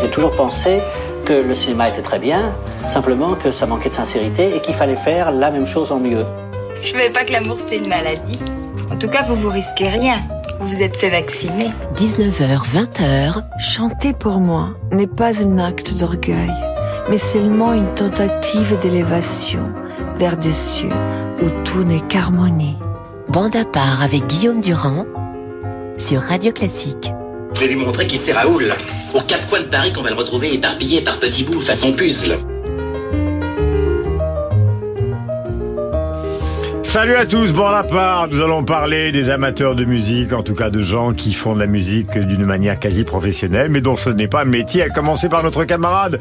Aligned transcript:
J'ai 0.00 0.08
toujours 0.08 0.34
pensé 0.36 0.80
que 1.24 1.32
le 1.32 1.54
cinéma 1.54 1.88
était 1.88 2.02
très 2.02 2.18
bien, 2.18 2.52
simplement 2.88 3.34
que 3.34 3.52
ça 3.52 3.66
manquait 3.66 3.90
de 3.90 3.94
sincérité 3.94 4.56
et 4.56 4.60
qu'il 4.60 4.74
fallait 4.74 4.96
faire 4.96 5.30
la 5.30 5.50
même 5.50 5.66
chose 5.66 5.92
en 5.92 6.00
mieux. 6.00 6.24
Je 6.82 6.92
savais 6.92 7.10
pas 7.10 7.24
que 7.24 7.32
l'amour 7.32 7.58
c'était 7.58 7.78
une 7.78 7.88
maladie. 7.88 8.38
En 8.90 8.96
tout 8.96 9.08
cas, 9.08 9.22
vous 9.22 9.36
vous 9.36 9.50
risquez 9.50 9.88
rien. 9.88 10.22
Vous 10.58 10.68
vous 10.68 10.82
êtes 10.82 10.96
fait 10.96 11.10
vacciner. 11.10 11.70
19h, 11.96 12.62
20h. 12.72 13.42
Chanter 13.58 14.12
pour 14.12 14.40
moi 14.40 14.70
n'est 14.90 15.06
pas 15.06 15.42
un 15.42 15.58
acte 15.58 15.94
d'orgueil, 15.94 16.52
mais 17.08 17.18
seulement 17.18 17.72
une 17.72 17.94
tentative 17.94 18.78
d'élévation 18.80 19.60
vers 20.18 20.36
des 20.36 20.52
cieux 20.52 20.90
où 21.42 21.48
tout 21.64 21.84
n'est 21.84 22.00
qu'harmonie. 22.00 22.76
Bande 23.28 23.56
à 23.56 23.64
part 23.64 24.02
avec 24.02 24.26
Guillaume 24.26 24.60
Durand 24.60 25.06
sur 25.96 26.20
Radio 26.20 26.52
Classique. 26.52 27.12
Je 27.60 27.66
vais 27.66 27.74
lui 27.74 27.84
montrer 27.84 28.06
qui 28.06 28.16
c'est 28.16 28.32
Raoul. 28.32 28.72
Aux 29.12 29.20
quatre 29.20 29.46
coins 29.48 29.60
de 29.60 29.66
Paris 29.66 29.92
qu'on 29.92 30.00
va 30.00 30.08
le 30.08 30.16
retrouver 30.16 30.54
éparpillé 30.54 31.02
par 31.02 31.18
petits 31.18 31.44
bouts 31.44 31.60
façon 31.60 31.92
puzzle. 31.92 32.38
Salut 36.90 37.14
à 37.14 37.24
tous, 37.24 37.52
bon 37.52 37.70
la 37.70 37.84
part, 37.84 38.26
nous 38.26 38.42
allons 38.42 38.64
parler 38.64 39.12
des 39.12 39.30
amateurs 39.30 39.76
de 39.76 39.84
musique, 39.84 40.32
en 40.32 40.42
tout 40.42 40.56
cas 40.56 40.70
de 40.70 40.82
gens 40.82 41.12
qui 41.12 41.32
font 41.32 41.54
de 41.54 41.60
la 41.60 41.68
musique 41.68 42.18
d'une 42.18 42.44
manière 42.44 42.80
quasi 42.80 43.04
professionnelle, 43.04 43.68
mais 43.70 43.80
dont 43.80 43.94
ce 43.94 44.10
n'est 44.10 44.26
pas 44.26 44.42
un 44.42 44.46
métier, 44.46 44.82
à 44.82 44.88
commencer 44.88 45.28
par 45.28 45.44
notre 45.44 45.62
camarade 45.62 46.18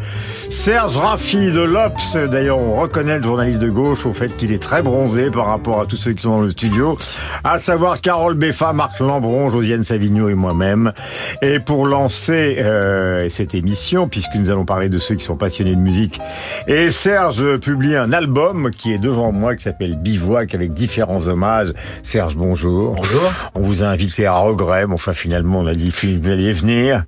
Serge 0.52 0.96
Raffi 0.96 1.52
de 1.52 1.62
l'Obs. 1.62 2.16
D'ailleurs, 2.30 2.60
on 2.60 2.74
reconnaît 2.74 3.18
le 3.18 3.24
journaliste 3.24 3.58
de 3.58 3.68
gauche 3.68 4.06
au 4.06 4.14
fait 4.14 4.30
qu'il 4.38 4.52
est 4.52 4.62
très 4.62 4.84
bronzé 4.84 5.32
par 5.32 5.48
rapport 5.48 5.82
à 5.82 5.88
tous 5.88 5.96
ceux 5.96 6.14
qui 6.14 6.22
sont 6.22 6.38
dans 6.38 6.42
le 6.42 6.52
studio, 6.52 7.00
à 7.44 7.58
savoir 7.58 8.00
Carole 8.00 8.36
Beffa, 8.36 8.72
Marc 8.72 9.00
Lambron, 9.00 9.50
Josiane 9.50 9.84
Savigno 9.84 10.30
et 10.30 10.36
moi-même. 10.36 10.94
Et 11.42 11.60
pour 11.60 11.88
lancer 11.88 12.58
euh, 12.60 13.28
cette 13.30 13.56
émission, 13.56 14.08
puisque 14.08 14.36
nous 14.36 14.52
allons 14.52 14.66
parler 14.66 14.90
de 14.90 15.00
ceux 15.00 15.16
qui 15.16 15.26
sont 15.26 15.36
passionnés 15.36 15.74
de 15.74 15.82
musique, 15.82 16.22
et 16.68 16.92
Serge 16.92 17.58
publie 17.58 17.96
un 17.96 18.14
album 18.14 18.70
qui 18.70 18.94
est 18.94 19.00
devant 19.00 19.32
moi, 19.32 19.56
qui 19.56 19.64
s'appelle 19.64 19.98
Bivouac, 19.98 20.59
avec 20.60 20.74
différents 20.74 21.28
hommages. 21.28 21.74
Serge, 22.04 22.36
bonjour. 22.36 22.94
Bonjour. 22.94 23.32
On 23.56 23.62
vous 23.62 23.84
a 23.84 23.88
invité 23.88 24.26
à 24.26 24.34
regret, 24.34 24.88
mais 24.88 24.94
enfin 24.94 25.14
finalement 25.14 25.60
on 25.60 25.68
a 25.68 25.76
dit 25.76 25.92
que 25.92 26.22
vous 26.22 26.30
alliez 26.30 26.54
venir. 26.54 27.06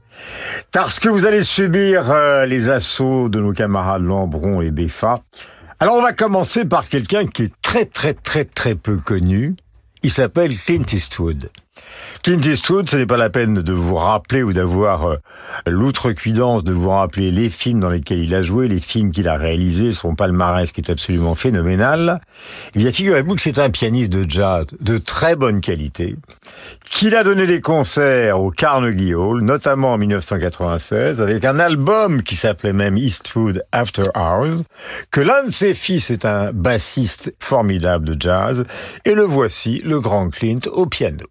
Parce 0.72 1.00
que 1.00 1.10
vous 1.10 1.26
allez 1.26 1.44
subir 1.44 2.12
euh, 2.12 2.46
les 2.46 2.70
assauts 2.70 3.30
de 3.30 3.40
nos 3.40 3.54
camarades 3.54 4.04
Lambron 4.04 4.62
et 4.62 4.72
Beffa. 4.72 5.22
Alors 5.80 5.96
on 5.96 6.02
va 6.02 6.14
commencer 6.14 6.66
par 6.66 6.88
quelqu'un 6.88 7.26
qui 7.26 7.44
est 7.44 7.54
très 7.62 7.86
très 7.86 8.14
très 8.14 8.46
très 8.46 8.76
peu 8.76 8.98
connu. 8.98 9.56
Il 10.04 10.12
s'appelle 10.12 10.58
Clint 10.58 10.86
Eastwood. 10.92 11.50
Clint 12.24 12.42
Eastwood, 12.42 12.90
ce 12.90 12.98
n'est 12.98 13.08
pas 13.08 13.18
la 13.18 13.30
peine 13.30 13.56
de 13.56 13.74
vous 13.74 13.96
rappeler 13.96 14.44
ou 14.44 14.54
d'avoir 14.54 15.06
euh, 15.06 15.18
l'outrecuidance 15.66 16.64
de 16.64 16.72
vous 16.72 16.90
rappeler 16.90 17.32
les 17.32 17.50
films 17.50 17.80
dans 17.80 17.90
lesquels 17.90 18.20
il 18.20 18.36
a 18.36 18.44
joué, 18.44 18.68
les 18.68 18.80
films 18.80 19.12
qu'il 19.12 19.28
a 19.28 19.38
réalisés, 19.38 19.92
son 19.92 20.14
palmarès 20.14 20.72
qui 20.72 20.82
est 20.82 20.92
absolument 20.92 21.34
phénoménal. 21.34 22.22
Eh 22.76 22.80
bien, 22.80 22.92
figurez-vous 22.92 23.36
que 23.36 23.42
c'est 23.42 23.58
un 23.58 23.72
pianiste 23.72 24.14
de 24.14 24.30
jazz 24.30 24.66
de 24.80 24.98
très 25.00 25.36
bonne 25.36 25.62
qualité, 25.62 26.16
qu'il 26.86 27.16
a 27.16 27.24
donné 27.24 27.48
des 27.48 27.60
concerts 27.60 28.40
au 28.40 28.52
Carnegie 28.52 29.16
Hall, 29.16 29.42
notamment 29.42 29.94
en 29.94 29.98
1996, 29.98 31.22
avec 31.22 31.44
un 31.44 31.60
album 31.60 32.22
qui 32.22 32.36
s'appelait 32.36 32.74
même 32.74 32.98
Eastwood 32.98 33.64
After 33.72 34.04
Hours, 34.16 34.64
que 35.10 35.22
l'un 35.22 35.46
de 35.46 35.52
ses 35.52 35.74
fils 35.74 36.12
est 36.12 36.26
un 36.26 36.52
bassiste 36.52 37.34
formidable 37.40 38.06
de 38.06 38.22
jazz, 38.22 38.64
et 39.06 39.16
le 39.16 39.24
voici, 39.24 39.82
le 39.86 40.00
grand 40.00 40.30
Clint, 40.30 40.68
au 40.72 40.86
piano. 40.86 41.26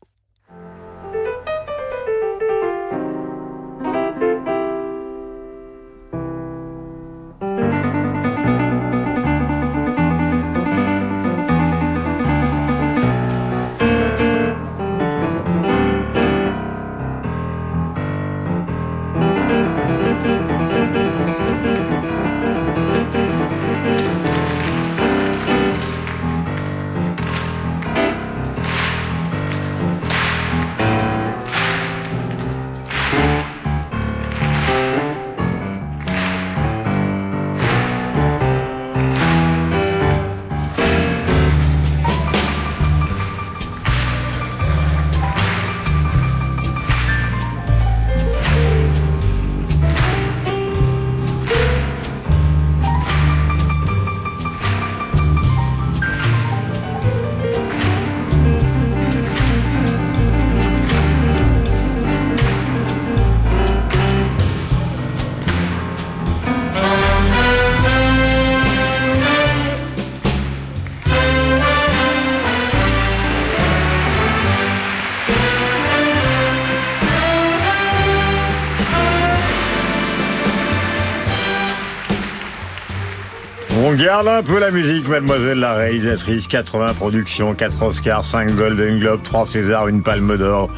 On 84.21 84.23
garde 84.23 84.45
un 84.45 84.53
peu 84.53 84.61
la 84.61 84.71
musique, 84.71 85.09
mademoiselle 85.09 85.61
la 85.61 85.73
réalisatrice. 85.73 86.47
80 86.47 86.93
productions, 86.93 87.55
4 87.55 87.83
Oscars, 87.83 88.23
5 88.23 88.55
Golden 88.55 88.99
Globes, 88.99 89.23
3 89.23 89.47
Césars, 89.47 89.89
une 89.89 90.03
Palme 90.03 90.37
d'Or. 90.37 90.69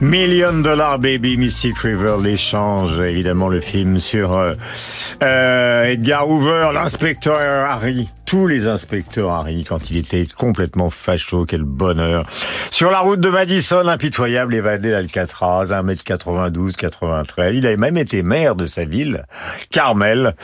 Million 0.00 0.52
Dollar 0.52 1.00
Baby, 1.00 1.36
Mystic 1.36 1.76
River, 1.78 2.14
l'échange, 2.22 3.00
évidemment 3.00 3.48
le 3.48 3.58
film 3.58 3.98
sur 3.98 4.36
euh, 4.36 4.54
euh, 5.24 5.86
Edgar 5.86 6.28
Hoover, 6.28 6.70
l'inspecteur 6.72 7.40
Harry. 7.40 8.08
Tous 8.26 8.46
les 8.46 8.68
inspecteurs 8.68 9.30
Harry, 9.30 9.64
quand 9.64 9.90
il 9.90 9.96
était 9.96 10.24
complètement 10.26 10.88
facho, 10.88 11.46
quel 11.46 11.62
bonheur. 11.62 12.26
Sur 12.70 12.92
la 12.92 13.00
route 13.00 13.20
de 13.20 13.28
Madison, 13.28 13.88
impitoyable, 13.88 14.54
évadé 14.54 14.90
d'Alcatraz, 14.90 15.66
1m92, 15.66 16.76
93. 16.76 17.56
Il 17.56 17.66
avait 17.66 17.76
même 17.76 17.96
été 17.96 18.22
maire 18.22 18.54
de 18.54 18.66
sa 18.66 18.84
ville, 18.84 19.24
Carmel. 19.70 20.34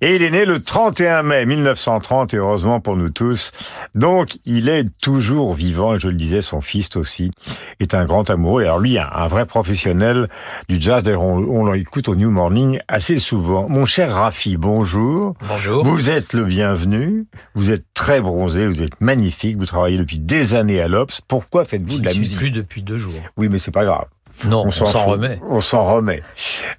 Et 0.00 0.14
il 0.16 0.22
est 0.22 0.30
né 0.30 0.44
le 0.44 0.60
31 0.60 1.22
mai 1.24 1.44
1930, 1.46 2.34
et 2.34 2.36
heureusement 2.36 2.80
pour 2.80 2.96
nous 2.96 3.10
tous. 3.10 3.50
Donc, 3.94 4.38
il 4.44 4.68
est 4.68 4.86
toujours 5.02 5.54
vivant, 5.54 5.96
et 5.96 5.98
je 5.98 6.08
le 6.08 6.14
disais, 6.14 6.40
son 6.40 6.60
fils 6.60 6.94
aussi 6.96 7.30
est 7.80 7.94
un 7.94 8.04
grand 8.04 8.30
amoureux. 8.30 8.62
Alors 8.62 8.78
lui, 8.78 8.96
un, 8.98 9.08
un 9.12 9.26
vrai 9.26 9.44
professionnel 9.44 10.28
du 10.68 10.80
jazz. 10.80 11.02
D'ailleurs, 11.02 11.24
on, 11.24 11.38
on 11.38 11.72
l'écoute 11.72 12.08
au 12.08 12.14
New 12.14 12.30
Morning 12.30 12.78
assez 12.86 13.18
souvent. 13.18 13.66
Mon 13.68 13.86
cher 13.86 14.14
Rafi, 14.14 14.56
bonjour. 14.56 15.34
Bonjour. 15.48 15.84
Vous 15.84 16.10
êtes 16.10 16.32
le 16.32 16.44
bienvenu. 16.44 17.26
Vous 17.54 17.70
êtes 17.70 17.84
très 17.94 18.20
bronzé, 18.20 18.66
vous 18.66 18.82
êtes 18.82 19.00
magnifique. 19.00 19.56
Vous 19.58 19.66
travaillez 19.66 19.98
depuis 19.98 20.20
des 20.20 20.54
années 20.54 20.80
à 20.80 20.88
l'Obs. 20.88 21.20
Pourquoi 21.26 21.64
faites-vous 21.64 21.96
de 21.96 22.00
ne 22.00 22.04
la 22.04 22.10
suis 22.12 22.20
musique 22.20 22.38
plus 22.38 22.50
depuis 22.50 22.82
deux 22.82 22.98
jours. 22.98 23.14
Oui, 23.36 23.48
mais 23.50 23.58
c'est 23.58 23.70
pas 23.72 23.84
grave. 23.84 24.06
Non, 24.46 24.64
on 24.66 24.70
s'en 24.70 24.84
remet. 25.04 25.40
On 25.48 25.60
s'en 25.60 25.82
remet. 25.82 26.22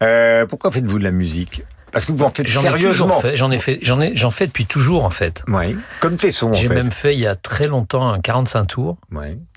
Euh, 0.01 0.45
pourquoi 0.45 0.71
faites-vous 0.71 0.99
de 0.99 1.03
la 1.03 1.11
musique? 1.11 1.63
Parce 1.91 2.05
que 2.05 2.11
vous 2.11 2.23
en 2.23 2.29
faites 2.29 2.47
J'en 2.47 2.61
sérieusement. 2.61 3.21
J'en 3.35 3.51
ai 3.51 3.59
fait. 3.59 3.79
J'en 3.81 3.99
ai. 3.99 4.15
J'en 4.15 4.31
fais 4.31 4.47
depuis 4.47 4.65
toujours 4.65 5.03
en 5.03 5.09
fait. 5.09 5.43
Oui. 5.47 5.77
Comme 5.99 6.15
Tesson, 6.15 6.51
en 6.51 6.53
J'ai 6.53 6.67
fait. 6.67 6.75
même 6.75 6.91
fait 6.91 7.13
il 7.13 7.19
y 7.19 7.27
a 7.27 7.35
très 7.35 7.67
longtemps 7.67 8.09
un 8.09 8.19
45 8.19 8.65
tours 8.65 8.97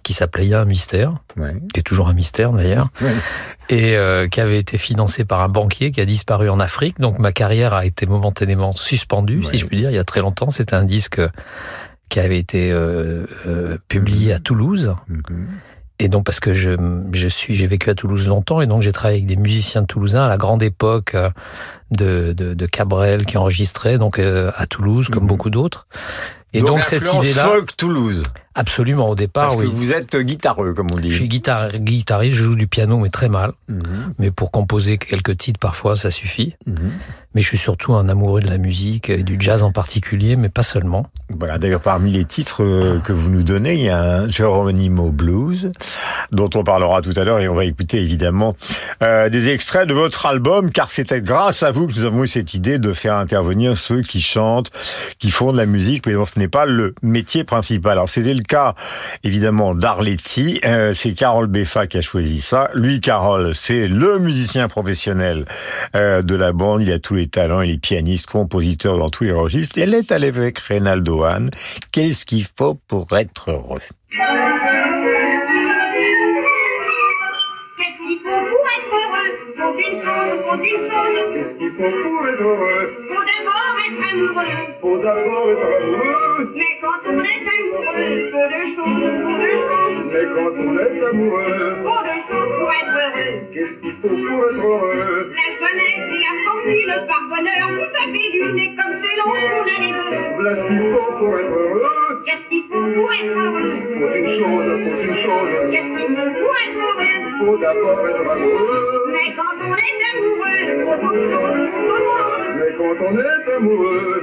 qui 0.03 0.13
s'appelait 0.13 0.47
Il 0.47 0.55
un 0.55 0.65
mystère, 0.65 1.15
qui 1.73 1.81
est 1.81 1.85
toujours 1.85 2.09
un 2.09 2.15
mystère 2.15 2.53
d'ailleurs, 2.53 2.89
et 3.69 3.97
euh, 3.97 4.29
qui 4.29 4.41
avait 4.41 4.59
été 4.59 4.79
financé 4.79 5.25
par 5.25 5.41
un 5.41 5.49
banquier 5.49 5.93
qui 5.93 6.01
a 6.01 6.05
disparu 6.05 6.51
en 6.51 6.59
Afrique. 6.61 6.99
Donc 6.99 7.19
ma 7.19 7.33
carrière 7.33 7.75
a 7.75 7.85
été 7.85 8.07
momentanément 8.07 8.73
suspendue, 8.73 9.43
si 9.45 9.59
je 9.59 9.67
puis 9.67 9.77
dire, 9.79 9.91
il 9.91 9.95
y 9.95 9.99
a 9.99 10.05
très 10.05 10.21
longtemps. 10.21 10.51
C'était 10.51 10.75
un 10.75 10.85
disque 10.85 11.21
qui 12.09 12.21
avait 12.21 12.39
été 12.39 12.71
euh, 12.71 13.27
euh, 13.47 13.79
publié 13.89 14.33
à 14.33 14.39
Toulouse. 14.39 14.95
Mhm. 15.09 15.49
Et 16.05 16.09
donc 16.09 16.25
parce 16.25 16.41
que 16.41 16.53
je, 16.53 16.73
je 17.13 17.29
suis, 17.29 17.55
j'ai 17.55 17.67
vécu 17.69 17.89
à 17.89 17.95
Toulouse 17.95 18.27
longtemps 18.27 18.61
et 18.61 18.67
donc 18.67 18.83
j'ai 18.83 18.91
travaillé 18.93 19.19
avec 19.19 19.27
des 19.27 19.37
musiciens 19.37 19.85
toulousains 19.85 20.25
à 20.25 20.29
la 20.29 20.37
grande 20.37 20.63
époque 20.63 21.15
euh, 21.15 21.31
de, 21.93 22.33
de, 22.33 22.55
de 22.55 22.67
Cabrel 22.67 23.25
qui 23.25 23.39
enregistrait 23.39 23.99
donc 23.99 24.19
euh, 24.19 24.51
à 24.57 24.67
Toulouse 24.67 25.09
comme 25.09 25.23
Mhm. 25.23 25.29
beaucoup 25.29 25.51
d'autres. 25.51 25.87
Et 26.55 26.61
donc, 26.61 26.85
cette 26.85 27.05
idée-là, 27.15 27.51
Toulouse. 27.77 28.25
Absolument, 28.55 29.09
au 29.09 29.15
départ, 29.15 29.49
Parce 29.49 29.61
oui. 29.61 29.67
que 29.67 29.71
vous 29.75 29.93
êtes 29.93 30.17
guitareux, 30.17 30.75
comme 30.75 30.89
on 30.95 30.99
dit. 30.99 31.11
Je 31.11 31.17
suis 31.17 31.29
guitariste, 31.29 32.37
je 32.37 32.43
joue 32.45 32.55
du 32.57 32.67
piano, 32.67 32.99
mais 32.99 33.09
très 33.11 33.29
mal. 33.29 33.53
Mhm, 33.69 34.15
Mais 34.19 34.31
pour 34.31 34.51
composer 34.51 34.99
quelques 34.99 35.37
titres, 35.39 35.59
parfois, 35.61 35.97
ça 35.97 36.11
suffit. 36.11 36.55
mhm. 36.67 36.93
Mais 37.35 37.41
je 37.41 37.49
suis 37.49 37.57
surtout 37.57 37.95
un 37.95 38.11
amoureux 38.11 38.41
de 38.41 38.47
la 38.47 38.59
musique 38.59 39.09
et 39.09 39.23
du 39.23 39.39
jazz 39.41 39.63
en 39.63 39.73
particulier, 39.73 40.37
mais 40.37 40.51
pas 40.51 40.63
seulement. 40.63 41.07
Voilà, 41.31 41.57
d'ailleurs, 41.57 41.81
parmi 41.81 42.13
les 42.13 42.27
titres 42.27 42.63
euh, 42.63 42.99
que 42.99 43.15
vous 43.15 43.31
nous 43.31 43.43
donnez, 43.43 43.73
il 43.73 43.81
y 43.85 43.89
a 43.89 43.99
un 44.03 44.29
Geronimo 44.29 45.09
Blues, 45.09 45.73
dont 46.31 46.51
on 46.55 46.63
parlera 46.63 47.01
tout 47.01 47.15
à 47.17 47.25
l'heure, 47.25 47.39
et 47.41 47.49
on 47.49 47.55
va 47.55 47.65
écouter 47.65 48.03
évidemment 48.03 48.55
euh, 49.03 49.31
des 49.31 49.49
extraits 49.49 49.89
de 49.89 49.95
votre 49.95 50.27
album, 50.27 50.71
car 50.71 50.91
c'était 50.91 51.23
grâce 51.23 51.63
à 51.63 51.71
vous 51.71 51.87
que 51.87 51.95
nous 51.95 52.05
avons 52.05 52.23
eu 52.25 52.29
cette 52.29 52.53
idée 52.53 52.79
de 52.79 52.93
faire 52.93 53.15
intervenir 53.17 53.79
ceux 53.79 54.03
qui 54.03 54.21
chantent, 54.21 54.71
qui 55.19 55.31
font 55.31 55.53
de 55.53 55.57
la 55.57 55.65
musique, 55.65 56.07
mais 56.07 56.13
dont 56.13 56.27
ce 56.27 56.39
n'est 56.39 56.49
pas 56.49 56.67
le 56.67 56.95
métier 57.03 57.45
principal. 57.45 57.93
Alors, 57.93 58.11
c'était 58.11 58.35
le 58.35 58.42
cas, 58.43 58.75
évidemment, 59.25 59.75
d'Arletty. 59.75 60.61
Euh, 60.65 60.93
c'est 60.95 61.13
Carole 61.13 61.47
Beffa 61.47 61.87
qui 61.87 61.99
a 61.99 62.01
choisi 62.01 62.41
ça. 62.41 62.71
Lui, 62.75 63.01
Carole, 63.01 63.55
c'est 63.55 63.89
le 63.89 64.19
musicien 64.19 64.69
professionnel 64.69 65.45
euh, 65.95 66.23
de 66.23 66.35
la 66.35 66.53
bande. 66.53 66.83
Il 66.83 66.93
a 66.93 66.99
tous 66.99 67.15
les 67.15 67.29
talents, 67.29 67.61
il 67.61 67.71
est 67.71 67.79
pianiste, 67.79 68.27
compositeur 68.27 68.99
dans 68.99 69.09
tous 69.09 69.25
les 69.25 69.33
registres. 69.33 69.79
Et 69.79 69.83
elle 69.83 69.95
est 69.95 70.13
allée 70.13 70.29
avec 70.29 70.59
Reynaldo 70.59 71.25
Hahn. 71.25 71.51
Qu'est-ce 71.91 72.25
qu'il 72.25 72.47
faut 72.57 72.75
pour 72.75 73.07
être 73.17 73.51
heureux? 73.51 73.81
Qu'est-ce 81.35 81.59
qu'il 81.59 81.71
faut 81.71 81.91
pour 81.91 82.29
être 82.29 82.43
heureux? 82.43 83.52
Faut 83.83 83.91
une 83.91 84.03
chose, 84.03 84.31
faut 84.31 84.41
une 84.41 84.43
chose. 84.43 84.43
Qu'est-ce 84.43 84.43
qu'il 84.43 84.43
faut 84.43 84.43
pour 84.43 84.43
être 84.43 84.61
heureux 84.61 84.81
Faut 84.81 84.99
d'abord 84.99 85.51
être 85.51 85.51
amoureux. 85.51 85.51
Faut 85.51 85.51
d'abord 85.51 85.51
être 85.51 85.83
amoureux. 85.83 86.53
Mais 86.55 86.73
quand 86.81 87.01
on 87.05 87.19
est 87.25 87.47
amoureux, 87.59 88.31
faut 88.31 88.49
de 88.49 88.61
choses, 88.77 89.03
faut 89.23 89.39
de 89.39 89.51
choses. 89.51 89.82
Mais 90.13 90.27
quand 90.35 90.53
on 90.59 90.79
est 90.79 91.05
amoureux, 91.09 91.77
Faut 91.83 92.03
de 92.05 92.17
choses 92.29 92.53
pour 92.59 92.71
être 92.73 92.97
heureux. 93.03 93.33
qu'est-ce 93.53 93.77
qu'il 93.81 93.95
faut 94.03 94.09
pour 94.09 94.41
être 94.45 94.65
heureux? 94.65 95.33
La 95.33 95.47
jeunesse 95.57 96.05
et 96.13 96.21
la 96.21 96.35
fortune, 96.45 96.89
le 96.93 96.99
par-bonheur, 97.09 97.67
tout 97.79 97.93
à 97.97 98.05
fait 98.13 98.29
du 98.33 98.43
nez 98.53 98.71
comme 98.77 98.95
c'est 99.01 99.17
long 99.19 99.33
a 99.33 99.77
les 99.81 99.93
deux. 99.93 100.21
Voilà 100.37 100.53
ce 100.57 100.63
qu'il 100.69 100.85
faut 100.93 101.11
pour 101.19 101.33
être 101.39 101.57
heureux. 101.57 102.23
Qu'est-ce 102.27 102.47
qu'il 102.51 102.65
faut 102.69 102.87
pour 102.95 103.09
être 103.13 103.37
heureux? 103.41 103.73
Faut 103.99 104.15
une 104.15 104.29
chose, 104.39 104.71
faut 104.85 105.01
une 105.03 105.17
chose. 105.25 105.53
Qu'est-ce 105.73 105.91
qu'il 105.97 106.13
faut 106.17 106.31
pour 106.41 106.55
être 106.63 106.81
heureux? 106.89 107.17
Faut 107.41 107.57
d'abord 107.59 108.01
être 108.09 108.27
amoureux. 108.33 109.13
Mais 109.13 109.29
quand 109.37 109.57
on 109.65 109.73
est 109.73 110.01
amoureux, 110.13 110.61
faut 110.85 110.97
d'autres 111.03 111.27
choses, 111.33 111.71
faut 111.73 111.89
d'autres 111.89 112.13
choses. 112.13 112.53
Mais 112.59 112.73
quand 112.79 112.99
on 113.09 113.13
est 113.19 113.45
amoureux, 113.57 114.23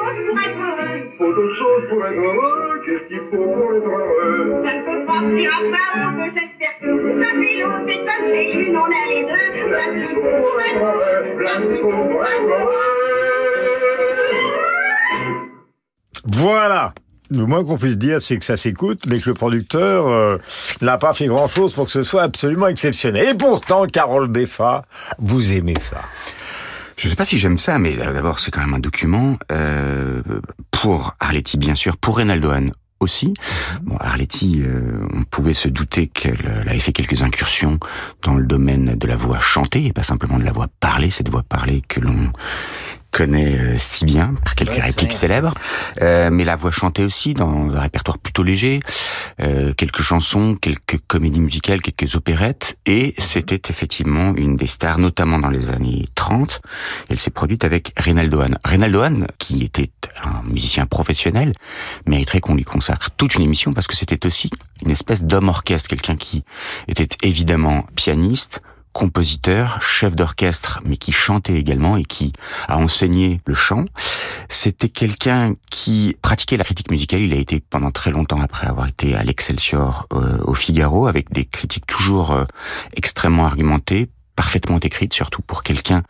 choses 0.00 0.24
pour 0.26 0.40
être 0.40 0.58
heureux. 0.58 1.10
faut 1.18 1.32
d'autres 1.34 1.56
choses 1.56 1.88
pour 1.88 2.06
être 2.06 2.18
heureux. 2.18 2.80
Qu'est-ce 2.84 3.06
qu'il 3.08 3.22
faut 3.30 3.36
pour 3.36 3.74
être 3.74 3.86
heureux 3.86 4.64
Ça 4.64 4.72
ne 4.74 4.80
peut 4.84 5.02
pas 5.06 5.20
finir 5.20 5.50
à 5.50 5.54
ça, 5.54 5.84
on 6.06 6.12
peut 6.14 6.30
j'espère 6.34 6.74
que 6.80 6.86
vous 6.86 7.22
avez 7.22 7.52
l'autre, 7.60 7.82
c'est 7.86 8.00
ça, 8.06 8.14
c'est 8.20 8.52
une, 8.52 8.76
on 8.76 8.84
a 8.84 9.04
les 9.08 9.22
deux. 9.24 9.48
Ça 9.72 9.84
se 9.84 9.90
faut 10.14 10.20
pour 10.20 10.60
être 10.60 10.82
heureux. 10.82 11.22
Qu'il 11.68 11.78
faut 11.78 11.90
pour 11.90 12.22
être 12.22 12.42
heureux. 12.42 12.90
Voilà 16.26 16.92
le 17.30 17.46
moins 17.46 17.64
qu'on 17.64 17.78
puisse 17.78 17.96
dire, 17.96 18.20
c'est 18.20 18.38
que 18.38 18.44
ça 18.44 18.56
s'écoute, 18.56 19.02
mais 19.06 19.20
que 19.20 19.28
le 19.28 19.34
producteur 19.34 20.08
euh, 20.08 20.36
n'a 20.80 20.98
pas 20.98 21.14
fait 21.14 21.26
grand-chose 21.26 21.72
pour 21.72 21.86
que 21.86 21.92
ce 21.92 22.02
soit 22.02 22.22
absolument 22.22 22.66
exceptionnel. 22.66 23.28
Et 23.28 23.34
pourtant, 23.34 23.86
Carole 23.86 24.26
Beffa, 24.26 24.84
vous 25.18 25.52
aimez 25.52 25.78
ça. 25.78 26.00
Je 27.00 27.08
sais 27.08 27.16
pas 27.16 27.24
si 27.24 27.38
j'aime 27.38 27.58
ça, 27.58 27.78
mais 27.78 27.96
d'abord 27.96 28.40
c'est 28.40 28.50
quand 28.50 28.60
même 28.60 28.74
un 28.74 28.78
document 28.78 29.38
euh, 29.50 30.20
pour 30.70 31.16
Arletty 31.18 31.56
bien 31.56 31.74
sûr, 31.74 31.96
pour 31.96 32.18
Reynaldo 32.18 32.50
Hahn 32.50 32.72
aussi. 33.00 33.32
Bon, 33.80 33.96
Arletty, 33.96 34.60
euh, 34.62 35.08
on 35.14 35.24
pouvait 35.24 35.54
se 35.54 35.68
douter 35.68 36.08
qu'elle 36.08 36.46
euh, 36.46 36.60
avait 36.60 36.78
fait 36.78 36.92
quelques 36.92 37.22
incursions 37.22 37.80
dans 38.20 38.34
le 38.34 38.44
domaine 38.44 38.96
de 38.96 39.06
la 39.06 39.16
voix 39.16 39.38
chantée 39.38 39.86
et 39.86 39.94
pas 39.94 40.02
simplement 40.02 40.38
de 40.38 40.44
la 40.44 40.52
voix 40.52 40.66
parlée, 40.78 41.08
cette 41.08 41.30
voix 41.30 41.42
parlée 41.42 41.80
que 41.88 42.00
l'on 42.00 42.30
connaît 43.10 43.58
euh, 43.58 43.78
si 43.78 44.04
bien 44.04 44.34
par 44.44 44.54
quelques 44.54 44.70
Ouais, 44.70 44.80
répliques 44.80 45.12
célèbres, 45.12 45.54
Euh, 46.02 46.30
mais 46.30 46.44
la 46.44 46.56
voix 46.56 46.70
chantée 46.70 47.04
aussi 47.04 47.34
dans 47.34 47.70
un 47.74 47.80
répertoire 47.80 48.18
plutôt 48.18 48.42
léger, 48.42 48.80
euh, 49.40 49.72
quelques 49.74 50.02
chansons, 50.02 50.56
quelques 50.60 50.98
comédies 51.06 51.40
musicales, 51.40 51.82
quelques 51.82 52.14
opérettes, 52.14 52.78
et 52.86 53.14
c'était 53.18 53.60
effectivement 53.68 54.34
une 54.36 54.56
des 54.56 54.66
stars, 54.66 54.98
notamment 54.98 55.38
dans 55.38 55.48
les 55.48 55.70
années 55.70 56.06
30. 56.14 56.60
Elle 57.08 57.18
s'est 57.18 57.30
produite 57.30 57.64
avec 57.64 57.92
Reynaldo 57.96 58.40
Hahn. 58.40 58.58
Reynaldo 58.64 59.00
Hahn, 59.00 59.26
qui 59.38 59.64
était 59.64 59.90
un 60.22 60.42
musicien 60.48 60.86
professionnel, 60.86 61.52
mériterait 62.06 62.40
qu'on 62.40 62.54
lui 62.54 62.64
consacre 62.64 63.10
toute 63.16 63.34
une 63.34 63.42
émission 63.42 63.72
parce 63.72 63.86
que 63.86 63.96
c'était 63.96 64.24
aussi 64.26 64.50
une 64.84 64.90
espèce 64.90 65.22
d'homme 65.24 65.48
orchestre, 65.48 65.88
quelqu'un 65.88 66.16
qui 66.16 66.44
était 66.88 67.08
évidemment 67.22 67.84
pianiste, 67.96 68.62
compositeur, 68.92 69.80
chef 69.82 70.16
d'orchestre, 70.16 70.80
mais 70.84 70.96
qui 70.96 71.12
chantait 71.12 71.54
également 71.54 71.96
et 71.96 72.04
qui 72.04 72.32
a 72.68 72.78
enseigné 72.78 73.40
le 73.46 73.54
chant. 73.54 73.84
C'était 74.48 74.88
quelqu'un 74.88 75.54
qui 75.70 76.16
pratiquait 76.22 76.56
la 76.56 76.64
critique 76.64 76.90
musicale. 76.90 77.22
Il 77.22 77.32
a 77.32 77.36
été 77.36 77.60
pendant 77.60 77.90
très 77.90 78.10
longtemps 78.10 78.40
après 78.40 78.66
avoir 78.66 78.88
été 78.88 79.14
à 79.14 79.22
l'Excelsior 79.22 80.06
euh, 80.12 80.38
au 80.44 80.54
Figaro 80.54 81.06
avec 81.06 81.32
des 81.32 81.44
critiques 81.44 81.86
toujours 81.86 82.32
euh, 82.32 82.44
extrêmement 82.96 83.46
argumentées, 83.46 84.08
parfaitement 84.36 84.78
écrites, 84.78 85.12
surtout 85.12 85.42
pour 85.42 85.62
quelqu'un 85.62 86.02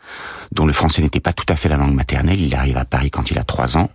dont 0.51 0.65
le 0.65 0.73
français 0.73 1.01
n'était 1.01 1.19
pas 1.19 1.33
tout 1.33 1.45
à 1.49 1.55
fait 1.55 1.69
la 1.69 1.77
langue 1.77 1.93
maternelle. 1.93 2.39
Il 2.39 2.55
arrive 2.55 2.77
à 2.77 2.85
Paris 2.85 3.11
quand 3.11 3.31
il 3.31 3.37
a 3.37 3.43
trois 3.43 3.77
ans 3.77 3.89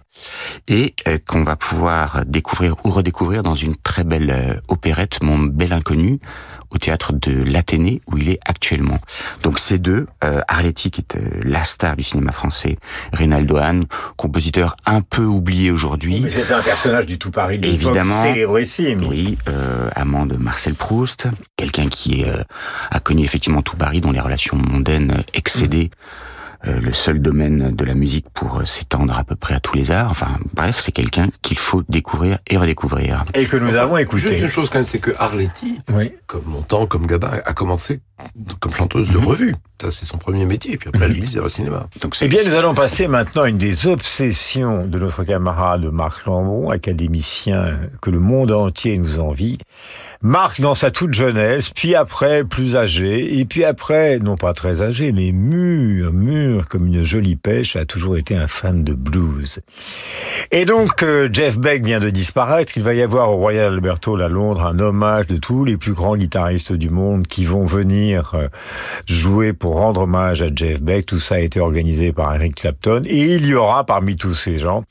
et 0.68 0.94
euh, 1.08 1.18
qu'on 1.26 1.44
va 1.44 1.56
pouvoir 1.56 2.24
découvrir 2.26 2.74
ou 2.84 2.90
redécouvrir 2.90 3.42
dans 3.42 3.54
une 3.54 3.76
très 3.76 4.04
belle 4.04 4.30
euh, 4.30 4.60
opérette, 4.68 5.22
Mon 5.22 5.38
bel 5.38 5.72
inconnu, 5.72 6.18
au 6.70 6.78
théâtre 6.78 7.12
de 7.12 7.42
l'Athénée 7.44 8.00
où 8.06 8.18
il 8.18 8.28
est 8.28 8.40
actuellement. 8.44 8.98
Donc 9.42 9.58
ces 9.58 9.78
deux, 9.78 10.06
euh, 10.24 10.40
Arletty 10.48 10.90
qui 10.90 11.00
est 11.00 11.16
euh, 11.16 11.40
la 11.42 11.64
star 11.64 11.96
du 11.96 12.02
cinéma 12.02 12.32
français, 12.32 12.76
Reynaldo 13.12 13.56
Hahn, 13.56 13.86
compositeur 14.16 14.76
un 14.84 15.00
peu 15.00 15.24
oublié 15.24 15.70
aujourd'hui. 15.70 16.20
Mais 16.22 16.30
c'était 16.30 16.54
un 16.54 16.62
personnage 16.62 17.06
du 17.06 17.18
tout 17.18 17.30
Paris 17.30 17.58
de 17.58 17.68
Évidemment. 17.68 18.22
célébrissime. 18.22 19.04
Oui, 19.08 19.38
euh, 19.48 19.88
amant 19.94 20.26
de 20.26 20.36
Marcel 20.36 20.74
Proust, 20.74 21.28
quelqu'un 21.56 21.88
qui 21.88 22.24
euh, 22.24 22.42
a 22.90 23.00
connu 23.00 23.22
effectivement 23.22 23.62
tout 23.62 23.76
Paris, 23.76 24.00
dont 24.00 24.12
les 24.12 24.20
relations 24.20 24.56
mondaines 24.56 25.22
excédaient 25.34 25.90
euh, 26.66 26.80
le 26.80 26.92
seul 26.92 27.20
domaine 27.20 27.70
de 27.74 27.84
la 27.84 27.94
musique 27.94 28.26
pour 28.34 28.58
euh, 28.58 28.64
s'étendre 28.64 29.16
à 29.18 29.24
peu 29.24 29.36
près 29.36 29.54
à 29.54 29.60
tous 29.60 29.74
les 29.76 29.90
arts. 29.90 30.10
Enfin, 30.10 30.38
bref, 30.54 30.80
c'est 30.84 30.92
quelqu'un 30.92 31.28
qu'il 31.42 31.58
faut 31.58 31.82
découvrir 31.88 32.38
et 32.48 32.56
redécouvrir. 32.56 33.24
Et 33.34 33.46
que 33.46 33.56
nous 33.56 33.74
avons 33.74 33.96
Juste 33.96 34.26
écouté. 34.28 34.40
une 34.40 34.48
chose 34.48 34.68
quand 34.68 34.78
même, 34.78 34.84
c'est 34.86 34.98
que 34.98 35.12
Arletty, 35.18 35.78
Oui. 35.94 36.12
comme 36.26 36.44
Montand, 36.46 36.86
comme 36.86 37.06
Gabin, 37.06 37.30
a 37.44 37.52
commencé 37.52 38.00
comme 38.60 38.72
chanteuse 38.72 39.10
de 39.10 39.18
revue. 39.18 39.54
Ça, 39.80 39.90
c'est 39.90 40.06
son 40.06 40.16
premier 40.16 40.46
métier. 40.46 40.72
Et 40.72 40.76
puis 40.78 40.88
après, 40.88 41.04
elle 41.04 41.12
glisse 41.12 41.34
vers 41.34 41.42
le 41.42 41.48
cinéma. 41.50 41.86
Donc, 42.00 42.16
c'est- 42.16 42.24
Eh 42.24 42.28
bien, 42.28 42.42
nous 42.46 42.54
allons 42.54 42.74
passer 42.74 43.08
maintenant 43.08 43.42
à 43.42 43.48
une 43.50 43.58
des 43.58 43.86
obsessions 43.86 44.86
de 44.86 44.98
notre 44.98 45.22
camarade 45.22 45.84
Marc 45.92 46.24
Lambron, 46.24 46.70
académicien 46.70 47.78
que 48.00 48.08
le 48.08 48.18
monde 48.18 48.52
entier 48.52 48.96
nous 48.96 49.18
envie. 49.18 49.58
Marc, 50.22 50.62
dans 50.62 50.74
sa 50.74 50.90
toute 50.90 51.12
jeunesse, 51.12 51.68
puis 51.68 51.94
après 51.94 52.42
plus 52.42 52.74
âgé, 52.74 53.38
et 53.38 53.44
puis 53.44 53.64
après, 53.64 54.18
non 54.18 54.36
pas 54.36 54.54
très 54.54 54.80
âgé, 54.80 55.12
mais 55.12 55.30
mûr, 55.30 56.10
mûr 56.14 56.68
comme 56.68 56.86
une 56.86 57.04
jolie 57.04 57.36
pêche, 57.36 57.76
a 57.76 57.84
toujours 57.84 58.16
été 58.16 58.34
un 58.34 58.46
fan 58.46 58.82
de 58.82 58.94
blues. 58.94 59.60
Et 60.52 60.64
donc, 60.64 61.02
euh, 61.02 61.28
Jeff 61.30 61.58
Beck 61.58 61.84
vient 61.84 62.00
de 62.00 62.08
disparaître. 62.08 62.72
Il 62.76 62.82
va 62.82 62.94
y 62.94 63.02
avoir 63.02 63.30
au 63.30 63.36
Royal 63.36 63.74
Albert 63.74 63.96
Hall 64.06 64.22
à 64.22 64.28
Londres 64.28 64.64
un 64.64 64.78
hommage 64.78 65.26
de 65.26 65.36
tous 65.36 65.66
les 65.66 65.76
plus 65.76 65.92
grands 65.92 66.16
guitaristes 66.16 66.72
du 66.72 66.88
monde 66.88 67.26
qui 67.26 67.44
vont 67.44 67.66
venir 67.66 68.32
euh, 68.34 68.48
jouer 69.06 69.52
pour 69.52 69.65
rendre 69.74 70.02
hommage 70.02 70.42
à 70.42 70.48
Jeff 70.54 70.80
Beck. 70.80 71.06
Tout 71.06 71.20
ça 71.20 71.36
a 71.36 71.38
été 71.38 71.60
organisé 71.60 72.12
par 72.12 72.34
Eric 72.34 72.56
Clapton. 72.56 73.02
Et 73.06 73.34
il 73.34 73.46
y 73.46 73.54
aura 73.54 73.84
parmi 73.84 74.16
tous 74.16 74.34
ces 74.34 74.58
gens 74.58 74.84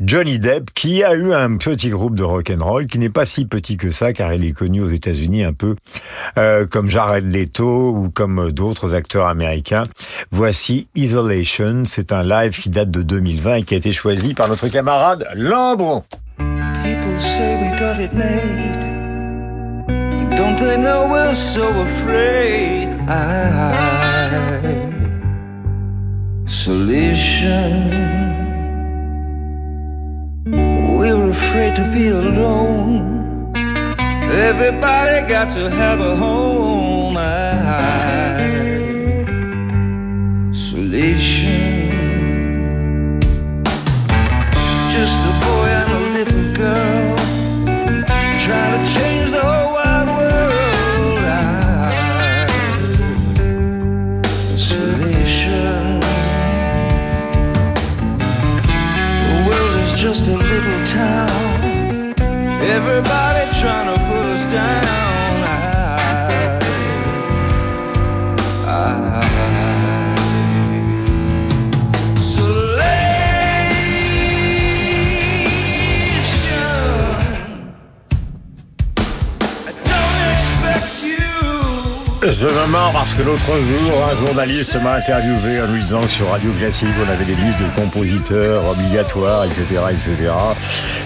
Johnny 0.00 0.38
Depp 0.38 0.70
qui 0.74 1.02
a 1.02 1.14
eu 1.14 1.32
un 1.32 1.56
petit 1.56 1.90
groupe 1.90 2.14
de 2.14 2.24
rock 2.24 2.50
and 2.50 2.64
roll 2.64 2.86
qui 2.86 2.98
n'est 2.98 3.10
pas 3.10 3.26
si 3.26 3.46
petit 3.46 3.76
que 3.76 3.90
ça 3.90 4.12
car 4.12 4.32
il 4.32 4.44
est 4.44 4.52
connu 4.52 4.82
aux 4.82 4.88
États-Unis 4.88 5.44
un 5.44 5.52
peu 5.52 5.76
euh, 6.38 6.66
comme 6.66 6.88
Jared 6.88 7.30
Leto 7.30 7.90
ou 7.90 8.10
comme 8.10 8.50
d'autres 8.52 8.94
acteurs 8.94 9.26
américains. 9.26 9.84
Voici 10.30 10.88
Isolation. 10.94 11.84
C'est 11.84 12.12
un 12.12 12.22
live 12.22 12.58
qui 12.58 12.70
date 12.70 12.90
de 12.90 13.02
2020 13.02 13.54
et 13.56 13.62
qui 13.62 13.74
a 13.74 13.76
été 13.76 13.92
choisi 13.92 14.34
par 14.34 14.48
notre 14.48 14.68
camarade 14.68 15.26
Lambron. 15.34 16.04
Isolation. 26.48 27.90
We're 30.96 31.30
afraid 31.30 31.74
to 31.74 31.82
be 31.92 32.06
alone. 32.06 33.52
Everybody 34.30 35.26
got 35.26 35.50
to 35.50 35.68
have 35.68 35.98
a 35.98 36.14
home. 36.14 37.16
Ah, 37.18 38.38
Isolation. 40.50 40.56
Just 40.56 41.72
a 41.72 41.75
Je 82.28 82.48
me 82.48 82.66
marre 82.72 82.90
parce 82.92 83.14
que 83.14 83.22
l'autre 83.22 83.52
jour, 83.52 84.04
un 84.04 84.26
journaliste 84.26 84.74
m'a 84.82 84.94
interviewé 84.94 85.60
en 85.60 85.72
lui 85.72 85.80
disant 85.82 86.00
que 86.00 86.08
sur 86.08 86.28
Radio 86.28 86.50
Classique, 86.58 86.88
on 86.98 87.08
avait 87.08 87.24
des 87.24 87.36
listes 87.36 87.60
de 87.60 87.80
compositeurs 87.80 88.68
obligatoires, 88.68 89.44
etc., 89.44 89.62
etc. 89.90 90.32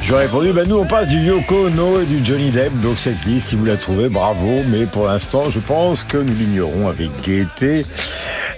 Je 0.02 0.08
lui 0.08 0.14
ai 0.14 0.18
répondu, 0.20 0.52
ben 0.54 0.66
nous, 0.66 0.78
on 0.78 0.86
passe 0.86 1.08
du 1.08 1.18
Yoko 1.18 1.66
Ono 1.66 2.00
et 2.00 2.06
du 2.06 2.24
Johnny 2.24 2.50
Depp, 2.50 2.72
donc 2.80 2.98
cette 2.98 3.22
liste, 3.26 3.48
si 3.48 3.56
vous 3.56 3.66
la 3.66 3.76
trouvez, 3.76 4.08
bravo, 4.08 4.62
mais 4.68 4.86
pour 4.86 5.08
l'instant, 5.08 5.50
je 5.50 5.60
pense 5.60 6.04
que 6.04 6.16
nous 6.16 6.34
l'ignorons 6.34 6.88
avec 6.88 7.10
gaieté, 7.20 7.84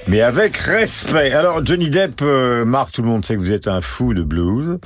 mais 0.07 0.21
avec 0.21 0.57
respect. 0.57 1.33
Alors, 1.33 1.67
Johnny 1.67 1.91
Depp, 1.91 2.23
euh, 2.23 2.65
Marc, 2.65 2.93
tout 2.93 3.03
le 3.03 3.09
monde 3.09 3.25
sait 3.25 3.35
que 3.35 3.41
vous 3.41 3.53
êtes 3.53 3.67
un 3.67 3.81
fou 3.81 4.15
de 4.15 4.23
blues, 4.23 4.79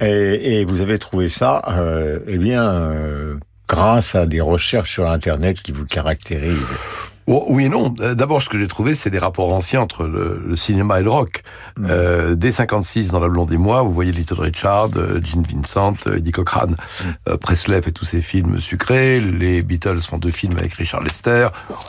et, 0.00 0.60
et 0.60 0.64
vous 0.64 0.80
avez 0.80 0.98
trouvé 0.98 1.28
ça, 1.28 1.62
euh, 1.68 2.18
eh 2.26 2.38
bien... 2.38 2.64
Euh, 2.64 3.34
grâce 3.68 4.16
à 4.16 4.26
des 4.26 4.40
recherches 4.40 4.90
sur 4.90 5.08
Internet 5.08 5.62
qui 5.62 5.70
vous 5.70 5.84
caractérisent. 5.84 7.09
Oh, 7.26 7.44
oui 7.48 7.66
et 7.66 7.68
non. 7.68 7.94
Euh, 8.00 8.14
d'abord, 8.14 8.42
ce 8.42 8.48
que 8.48 8.58
j'ai 8.58 8.66
trouvé, 8.66 8.94
c'est 8.94 9.10
des 9.10 9.18
rapports 9.18 9.52
anciens 9.52 9.80
entre 9.80 10.04
le, 10.04 10.42
le 10.44 10.56
cinéma 10.56 11.00
et 11.00 11.02
le 11.02 11.10
rock. 11.10 11.42
Mmh. 11.76 11.86
Euh, 11.88 12.34
dès 12.34 12.50
56, 12.50 13.10
dans 13.12 13.20
La 13.20 13.28
Blonde 13.28 13.52
et 13.52 13.56
moi, 13.56 13.82
vous 13.82 13.92
voyez 13.92 14.12
Little 14.12 14.40
Richard, 14.40 14.88
euh, 14.96 15.20
Gene 15.22 15.42
Vincent, 15.42 15.94
euh, 16.06 16.16
Eddie 16.16 16.32
Cochrane, 16.32 16.72
mmh. 16.74 17.36
Presley 17.36 17.82
fait 17.82 17.92
tous 17.92 18.04
ses 18.04 18.20
films 18.20 18.58
sucrés, 18.58 19.20
les 19.20 19.62
Beatles 19.62 20.02
font 20.02 20.18
deux 20.18 20.30
films 20.30 20.58
avec 20.58 20.74
Richard 20.74 21.02
Lester, 21.02 21.48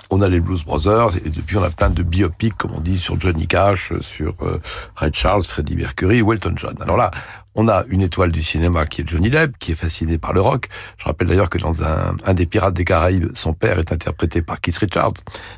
on 0.10 0.22
a 0.22 0.28
les 0.28 0.40
Blues 0.40 0.64
Brothers, 0.64 1.18
et 1.26 1.30
depuis 1.30 1.58
on 1.58 1.64
a 1.64 1.70
plein 1.70 1.90
de 1.90 2.04
biopics, 2.04 2.56
comme 2.58 2.72
on 2.76 2.82
dit, 2.82 3.00
sur 3.00 3.20
Johnny 3.20 3.48
Cash, 3.48 3.94
sur 4.02 4.36
Red 4.96 5.16
Charles, 5.16 5.44
Freddie 5.44 5.76
Mercury, 5.76 6.22
Welton 6.22 6.54
John. 6.56 6.76
Alors 6.82 6.98
là, 6.98 7.12
on 7.56 7.68
a 7.68 7.84
une 7.90 8.02
étoile 8.02 8.32
du 8.32 8.44
cinéma 8.44 8.86
qui 8.86 9.02
est 9.02 9.08
Johnny 9.08 9.30
Depp, 9.30 9.58
qui 9.60 9.72
est 9.74 9.76
fasciné 9.76 10.18
par 10.18 10.34
le 10.34 10.42
rock. 10.42 10.68
Je 10.98 11.06
rappelle 11.06 11.28
d'ailleurs 11.28 11.50
que 11.50 11.58
dans 11.58 11.84
un, 11.84 12.16
un, 12.26 12.34
des 12.34 12.46
Pirates 12.46 12.74
des 12.74 12.86
Caraïbes, 12.86 13.32
son 13.34 13.54
père 13.54 13.80
est 13.80 13.92
interprété 13.92 14.42
par 14.42 14.62
Keith 14.62 14.78
Richards 14.78 15.14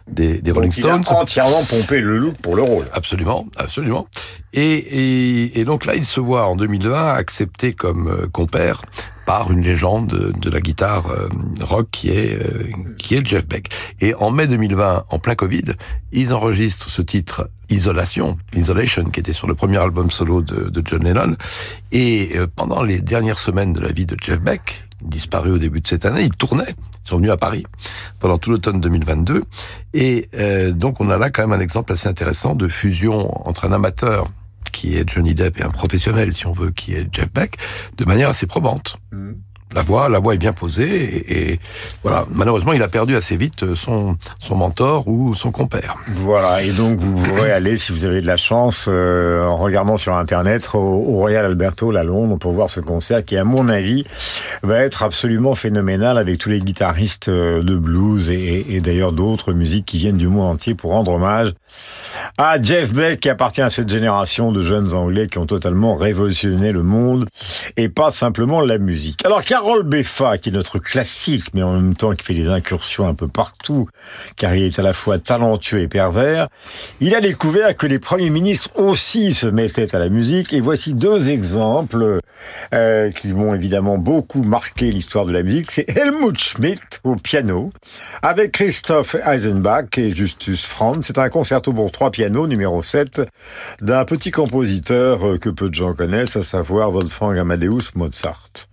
des, 0.08 0.42
des 0.42 0.52
Rolling 0.52 0.72
Stones. 0.72 1.04
Il 1.06 1.14
a 1.14 1.18
entièrement 1.18 1.64
pompé 1.64 2.02
le 2.02 2.18
look 2.18 2.38
pour 2.42 2.56
le 2.56 2.64
rôle. 2.64 2.86
Absolument, 2.94 3.46
absolument. 3.58 4.08
Et, 4.54 4.62
et, 4.62 5.60
et 5.60 5.66
donc 5.66 5.86
là, 5.86 5.96
il 5.96 6.06
se 6.06 6.20
voit 6.20 6.48
en 6.48 6.56
2020 6.56 7.14
accepté 7.14 7.74
comme 7.74 8.08
euh, 8.08 8.28
compère 8.28 8.82
par 9.26 9.52
une 9.52 9.62
légende 9.62 10.34
de, 10.38 10.50
la 10.50 10.60
guitare 10.60 11.08
euh, 11.08 11.28
rock 11.62 11.88
qui 11.92 12.10
est 12.10 12.36
euh, 12.36 12.64
qui 12.98 13.16
est 13.16 13.26
Jeff 13.26 13.48
Beck. 13.48 13.70
Et 14.02 14.14
en 14.16 14.32
mai 14.32 14.48
2020, 14.48 15.06
en 15.10 15.20
plein 15.20 15.36
Covid, 15.36 15.64
ils 16.12 16.34
enregistrent 16.34 16.90
ce 16.90 17.02
titre 17.02 17.50
Isolation, 17.70 18.38
Isolation, 18.56 19.06
qui 19.06 19.20
était 19.20 19.34
sur 19.34 19.48
le 19.48 19.56
premier 19.56 19.78
album 19.78 20.12
solo 20.12 20.42
de, 20.42 20.82
John 20.86 21.04
Lennon. 21.04 21.36
Et 21.92 22.32
euh, 22.36 22.48
pendant 22.54 22.84
les 22.84 23.02
dernières 23.02 23.40
semaines 23.40 23.74
de 23.74 23.82
la 23.82 23.92
vie 23.92 24.06
de 24.06 24.16
Jeff 24.22 24.40
Beck, 24.40 24.88
disparu 25.02 25.52
au 25.52 25.58
début 25.58 25.82
de 25.82 25.88
cette 25.88 26.06
année, 26.06 26.24
il 26.24 26.32
tournait. 26.32 26.76
Ils 27.06 27.10
sont 27.10 27.18
venus 27.18 27.32
à 27.32 27.38
Paris 27.38 27.66
pendant 28.20 28.38
tout 28.38 28.52
l'automne 28.52 28.80
2022. 28.80 29.42
Et 29.94 30.30
donc 30.72 31.02
on 31.02 31.10
a 31.10 31.18
là 31.18 31.30
quand 31.30 31.46
même 31.46 31.60
un 31.60 31.62
exemple 31.62 31.92
assez 31.92 32.08
intéressant 32.08 32.56
de 32.56 32.70
fusion 32.70 33.46
entre 33.46 33.66
un 33.66 33.74
amateur 33.74 34.28
qui 34.74 34.98
est 34.98 35.10
Johnny 35.10 35.34
Depp 35.34 35.62
et 35.62 35.64
un 35.64 35.70
professionnel, 35.70 36.34
si 36.34 36.46
on 36.46 36.52
veut, 36.52 36.72
qui 36.72 36.94
est 36.94 37.08
Jeff 37.14 37.32
Beck, 37.32 37.58
de 37.98 38.04
manière 38.04 38.28
assez 38.28 38.48
probante. 38.48 38.98
Mmh. 39.14 39.32
La 39.74 39.82
voix, 39.82 40.10
la 40.10 40.20
voix 40.20 40.36
est 40.36 40.38
bien 40.38 40.54
posée 40.54 41.52
et, 41.52 41.60
voilà. 42.04 42.26
Malheureusement, 42.30 42.74
il 42.74 42.82
a 42.82 42.88
perdu 42.88 43.16
assez 43.16 43.38
vite 43.38 43.74
son 43.76 44.18
son 44.40 44.56
mentor 44.56 45.08
ou 45.08 45.36
son 45.36 45.52
compère. 45.52 45.98
Voilà. 46.08 46.64
Et 46.64 46.72
donc 46.72 47.00
vous 47.00 47.14
pourrez 47.14 47.52
aller, 47.54 47.78
si 47.78 47.92
vous 47.92 48.06
avez 48.06 48.22
de 48.22 48.28
la 48.28 48.38
chance, 48.38 48.88
euh, 48.88 49.46
en 49.46 49.58
regardant 49.58 49.98
sur 49.98 50.16
internet, 50.16 50.68
au, 50.74 50.78
au, 50.78 51.18
Royal 51.18 51.46
Alberto, 51.46 51.96
à 51.96 52.04
Londres, 52.04 52.38
pour 52.38 52.52
voir 52.52 52.70
ce 52.70 52.80
concert 52.80 53.24
qui, 53.24 53.38
à 53.38 53.44
mon 53.44 53.70
avis, 53.70 54.06
va 54.64 54.80
être 54.80 55.04
absolument 55.04 55.56
phénoménal 55.56 56.18
avec 56.18 56.38
tous 56.38 56.50
les 56.50 56.60
guitaristes 56.60 57.30
euh, 57.30 57.62
de 57.62 57.76
blues 57.76 58.30
et, 58.30 58.66
et 58.70 58.82
d'ailleurs 58.82 59.12
d'autres 59.12 59.54
musiques 59.54 59.86
qui 59.86 59.98
viennent 59.98 60.18
du 60.18 60.28
monde 60.28 60.54
entier 60.54 60.76
pour 60.76 60.92
rendre 60.92 61.14
hommage 61.14 61.54
à 62.38 62.62
Jeff 62.62 62.94
Beck 62.94 63.20
qui 63.20 63.30
appartient 63.30 63.62
à 63.62 63.70
cette 63.70 63.90
génération 63.90 64.52
de 64.52 64.62
jeunes 64.62 64.94
Anglais 64.94 65.28
qui 65.28 65.38
ont 65.38 65.46
totalement 65.46 65.96
révolutionné 65.96 66.72
le 66.72 66.84
monde 66.84 67.28
et 67.78 67.90
pas 67.90 68.12
simplement 68.12 68.62
la 68.62 68.78
musique. 68.78 69.26
Alors 69.26 69.42
Carole 69.64 69.84
Beffa, 69.84 70.38
qui 70.40 70.50
est 70.50 70.52
notre 70.52 70.78
classique, 70.78 71.54
mais 71.54 71.64
en 71.64 71.72
même 71.72 71.96
temps 71.96 72.12
qui 72.12 72.26
fait 72.26 72.34
des 72.34 72.50
incursions 72.50 73.08
un 73.08 73.14
peu 73.14 73.30
partout, 73.30 73.88
car 74.36 74.54
il 74.56 74.64
est 74.64 74.78
à 74.78 74.82
la 74.82 74.92
fois 74.92 75.20
talentueux 75.20 75.80
et 75.80 75.88
pervers, 75.88 76.50
il 77.00 77.16
a 77.16 77.22
découvert 77.22 77.74
que 77.78 77.88
les 77.88 77.98
premiers 77.98 78.30
ministres 78.30 78.72
aussi 78.76 79.34
se 79.34 79.48
mettaient 79.48 79.96
à 79.96 80.00
la 80.00 80.10
musique 80.10 80.52
et 80.52 80.60
voici 80.60 80.94
deux 80.94 81.30
exemples 81.30 82.20
euh, 82.74 83.10
qui 83.12 83.32
vont 83.32 83.56
évidemment 83.56 83.98
beaucoup 83.98 84.44
marquer 84.44 84.92
l'histoire 84.92 85.26
de 85.26 85.32
la 85.32 85.44
musique. 85.44 85.72
C'est 85.72 85.90
Helmut 85.90 86.38
Schmidt 86.38 87.00
au 87.06 87.16
piano 87.16 87.72
avec 88.22 88.52
Christoph 88.52 89.16
Eisenbach 89.26 89.98
et 89.98 90.14
Justus 90.14 90.66
Franz. 90.66 91.04
C'est 91.04 91.20
un 91.20 91.30
concerto 91.30 91.72
pour 91.72 91.90
trois 91.90 92.12
pianos 92.12 92.48
numéro 92.48 92.84
7 92.84 93.22
d'un 93.82 94.04
petit 94.04 94.32
compositeur 94.32 95.40
que 95.40 95.50
peu 95.50 95.70
de 95.70 95.74
gens 95.74 95.94
connaissent, 95.94 96.36
à 96.36 96.44
savoir 96.44 96.92
Wolfgang 96.92 97.38
Amadeus 97.38 97.92
Mozart. 97.96 98.73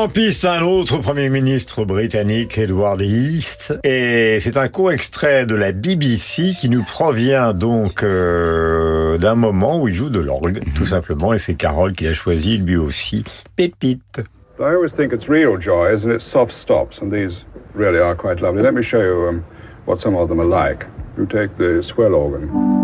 En 0.00 0.08
piste 0.08 0.46
un 0.46 0.62
autre 0.62 0.96
Premier 0.96 1.28
ministre 1.28 1.84
britannique, 1.84 2.56
Edward 2.56 3.02
East, 3.02 3.78
et 3.84 4.38
c'est 4.40 4.56
un 4.56 4.68
court 4.68 4.92
extrait 4.92 5.44
de 5.44 5.54
la 5.54 5.72
BBC 5.72 6.54
qui 6.58 6.70
nous 6.70 6.82
provient 6.82 7.52
donc 7.52 8.02
euh, 8.02 9.18
d'un 9.18 9.34
moment 9.34 9.78
où 9.78 9.88
il 9.88 9.94
joue 9.94 10.08
de 10.08 10.18
l'orgue, 10.18 10.62
tout 10.74 10.86
simplement, 10.86 11.34
et 11.34 11.38
c'est 11.38 11.52
Carole 11.52 11.92
qui 11.92 12.04
l'a 12.04 12.14
choisi 12.14 12.56
lui 12.56 12.78
aussi, 12.78 13.24
Pépite. 13.56 14.22
I 14.58 14.72
always 14.74 14.90
think 14.90 15.12
it's 15.12 15.28
real 15.28 15.60
joy, 15.60 15.94
isn't 15.94 16.10
it? 16.10 16.22
Soft 16.22 16.52
stops, 16.52 16.98
and 17.02 17.10
these 17.10 17.44
really 17.74 17.98
are 17.98 18.14
quite 18.14 18.40
lovely. 18.40 18.62
Let 18.62 18.72
me 18.72 18.82
show 18.82 19.02
you 19.02 19.28
um, 19.28 19.44
what 19.84 20.00
some 20.00 20.16
of 20.16 20.30
them 20.30 20.40
are 20.40 20.48
like. 20.48 20.86
You 21.18 21.26
take 21.26 21.58
the 21.58 21.82
swell 21.82 22.14
organ. 22.14 22.79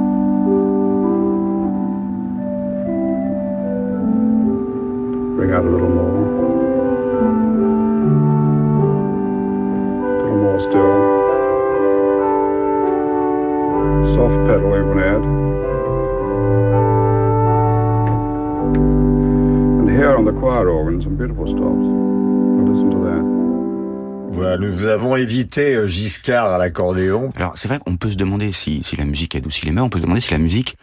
Beautiful 21.16 21.46
stops. 21.46 21.86
Listen 22.66 22.90
to 22.90 22.98
that. 23.04 23.36
Voilà, 24.32 24.58
nous 24.58 24.84
avons 24.84 25.16
évité 25.16 25.76
euh, 25.76 25.86
Giscard 25.86 26.52
à 26.52 26.58
l'accordéon. 26.58 27.32
Alors 27.36 27.56
c'est 27.56 27.68
vrai 27.68 27.78
qu'on 27.78 27.96
peut 27.96 28.10
se 28.10 28.16
demander 28.16 28.52
si, 28.52 28.82
si 28.84 28.96
la 28.96 29.04
musique 29.04 29.34
adoucit 29.36 29.64
les 29.64 29.72
mœurs, 29.72 29.86
on 29.86 29.88
peut 29.88 29.98
se 29.98 30.02
demander 30.02 30.20
si 30.20 30.32
la 30.32 30.38
musique 30.38 30.76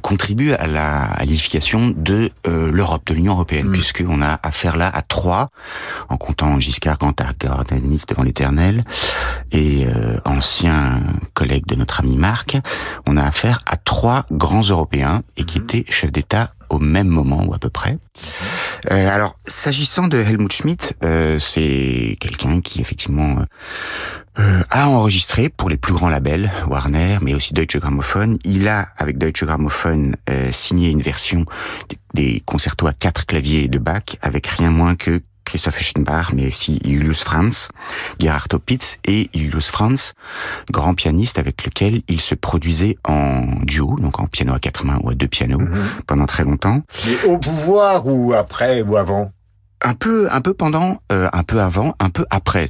contribue 0.00 0.52
à 0.52 0.66
la 0.66 1.02
à 1.02 1.24
l'édification 1.24 1.92
de 1.94 2.30
euh, 2.46 2.70
l'Europe, 2.70 3.06
de 3.06 3.14
l'Union 3.14 3.32
européenne, 3.32 3.62
Mm. 3.62 3.72
puisqu'on 3.72 4.22
a 4.22 4.38
affaire 4.42 4.76
là 4.76 4.90
à 4.92 5.02
trois, 5.02 5.50
en 6.08 6.16
comptant 6.16 6.58
Giscard 6.58 6.98
Cantar, 6.98 7.32
gardaniste 7.38 8.08
devant 8.08 8.22
l'Éternel, 8.22 8.84
et 9.50 9.86
euh, 9.86 10.18
ancien 10.24 11.00
collègue 11.34 11.66
de 11.66 11.74
notre 11.74 12.00
ami 12.00 12.16
Marc, 12.16 12.56
on 13.06 13.16
a 13.16 13.24
affaire 13.24 13.60
à 13.66 13.76
trois 13.76 14.26
grands 14.30 14.62
Européens 14.62 15.22
et 15.36 15.44
qui 15.44 15.58
étaient 15.58 15.84
chefs 15.88 16.12
d'État 16.12 16.50
au 16.68 16.78
même 16.78 17.08
moment 17.08 17.44
ou 17.44 17.54
à 17.54 17.58
peu 17.58 17.68
près. 17.68 17.98
Euh, 18.90 19.14
alors, 19.14 19.36
s'agissant 19.46 20.08
de 20.08 20.16
Helmut 20.16 20.52
Schmidt, 20.52 20.94
euh, 21.04 21.38
c'est 21.38 22.16
quelqu'un 22.18 22.60
qui 22.60 22.80
effectivement 22.80 23.36
euh, 24.38 24.62
a 24.70 24.88
enregistré 24.88 25.48
pour 25.48 25.68
les 25.68 25.76
plus 25.76 25.92
grands 25.92 26.08
labels, 26.08 26.50
Warner, 26.66 27.18
mais 27.22 27.34
aussi 27.34 27.52
Deutsche 27.52 27.76
Grammophon. 27.78 28.38
Il 28.44 28.68
a, 28.68 28.88
avec 28.96 29.18
Deutsche 29.18 29.44
Grammophon, 29.44 30.12
euh, 30.30 30.50
signé 30.52 30.90
une 30.90 31.02
version 31.02 31.44
des 32.14 32.42
concertos 32.46 32.86
à 32.86 32.92
quatre 32.92 33.26
claviers 33.26 33.68
de 33.68 33.78
Bach, 33.78 34.02
avec 34.22 34.46
rien 34.46 34.70
moins 34.70 34.94
que 34.94 35.20
Christoph 35.44 35.80
Eschenbach, 35.80 36.32
mais 36.32 36.46
aussi 36.46 36.78
Julius 36.82 37.22
Franz, 37.24 37.68
Gerhard 38.18 38.48
Opitz 38.54 38.98
et 39.04 39.28
Julius 39.34 39.68
Franz, 39.68 40.14
grand 40.70 40.94
pianiste 40.94 41.38
avec 41.38 41.66
lequel 41.66 42.00
il 42.08 42.22
se 42.22 42.34
produisait 42.34 42.96
en 43.06 43.42
duo, 43.62 43.98
donc 44.00 44.18
en 44.18 44.26
piano 44.26 44.54
à 44.54 44.58
quatre 44.58 44.86
mains 44.86 44.98
ou 45.02 45.10
à 45.10 45.14
deux 45.14 45.28
pianos, 45.28 45.60
pendant 46.06 46.24
très 46.24 46.44
longtemps. 46.44 46.80
Mais 47.06 47.30
au 47.30 47.36
pouvoir 47.36 48.06
ou 48.06 48.32
après 48.32 48.80
ou 48.80 48.96
avant? 48.96 49.30
Un 49.84 49.94
peu, 49.94 50.28
un 50.30 50.40
peu 50.40 50.54
pendant, 50.54 51.00
euh, 51.10 51.28
un 51.32 51.42
peu 51.42 51.60
avant, 51.60 51.94
un 51.98 52.10
peu 52.10 52.24
après. 52.30 52.68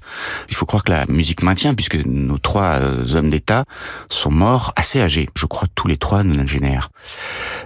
Il 0.48 0.54
faut 0.54 0.64
croire 0.66 0.82
que 0.82 0.90
la 0.90 1.06
musique 1.06 1.42
maintient, 1.42 1.74
puisque 1.74 1.96
nos 2.06 2.38
trois 2.38 2.76
euh, 2.80 3.14
hommes 3.14 3.30
d'État 3.30 3.64
sont 4.08 4.30
morts 4.30 4.72
assez 4.76 5.00
âgés. 5.00 5.28
Je 5.36 5.46
crois 5.46 5.68
tous 5.74 5.88
les 5.88 5.98
trois 5.98 6.22
nonagénaires. 6.22 6.90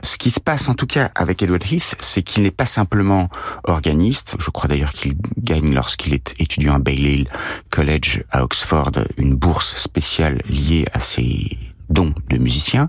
Ce 0.02 0.18
qui 0.18 0.30
se 0.30 0.40
passe 0.40 0.68
en 0.68 0.74
tout 0.74 0.86
cas 0.86 1.10
avec 1.14 1.42
Edward 1.42 1.62
Heath, 1.70 1.94
c'est 2.00 2.22
qu'il 2.22 2.42
n'est 2.42 2.50
pas 2.50 2.66
simplement 2.66 3.28
organiste. 3.64 4.36
Je 4.38 4.50
crois 4.50 4.68
d'ailleurs 4.68 4.92
qu'il 4.92 5.14
gagne 5.38 5.72
lorsqu'il 5.74 6.14
est 6.14 6.34
étudiant 6.40 6.74
à 6.74 6.78
Balliol 6.78 7.26
College 7.70 8.24
à 8.30 8.42
Oxford 8.42 8.92
une 9.16 9.36
bourse 9.36 9.76
spéciale 9.76 10.42
liée 10.48 10.86
à 10.92 11.00
ses 11.00 11.56
dons 11.88 12.14
de 12.28 12.38
musicien. 12.38 12.88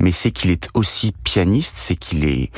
Mais 0.00 0.12
c'est 0.12 0.30
qu'il 0.30 0.50
est 0.50 0.68
aussi 0.74 1.12
pianiste, 1.24 1.76
c'est 1.76 1.96
qu'il 1.96 2.24
est 2.24 2.50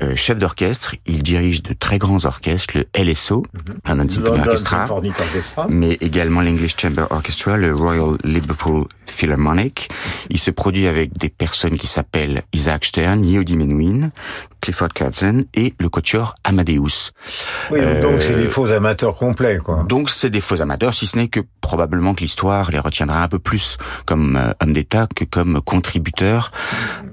euh, 0.00 0.16
chef 0.16 0.38
d'orchestre, 0.38 0.94
il 1.06 1.22
dirige 1.22 1.62
de 1.62 1.74
très 1.74 1.98
grands 1.98 2.24
orchestres, 2.24 2.74
le 2.76 2.86
LSO, 2.96 3.44
Orchestra, 3.84 4.86
Symphonic 4.86 5.20
Orchestra. 5.20 5.66
mais 5.68 5.92
également 6.00 6.40
l'English 6.40 6.76
Chamber 6.76 7.06
Orchestra, 7.10 7.56
le 7.56 7.74
Royal 7.74 8.16
Liverpool 8.24 8.86
Philharmonic. 9.06 9.90
Il 10.30 10.38
se 10.38 10.50
produit 10.50 10.86
avec 10.86 11.16
des 11.18 11.28
personnes 11.28 11.76
qui 11.76 11.86
s'appellent 11.86 12.42
Isaac 12.52 12.84
Stern, 12.84 13.24
Yehudi 13.24 13.56
Menuhin, 13.56 14.10
Clifford 14.62 14.88
Curzon 14.94 15.44
et 15.54 15.74
le 15.78 15.88
quatuor 15.88 16.36
Amadeus. 16.44 17.10
Oui, 17.70 17.80
Euh, 17.82 18.00
donc 18.00 18.22
c'est 18.22 18.34
des 18.34 18.48
faux 18.48 18.70
amateurs 18.70 19.14
complets, 19.14 19.58
quoi. 19.58 19.84
Donc 19.88 20.08
c'est 20.08 20.30
des 20.30 20.40
faux 20.40 20.62
amateurs, 20.62 20.94
si 20.94 21.06
ce 21.06 21.18
n'est 21.18 21.28
que 21.28 21.40
probablement 21.60 22.14
que 22.14 22.20
l'histoire 22.20 22.70
les 22.70 22.78
retiendra 22.78 23.22
un 23.22 23.28
peu 23.28 23.38
plus 23.38 23.76
comme 24.06 24.36
euh, 24.36 24.52
hommes 24.62 24.72
d'État 24.72 25.08
que 25.14 25.24
comme 25.24 25.60
contributeurs 25.60 26.52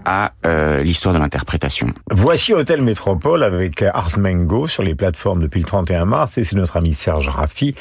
à 0.05 0.33
euh, 0.45 0.83
l'histoire 0.83 1.13
de 1.13 1.19
l'interprétation. 1.19 1.87
Voici 2.11 2.53
Hôtel 2.53 2.81
Métropole 2.81 3.43
avec 3.43 3.81
Art 3.81 4.17
Mango 4.17 4.67
sur 4.67 4.83
les 4.83 4.95
plateformes 4.95 5.41
depuis 5.41 5.59
le 5.59 5.65
31 5.65 6.05
mars 6.05 6.37
et 6.37 6.43
c'est 6.43 6.55
notre 6.55 6.77
ami 6.77 6.93
Serge 6.93 7.27
Raffi. 7.27 7.73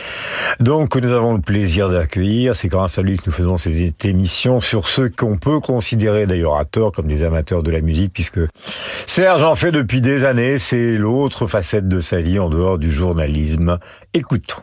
Donc 0.61 0.97
nous 0.97 1.13
avons 1.13 1.35
le 1.35 1.41
plaisir 1.41 1.91
d'accueillir. 1.91 2.57
C'est 2.57 2.69
grâce 2.69 2.99
à 2.99 3.03
lui 3.03 3.17
que 3.19 3.25
nous 3.27 3.33
faisons 3.33 3.57
ces 3.57 3.93
émissions 4.05 4.61
sur 4.61 4.89
ceux 4.89 5.11
qu'on 5.11 5.37
peut 5.37 5.61
considérer 5.61 6.27
d'ailleurs 6.27 6.57
à 6.57 6.65
tort 6.65 6.93
comme 6.93 7.07
des 7.07 7.23
amateurs 7.23 7.63
de 7.63 7.71
la 7.71 7.81
musique 7.81 8.13
puisque 8.13 8.41
Serge 9.07 9.43
en 9.43 9.55
fait 9.59 9.73
depuis 9.73 10.01
des 10.01 10.25
années. 10.25 10.59
C'est 10.59 10.93
l'autre 10.93 11.49
facette 11.49 11.89
de 11.89 11.99
sa 11.99 12.21
vie 12.21 12.39
en 12.39 12.49
dehors 12.49 12.79
du 12.79 12.93
journalisme. 12.93 13.79
Écoutons. 14.15 14.63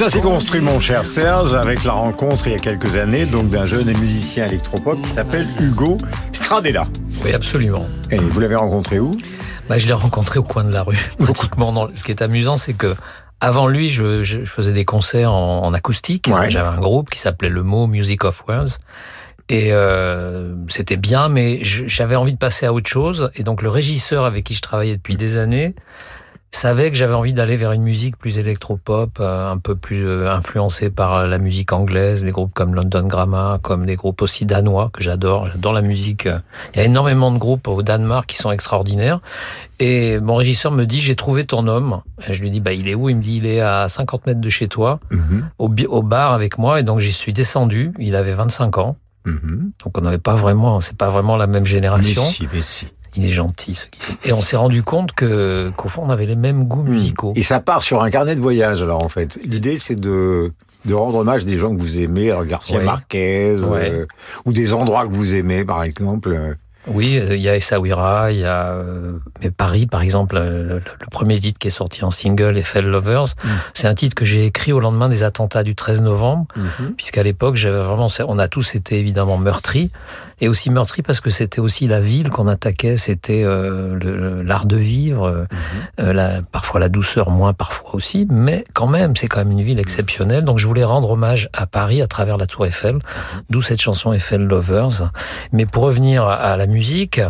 Ça 0.00 0.08
s'est 0.08 0.22
construit, 0.22 0.62
mon 0.62 0.80
cher 0.80 1.04
Serge, 1.04 1.52
avec 1.52 1.84
la 1.84 1.92
rencontre 1.92 2.46
il 2.46 2.54
y 2.54 2.56
a 2.56 2.58
quelques 2.58 2.96
années 2.96 3.26
donc 3.26 3.50
d'un 3.50 3.66
jeune 3.66 3.94
musicien 3.98 4.46
électropop 4.46 4.98
qui 5.02 5.10
s'appelle 5.10 5.46
Hugo 5.60 5.98
Stradella. 6.32 6.86
Oui, 7.22 7.34
absolument. 7.34 7.84
Et 8.10 8.16
vous 8.16 8.40
l'avez 8.40 8.54
rencontré 8.54 8.98
où? 8.98 9.10
Bah, 9.68 9.76
je 9.76 9.86
l'ai 9.86 9.92
rencontré 9.92 10.38
au 10.38 10.42
coin 10.42 10.64
de 10.64 10.72
la 10.72 10.84
rue, 10.84 10.96
pratiquement. 11.18 11.70
Dans... 11.74 11.94
Ce 11.94 12.02
qui 12.02 12.12
est 12.12 12.22
amusant, 12.22 12.56
c'est 12.56 12.72
que 12.72 12.96
avant 13.42 13.68
lui, 13.68 13.90
je, 13.90 14.22
je 14.22 14.46
faisais 14.46 14.72
des 14.72 14.86
concerts 14.86 15.34
en, 15.34 15.66
en 15.66 15.74
acoustique. 15.74 16.30
J'avais 16.48 16.66
un 16.66 16.80
groupe 16.80 17.10
qui 17.10 17.18
s'appelait 17.18 17.50
Le 17.50 17.62
Mot 17.62 17.86
Music 17.86 18.24
of 18.24 18.42
Words. 18.48 18.78
Et 19.50 19.74
euh, 19.74 20.54
c'était 20.68 20.96
bien, 20.96 21.28
mais 21.28 21.60
j'avais 21.62 22.16
envie 22.16 22.32
de 22.32 22.38
passer 22.38 22.64
à 22.64 22.72
autre 22.72 22.88
chose. 22.88 23.30
Et 23.34 23.42
donc 23.42 23.60
le 23.60 23.68
régisseur 23.68 24.24
avec 24.24 24.44
qui 24.44 24.54
je 24.54 24.62
travaillais 24.62 24.96
depuis 24.96 25.16
des 25.16 25.36
années 25.36 25.74
savait 26.52 26.90
que 26.90 26.96
j'avais 26.96 27.14
envie 27.14 27.32
d'aller 27.32 27.56
vers 27.56 27.72
une 27.72 27.82
musique 27.82 28.16
plus 28.16 28.38
électropop, 28.38 29.18
euh, 29.20 29.50
un 29.50 29.56
peu 29.58 29.76
plus 29.76 30.06
euh, 30.06 30.30
influencée 30.30 30.90
par 30.90 31.26
la 31.26 31.38
musique 31.38 31.72
anglaise, 31.72 32.24
des 32.24 32.32
groupes 32.32 32.52
comme 32.52 32.74
London 32.74 33.04
Grammar, 33.06 33.60
comme 33.60 33.86
des 33.86 33.96
groupes 33.96 34.20
aussi 34.22 34.44
danois 34.46 34.90
que 34.92 35.02
j'adore. 35.02 35.46
J'adore 35.52 35.72
la 35.72 35.82
musique. 35.82 36.26
euh. 36.26 36.38
Il 36.74 36.78
y 36.78 36.80
a 36.80 36.84
énormément 36.86 37.30
de 37.30 37.38
groupes 37.38 37.68
au 37.68 37.82
Danemark 37.82 38.26
qui 38.26 38.36
sont 38.36 38.50
extraordinaires. 38.50 39.20
Et 39.78 40.18
mon 40.20 40.34
régisseur 40.34 40.72
me 40.72 40.84
dit 40.86 41.00
j'ai 41.00 41.14
trouvé 41.16 41.44
ton 41.46 41.66
homme. 41.68 42.00
Et 42.28 42.32
je 42.32 42.42
lui 42.42 42.50
dis 42.50 42.60
bah 42.60 42.72
il 42.72 42.88
est 42.88 42.94
où? 42.94 43.08
Il 43.08 43.16
me 43.16 43.22
dit 43.22 43.36
il 43.36 43.46
est 43.46 43.60
à 43.60 43.88
50 43.88 44.26
mètres 44.26 44.40
de 44.40 44.48
chez 44.50 44.68
toi, 44.68 44.98
au, 45.58 45.68
bi- 45.68 45.86
au 45.86 46.02
bar 46.02 46.32
avec 46.32 46.58
moi. 46.58 46.80
Et 46.80 46.82
donc 46.82 47.00
j'y 47.00 47.12
suis 47.12 47.32
descendu. 47.32 47.92
Il 47.98 48.16
avait 48.16 48.34
25 48.34 48.76
ans. 48.78 48.96
Donc 49.84 49.96
on 49.96 50.00
n'avait 50.00 50.18
pas 50.18 50.34
vraiment, 50.34 50.80
c'est 50.80 50.96
pas 50.96 51.10
vraiment 51.10 51.36
la 51.36 51.46
même 51.46 51.64
génération. 51.66 52.22
Mais 52.24 52.28
si, 52.30 52.48
mais 52.52 52.62
si. 52.62 52.88
Il 53.16 53.24
est 53.24 53.28
gentil. 53.30 53.74
Ce 53.74 53.86
qui... 53.86 54.00
Et 54.28 54.32
on 54.32 54.40
s'est 54.40 54.56
rendu 54.56 54.82
compte 54.82 55.12
que 55.12 55.72
qu'au 55.76 55.88
fond 55.88 56.02
on 56.06 56.10
avait 56.10 56.26
les 56.26 56.36
mêmes 56.36 56.64
goûts 56.64 56.82
musicaux. 56.82 57.32
Et 57.36 57.42
ça 57.42 57.60
part 57.60 57.82
sur 57.82 58.02
un 58.02 58.10
carnet 58.10 58.34
de 58.36 58.40
voyage, 58.40 58.82
alors 58.82 59.04
en 59.04 59.08
fait. 59.08 59.38
L'idée, 59.44 59.78
c'est 59.78 59.96
de, 59.98 60.52
de 60.84 60.94
rendre 60.94 61.18
hommage 61.18 61.44
des 61.44 61.56
gens 61.58 61.74
que 61.74 61.80
vous 61.80 61.98
aimez, 61.98 62.30
alors 62.30 62.44
Garcia 62.44 62.78
Oui. 62.78 62.84
Marquez, 62.84 63.56
Ouais. 63.64 63.90
euh, 63.92 64.06
ou 64.44 64.52
des 64.52 64.72
endroits 64.72 65.06
que 65.06 65.12
vous 65.12 65.34
aimez, 65.34 65.64
par 65.64 65.82
exemple. 65.82 66.30
euh. 66.32 66.54
Oui, 66.86 67.18
euh, 67.18 67.36
il 67.36 67.42
y 67.42 67.48
a 67.50 67.56
Essaouira, 67.56 68.32
il 68.32 68.38
y 68.38 68.44
a 68.46 68.74
mais 69.42 69.50
Paris, 69.50 69.86
par 69.86 70.00
exemple, 70.00 70.36
le, 70.38 70.80
premier 71.10 71.38
titre 71.38 71.58
qui 71.58 71.68
est 71.68 71.70
sorti 71.70 72.04
en 72.06 72.10
single, 72.10 72.56
Eiffel 72.56 72.86
Lovers. 72.86 73.34
Mm. 73.44 73.48
C'est 73.74 73.86
un 73.86 73.94
titre 73.94 74.14
que 74.14 74.24
j'ai 74.24 74.46
écrit 74.46 74.72
au 74.72 74.80
lendemain 74.80 75.10
des 75.10 75.22
attentats 75.22 75.62
du 75.62 75.74
13 75.74 76.00
novembre, 76.00 76.46
Mhm. 76.56 76.94
puisqu'à 76.96 77.22
l'époque, 77.22 77.56
j'avais 77.56 77.82
vraiment, 77.82 78.06
on 78.28 78.38
a 78.38 78.48
tous 78.48 78.74
été 78.74 78.98
évidemment 78.98 79.36
meurtris, 79.36 79.90
et 80.40 80.48
aussi 80.48 80.70
meurtris 80.70 81.02
parce 81.02 81.20
que 81.20 81.30
c'était 81.30 81.60
aussi 81.60 81.86
la 81.86 82.00
ville 82.00 82.30
qu'on 82.30 82.48
attaquait, 82.48 82.96
c'était 82.96 83.42
euh, 83.44 84.42
l'art 84.42 84.66
de 84.66 84.76
vivre, 84.76 85.24
euh, 85.26 85.44
euh, 86.00 86.12
la- 86.12 86.42
parfois 86.42 86.80
la 86.80 86.88
douceur, 86.88 87.30
moins 87.30 87.52
parfois 87.52 87.94
aussi, 87.94 88.26
mais 88.30 88.64
quand 88.72 88.86
même, 88.86 89.16
c'est 89.16 89.28
quand 89.28 89.38
même 89.40 89.50
une 89.52 89.62
ville 89.62 89.78
exceptionnelle. 89.78 90.44
Donc 90.44 90.58
je 90.58 90.66
voulais 90.66 90.84
rendre 90.84 91.10
hommage 91.10 91.48
à 91.52 91.66
Paris 91.66 92.00
à 92.02 92.06
travers 92.06 92.36
la 92.36 92.46
Tour 92.46 92.66
Eiffel, 92.66 92.98
d'où 93.50 93.60
cette 93.62 93.80
chanson 93.80 94.12
Eiffel 94.12 94.42
Lovers. 94.42 95.10
Mais 95.52 95.66
pour 95.66 95.84
revenir 95.84 96.24
à- 96.24 96.56
la 96.56 96.66
musique, 96.66 97.20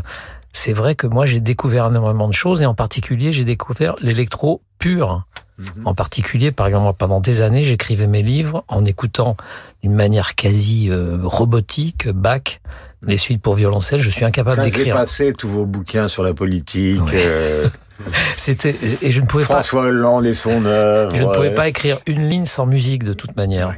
c'est 0.53 0.73
vrai 0.73 0.95
que 0.95 1.07
moi 1.07 1.27
j'ai 1.27 1.41
découvert 1.41 1.87
énormément 1.87 2.29
de 2.29 2.33
choses 2.35 2.63
et 2.63 2.67
en 2.67 2.75
particulier 2.75 3.33
j'ai 3.33 3.45
découvert 3.45 3.95
l'électro 4.01 4.63
pur. 4.79 5.25
En 5.85 5.95
particulier, 5.95 6.53
par 6.53 6.67
exemple, 6.69 6.97
pendant 6.97 7.21
des 7.21 7.43
années, 7.43 7.65
j'écrivais 7.65 8.07
mes 8.07 8.23
livres 8.23 8.65
en 8.67 8.83
écoutant 8.87 9.37
d'une 9.83 9.93
manière 9.93 10.35
quasi 10.35 10.89
euh, 10.89 11.19
robotique 11.23 12.09
Bach, 12.09 12.61
les 13.07 13.17
suites 13.17 13.41
pour 13.43 13.55
violoncelle. 13.55 14.01
Je 14.01 14.11
suis 14.11 14.25
incapable 14.25 14.63
d'écrire. 14.63 14.95
passer 14.95 15.33
tous 15.33 15.49
vos 15.49 15.67
bouquins 15.67 16.09
sur 16.09 16.23
la 16.23 16.35
politique. 16.35 17.01
euh, 17.15 17.69
C'était 18.37 18.77
et 19.03 19.11
je 19.11 19.21
ne 19.21 19.27
pouvais 19.27 19.45
pas. 19.45 19.55
François 19.57 19.83
Hollande 19.83 20.25
et 20.25 20.33
son 20.33 20.65
œuvre. 20.65 21.15
Je 21.15 21.23
ne 21.23 21.29
pouvais 21.33 21.49
ouais. 21.49 21.55
pas 21.55 21.69
écrire 21.69 21.99
une 22.07 22.29
ligne 22.29 22.47
sans 22.47 22.65
musique 22.65 23.05
de 23.05 23.13
toute 23.13 23.37
manière. 23.37 23.75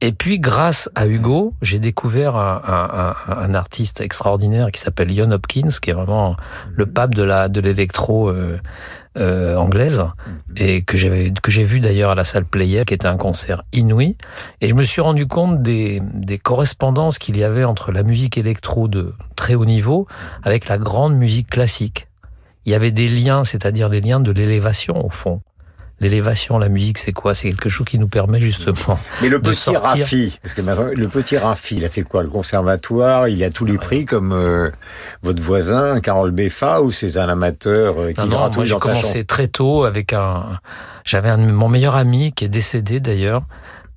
Et 0.00 0.10
puis, 0.12 0.40
grâce 0.40 0.88
à 0.96 1.06
Hugo, 1.06 1.52
j'ai 1.62 1.78
découvert 1.78 2.34
un, 2.36 2.60
un- 2.66 3.32
un- 3.32 3.36
un 3.38 3.54
artiste 3.54 4.00
extraordinaire 4.00 4.70
qui 4.72 4.80
s'appelle 4.80 5.12
Ian 5.14 5.30
Hopkins, 5.30 5.68
qui 5.80 5.90
est 5.90 5.94
vraiment 5.94 6.36
le 6.74 6.86
pape 6.86 7.14
de 7.14 7.22
la 7.22 7.48
de 7.48 7.60
l'électro 7.60 8.28
euh, 8.30 8.58
euh, 9.18 9.56
anglaise, 9.56 10.02
et 10.56 10.82
que 10.82 10.96
j'avais 10.96 11.30
que 11.30 11.50
j'ai 11.50 11.64
vu 11.64 11.80
d'ailleurs 11.80 12.10
à 12.10 12.14
la 12.14 12.24
salle 12.24 12.44
Player, 12.44 12.84
qui 12.84 12.94
était 12.94 13.06
un 13.06 13.16
concert 13.16 13.62
inouï. 13.72 14.16
Et 14.60 14.68
je 14.68 14.74
me 14.74 14.82
suis 14.82 15.00
rendu 15.00 15.26
compte 15.26 15.62
des, 15.62 16.00
des 16.14 16.38
correspondances 16.38 17.18
qu'il 17.18 17.36
y 17.36 17.44
avait 17.44 17.64
entre 17.64 17.92
la 17.92 18.02
musique 18.02 18.38
électro 18.38 18.88
de 18.88 19.14
très 19.36 19.54
haut 19.54 19.66
niveau 19.66 20.06
avec 20.42 20.68
la 20.68 20.78
grande 20.78 21.14
musique 21.14 21.50
classique. 21.50 22.06
Il 22.64 22.72
y 22.72 22.74
avait 22.74 22.92
des 22.92 23.08
liens, 23.08 23.44
c'est-à-dire 23.44 23.88
les 23.88 24.00
liens 24.00 24.20
de 24.20 24.30
l'élévation 24.30 25.04
au 25.04 25.10
fond. 25.10 25.42
L'élévation, 26.02 26.58
la 26.58 26.68
musique, 26.68 26.98
c'est 26.98 27.12
quoi? 27.12 27.32
C'est 27.32 27.48
quelque 27.48 27.68
chose 27.68 27.86
qui 27.86 27.96
nous 27.96 28.08
permet 28.08 28.40
justement 28.40 28.98
Mais 29.22 29.28
le 29.28 29.38
de 29.38 29.48
petit 29.48 29.60
sortir. 29.60 30.04
Raffi, 30.04 30.36
parce 30.42 30.52
que 30.52 30.60
maintenant, 30.60 30.88
le 30.94 31.06
petit 31.06 31.38
Raffi, 31.38 31.76
il 31.76 31.84
a 31.84 31.88
fait 31.88 32.02
quoi? 32.02 32.24
Le 32.24 32.28
conservatoire, 32.28 33.28
il 33.28 33.42
a 33.44 33.50
tous 33.50 33.64
les 33.64 33.78
prix 33.78 34.04
comme 34.04 34.32
euh, 34.32 34.68
votre 35.22 35.40
voisin, 35.40 36.00
Carole 36.00 36.32
Beffa, 36.32 36.82
ou 36.82 36.90
c'est 36.90 37.16
un 37.16 37.28
amateur 37.28 38.00
euh, 38.00 38.12
qui 38.12 38.20
Non, 38.20 38.26
non, 38.26 38.50
moi 38.52 38.64
j'ai 38.64 38.76
commencé 38.76 39.24
très 39.24 39.46
tôt 39.46 39.84
avec 39.84 40.12
un. 40.12 40.58
J'avais 41.04 41.28
un 41.28 41.36
mon 41.36 41.68
meilleur 41.68 41.94
ami 41.94 42.32
qui 42.32 42.46
est 42.46 42.48
décédé 42.48 42.98
d'ailleurs, 42.98 43.42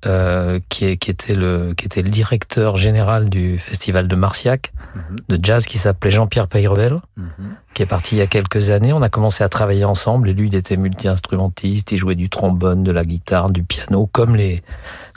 euh, 0.04 0.60
qui, 0.68 0.84
était 0.84 1.34
le 1.34 1.72
qui 1.76 1.86
était 1.86 2.02
le 2.02 2.10
directeur 2.10 2.76
général 2.76 3.28
du 3.28 3.58
festival 3.58 4.08
de 4.08 4.16
Marciac 4.16 4.72
Mhm. 4.96 5.16
de 5.28 5.44
jazz 5.44 5.66
qui 5.66 5.76
s'appelait 5.78 6.10
Jean-Pierre 6.10 6.48
Peyrevel, 6.48 7.00
qui 7.74 7.82
est 7.82 7.86
parti 7.86 8.14
il 8.14 8.18
y 8.18 8.22
a 8.22 8.26
quelques 8.26 8.70
années. 8.70 8.92
On 8.94 9.02
a 9.02 9.08
commencé 9.10 9.44
à 9.44 9.48
travailler 9.50 9.84
ensemble 9.84 10.30
et 10.30 10.32
lui 10.32 10.48
il 10.48 10.54
était 10.54 10.76
multi-instrumentiste, 10.78 11.92
il 11.92 11.98
jouait 11.98 12.14
du 12.14 12.28
trombone, 12.30 12.82
de 12.82 12.92
la 12.92 13.04
guitare, 13.04 13.50
du 13.50 13.62
piano, 13.62 14.08
comme 14.10 14.36
les 14.36 14.60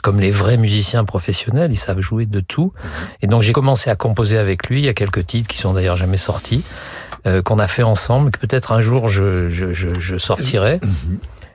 comme 0.02 0.20
les 0.20 0.30
vrais 0.30 0.56
musiciens 0.56 1.04
professionnels, 1.04 1.70
ils 1.72 1.76
savent 1.76 2.00
jouer 2.00 2.26
de 2.26 2.40
tout. 2.40 2.72
Et 3.22 3.26
donc 3.26 3.42
j'ai 3.42 3.52
commencé 3.52 3.90
à 3.90 3.96
composer 3.96 4.38
avec 4.38 4.66
lui. 4.68 4.80
Il 4.80 4.84
y 4.84 4.88
a 4.88 4.94
quelques 4.94 5.26
titres 5.26 5.48
qui 5.48 5.58
sont 5.58 5.72
d'ailleurs 5.74 5.96
jamais 5.96 6.16
sortis, 6.16 6.62
euh, 7.26 7.42
qu'on 7.42 7.58
a 7.58 7.66
fait 7.68 7.82
ensemble, 7.82 8.30
que 8.30 8.38
peut-être 8.38 8.72
un 8.72 8.80
jour 8.80 9.08
je, 9.08 9.48
je, 9.48 9.72
je, 9.72 9.98
je 9.98 10.16
sortirai. 10.16 10.80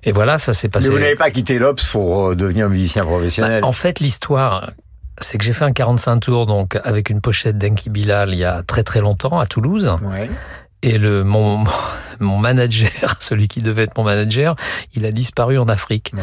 Et 0.06 0.12
voilà, 0.12 0.38
ça 0.38 0.54
s'est 0.54 0.70
passé. 0.70 0.88
Mais 0.88 0.94
vous 0.94 1.02
n'avez 1.02 1.16
pas 1.16 1.32
quitté 1.32 1.60
l'Obs 1.60 1.84
pour 1.92 2.30
euh, 2.30 2.36
devenir 2.36 2.70
musicien 2.70 3.04
professionnel 3.04 3.62
Bah, 3.62 3.68
en 3.68 3.72
fait, 3.72 4.00
l'histoire, 4.00 4.72
c'est 5.20 5.38
que 5.38 5.44
j'ai 5.44 5.54
fait 5.54 5.66
un 5.66 5.72
45 5.72 6.20
tours 6.20 6.46
donc 6.46 6.78
avec 6.84 7.10
une 7.10 7.22
pochette 7.22 7.58
d'Enki 7.58 7.90
Bilal 7.90 8.32
il 8.32 8.38
y 8.38 8.46
a 8.46 8.64
très 8.64 8.84
très 8.84 9.02
longtemps 9.02 9.40
à 9.40 9.46
Toulouse. 9.46 9.92
Ouais. 10.04 10.30
Et 10.84 10.98
le 10.98 11.24
mon 11.24 11.64
mon 12.20 12.38
manager, 12.38 13.16
celui 13.20 13.48
qui 13.48 13.62
devait 13.62 13.84
être 13.84 13.98
mon 13.98 14.04
manager, 14.04 14.56
il 14.94 15.06
a 15.06 15.12
disparu 15.12 15.58
en 15.58 15.68
Afrique. 15.68 16.14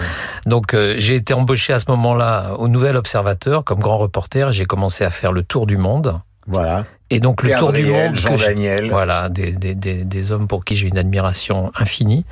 Donc 0.47 0.75
euh, 0.75 0.95
j'ai 0.99 1.17
été 1.17 1.35
embauché 1.35 1.73
à 1.73 1.79
ce 1.79 1.87
moment-là 1.89 2.55
au 2.59 2.69
Nouvel 2.69 2.97
Observateur 2.97 3.65
comme 3.65 3.81
grand 3.81 3.97
reporter. 3.97 4.49
et 4.49 4.53
J'ai 4.53 4.65
commencé 4.65 5.05
à 5.05 5.11
faire 5.11 5.33
le 5.33 5.43
tour 5.43 5.67
du 5.67 5.77
monde. 5.77 6.21
Voilà. 6.47 6.85
Et 7.13 7.21
donc 7.21 7.43
le 7.43 7.55
tour 7.57 7.73
du 7.73 7.85
monde, 7.85 8.15
Jean 8.17 8.37
que 8.37 8.41
Daniel. 8.41 8.89
voilà, 8.89 9.29
des, 9.29 9.53
des, 9.53 9.75
des, 9.75 10.05
des 10.05 10.33
hommes 10.33 10.49
pour 10.49 10.65
qui 10.65 10.77
j'ai 10.77 10.89
une 10.89 10.97
admiration 10.97 11.71
infinie. 11.79 12.25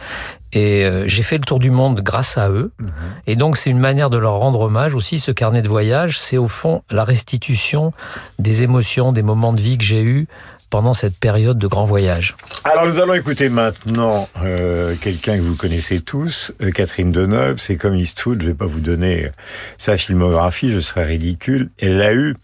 Et 0.55 0.85
euh, 0.87 1.07
j'ai 1.07 1.23
fait 1.23 1.37
le 1.37 1.45
tour 1.45 1.59
du 1.59 1.71
monde 1.71 2.01
grâce 2.01 2.39
à 2.39 2.49
eux. 2.49 2.73
Mhm. 2.81 2.89
Et 3.27 3.37
donc 3.37 3.59
c'est 3.59 3.69
une 3.69 3.79
manière 3.79 4.09
de 4.09 4.17
leur 4.17 4.39
rendre 4.39 4.61
hommage 4.61 4.95
aussi. 4.95 5.19
Ce 5.19 5.33
carnet 5.33 5.61
de 5.61 5.69
voyage, 5.69 6.19
c'est 6.19 6.39
au 6.39 6.49
fond 6.49 6.83
la 6.91 7.05
restitution 7.05 7.93
des 8.39 8.63
émotions, 8.63 9.13
des 9.13 9.23
moments 9.23 9.53
de 9.53 9.61
vie 9.61 9.77
que 9.77 9.85
j'ai 9.85 10.03
eus 10.03 10.27
pendant 10.71 10.95
cette 10.95 11.17
période 11.17 11.59
de 11.59 11.67
grand 11.67 11.85
voyage. 11.85 12.37
Alors 12.65 12.87
nous 12.87 13.01
allons 13.01 13.15
écouter 13.15 13.51
maintenant 13.51 14.29
euh, 14.43 14.95
quelqu'un 14.99 15.37
que 15.37 15.43
vous 15.43 15.57
connaissez 15.57 16.01
tous, 16.01 16.53
euh, 16.63 16.71
Catherine 16.71 17.13
Deneuve. 17.13 17.59
C'est 17.59 17.77
comme 17.77 17.97
Eastwood, 17.97 18.41
je 18.41 18.47
vais 18.47 18.55
pas 18.55 18.67
vous 18.67 18.81
donner 18.81 19.31
sa 19.77 19.99
filmographie, 19.99 20.71
je 20.71 20.79
serais 20.81 21.05
ridicule. 21.05 21.71
Elle 21.81 22.01
a 22.01 22.15
eu, 22.15 22.37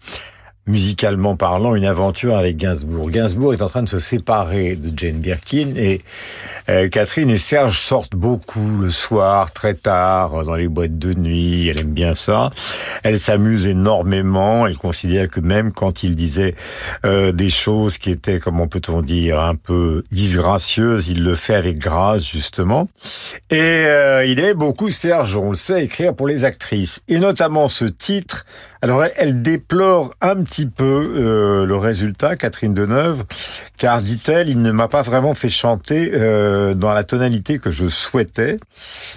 musicalement 0.67 1.35
parlant, 1.35 1.75
une 1.75 1.85
aventure 1.85 2.37
avec 2.37 2.57
Gainsbourg. 2.57 3.09
Gainsbourg 3.09 3.53
est 3.53 3.61
en 3.61 3.69
train 3.69 3.83
de 3.83 3.89
se 3.89 3.99
séparer 3.99 4.75
de 4.75 4.97
Jane 4.97 5.17
Birkin 5.17 5.73
et 5.75 6.01
euh, 6.69 6.89
Catherine 6.89 7.29
et 7.29 7.37
Serge 7.37 7.79
sortent 7.79 8.15
beaucoup 8.15 8.77
le 8.81 8.89
soir, 8.89 9.51
très 9.51 9.73
tard, 9.73 10.43
dans 10.43 10.55
les 10.55 10.67
boîtes 10.67 10.99
de 10.99 11.13
nuit. 11.13 11.67
Elle 11.69 11.79
aime 11.79 11.93
bien 11.93 12.13
ça. 12.13 12.49
Elle 13.03 13.19
s'amuse 13.19 13.67
énormément. 13.67 14.67
Elle 14.67 14.77
considère 14.77 15.29
que 15.29 15.39
même 15.39 15.71
quand 15.71 16.03
il 16.03 16.15
disait 16.15 16.55
euh, 17.05 17.31
des 17.31 17.49
choses 17.49 17.97
qui 17.97 18.11
étaient, 18.11 18.39
comment 18.39 18.67
peut-on 18.67 19.01
dire, 19.01 19.39
un 19.39 19.55
peu 19.55 20.03
disgracieuses, 20.11 21.07
il 21.07 21.23
le 21.23 21.35
fait 21.35 21.55
avec 21.55 21.79
grâce, 21.79 22.25
justement. 22.25 22.89
Et 23.49 23.59
euh, 23.59 24.25
il 24.25 24.39
aimait 24.39 24.53
beaucoup 24.53 24.89
Serge, 24.89 25.35
on 25.35 25.51
le 25.51 25.55
sait, 25.55 25.85
écrire 25.85 26.13
pour 26.13 26.27
les 26.27 26.43
actrices. 26.43 27.01
Et 27.07 27.19
notamment 27.19 27.67
ce 27.67 27.85
titre. 27.85 28.45
Alors, 28.81 29.03
elle, 29.15 29.41
déplore 29.41 30.11
un 30.21 30.43
petit 30.43 30.67
peu 30.67 30.83
euh, 31.15 31.65
le 31.65 31.75
résultat, 31.77 32.35
Catherine 32.35 32.73
Deneuve, 32.73 33.23
car, 33.77 34.01
dit-elle, 34.01 34.49
il 34.49 34.61
ne 34.61 34.71
m'a 34.71 34.87
pas 34.87 35.01
vraiment 35.01 35.33
fait 35.33 35.49
chanter 35.49 36.11
euh, 36.13 36.73
dans 36.73 36.93
la 36.93 37.03
tonalité 37.03 37.59
que 37.59 37.71
je 37.71 37.87
souhaitais. 37.87 38.57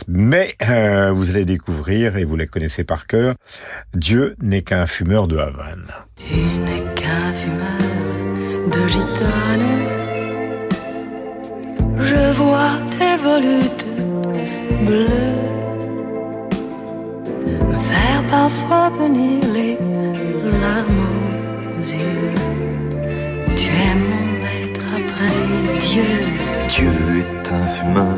Mais 0.09 0.55
euh, 0.69 1.13
vous 1.13 1.31
allez 1.31 1.45
découvrir, 1.45 2.17
et 2.17 2.25
vous 2.25 2.37
la 2.37 2.47
connaissez 2.47 2.85
par 2.85 3.07
cœur, 3.07 3.35
Dieu 3.95 4.35
n'est 4.41 4.63
qu'un 4.63 4.87
fumeur 4.87 5.27
de 5.27 5.37
Havane. 5.37 5.87
Faire 17.91 18.23
parfois 18.39 18.91
venir 18.91 19.41
les 19.57 19.77
larmes 20.63 21.09
aux 21.79 21.85
yeux. 21.99 22.35
Tu 23.57 23.69
es 23.87 23.95
mon 24.11 24.27
maître 24.45 24.87
après 25.01 25.35
Dieu. 25.87 26.11
Dieu 26.69 26.95
est 27.23 27.53
un 27.61 27.67
fumeur 27.77 28.17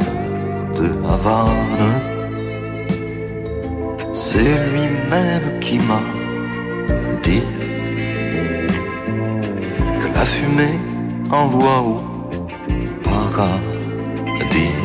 de 0.78 0.86
Havane. 1.12 1.92
C'est 4.12 4.56
lui-même 4.72 5.58
qui 5.60 5.78
m'a 5.88 6.02
dit 7.22 7.46
que 10.00 10.08
la 10.14 10.24
fumée 10.24 10.78
envoie 11.30 11.80
au 11.92 12.00
paradis. 13.02 14.76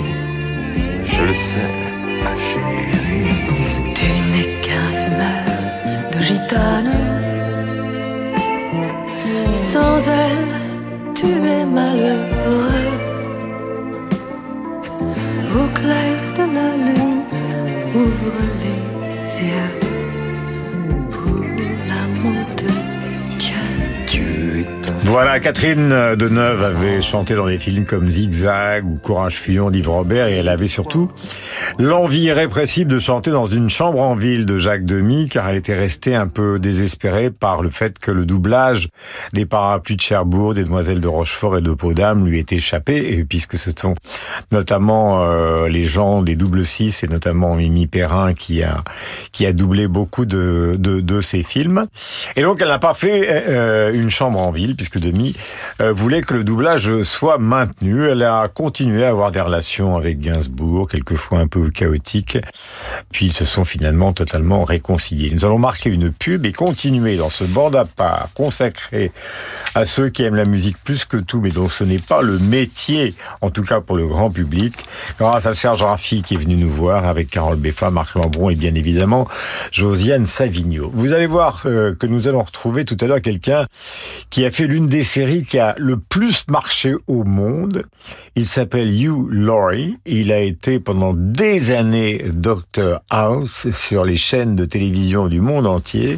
Je 1.04 1.22
le 1.24 1.34
sais, 1.34 1.74
ma 2.24 2.34
chérie. 2.48 3.87
Gitane. 6.22 6.94
Sans 9.54 10.00
elle, 10.08 11.14
tu 11.14 11.26
es 11.26 11.66
malheureux. 11.66 12.88
Au 15.60 15.68
clair 15.80 16.18
de 16.38 16.46
la 16.56 16.70
lune, 16.86 17.24
ouvre 17.96 18.40
les 18.62 19.48
yeux 19.48 19.77
Voilà, 25.10 25.40
Catherine 25.40 26.16
Deneuve 26.16 26.64
avait 26.64 27.02
chanté 27.02 27.34
dans 27.34 27.48
des 27.48 27.60
films 27.60 27.86
comme 27.86 28.10
Zigzag 28.10 28.86
ou 28.86 28.98
Courage 29.02 29.36
fuyant 29.36 29.72
d'Yves 29.72 29.90
Robert 29.90 30.28
et 30.28 30.36
elle 30.36 30.50
avait 30.50 30.68
surtout 30.68 31.10
l'envie 31.80 32.24
irrépressible 32.24 32.92
de 32.92 33.00
chanter 33.00 33.32
dans 33.32 33.46
une 33.46 33.70
chambre 33.70 34.02
en 34.02 34.16
ville 34.16 34.46
de 34.46 34.58
Jacques 34.58 34.84
Demy 34.86 35.30
car 35.30 35.48
elle 35.48 35.56
était 35.56 35.76
restée 35.76 36.14
un 36.14 36.28
peu 36.28 36.60
désespérée 36.60 37.32
par 37.32 37.64
le 37.64 37.70
fait 37.70 37.98
que 38.00 38.12
le 38.12 38.26
doublage 38.26 38.90
des 39.32 39.46
parapluies 39.46 39.96
de 39.96 40.02
Cherbourg, 40.02 40.54
des 40.54 40.66
demoiselles 40.66 41.00
de 41.00 41.08
Rochefort 41.08 41.58
et 41.58 41.62
de 41.62 41.72
Podam 41.72 42.28
lui 42.28 42.40
était 42.40 42.58
échappé 42.58 43.14
et 43.14 43.24
puisque 43.24 43.58
ce 43.58 43.72
sont 43.72 43.96
notamment 44.52 45.22
euh, 45.24 45.70
les 45.70 45.86
gens 45.86 46.22
des 46.22 46.36
double 46.36 46.66
six 46.66 47.04
et 47.04 47.08
notamment 47.08 47.56
Mimi 47.56 47.88
Perrin 47.88 48.34
qui 48.34 48.62
a 48.62 48.84
qui 49.32 49.46
a 49.46 49.54
doublé 49.54 49.88
beaucoup 49.88 50.26
de 50.26 50.76
de, 50.78 51.00
de 51.00 51.22
ces 51.22 51.44
films. 51.44 51.86
Et 52.36 52.42
donc 52.42 52.62
elle 52.62 52.68
n'a 52.68 52.80
pas 52.80 52.94
fait 52.94 53.26
euh, 53.30 53.94
une 53.94 54.10
chambre 54.10 54.40
en 54.40 54.52
ville 54.52 54.76
puisque 54.76 54.97
Demi 55.00 55.36
euh, 55.82 55.92
voulait 55.92 56.22
que 56.22 56.34
le 56.34 56.44
doublage 56.44 57.04
soit 57.04 57.38
maintenu. 57.38 58.08
Elle 58.08 58.24
a 58.24 58.48
continué 58.48 59.06
à 59.06 59.10
avoir 59.10 59.32
des 59.32 59.42
relations 59.42 59.96
avec 59.96 60.20
Gainsbourg, 60.20 60.88
quelquefois 60.90 61.40
un 61.40 61.48
peu 61.48 61.70
chaotiques. 61.70 62.38
Puis 63.12 63.28
ils 63.28 63.34
se 63.34 63.46
sont 63.46 63.64
finalement 63.64 64.14
totalement 64.14 64.64
réconciliés. 64.64 65.32
Nous 65.34 65.46
allons 65.46 65.60
marquer 65.60 65.90
une 65.90 66.12
pub 66.12 66.46
et 66.46 66.52
continuer 66.52 67.18
dans 67.18 67.30
ce 67.30 67.44
bande 67.44 67.76
à 67.76 67.86
part 67.86 68.30
consacré 68.34 69.12
à 69.76 69.86
ceux 69.86 70.10
qui 70.10 70.24
aiment 70.24 70.36
la 70.36 70.46
musique 70.46 70.78
plus 70.84 71.06
que 71.06 71.18
tout, 71.18 71.42
mais 71.42 71.50
dont 71.50 71.70
ce 71.70 71.84
n'est 71.84 72.00
pas 72.00 72.22
le 72.22 72.40
métier, 72.40 73.16
en 73.42 73.50
tout 73.50 73.64
cas 73.64 73.82
pour 73.82 73.96
le 73.96 74.08
grand 74.08 74.30
public, 74.30 74.74
grâce 75.20 75.46
à 75.46 75.54
Serge 75.54 75.84
Raffi 75.84 76.22
qui 76.22 76.36
est 76.36 76.38
venu 76.38 76.56
nous 76.56 76.70
voir 76.70 77.06
avec 77.06 77.30
Carole 77.30 77.58
Beffa, 77.58 77.92
Marc 77.92 78.16
Lambron 78.16 78.50
et 78.50 78.56
bien 78.56 78.76
évidemment 78.76 79.28
Josiane 79.72 80.26
Savigno. 80.26 80.92
Vous 80.94 81.14
allez 81.14 81.28
voir 81.28 81.64
euh, 81.66 81.96
que 81.96 82.08
nous 82.08 82.28
allons 82.28 82.44
retrouver 82.44 82.86
tout 82.86 82.98
à 83.02 83.06
l'heure 83.06 83.22
quelqu'un 83.22 83.66
qui 84.30 84.46
a 84.46 84.52
fait 84.52 84.68
l'une 84.68 84.87
des 84.88 85.04
séries 85.04 85.44
qui 85.44 85.60
a 85.60 85.76
le 85.78 85.98
plus 85.98 86.46
marché 86.48 86.96
au 87.08 87.24
monde. 87.24 87.84
Il 88.36 88.48
s'appelle 88.48 88.90
Hugh 88.90 89.28
Laurie. 89.30 89.98
Il 90.06 90.32
a 90.32 90.40
été 90.40 90.80
pendant 90.80 91.14
des 91.14 91.72
années 91.72 92.24
Dr 92.34 93.00
House 93.10 93.70
sur 93.72 94.04
les 94.04 94.16
chaînes 94.16 94.56
de 94.56 94.66
télévision 94.66 95.28
du 95.28 95.42
monde 95.42 95.68
entier. 95.68 96.18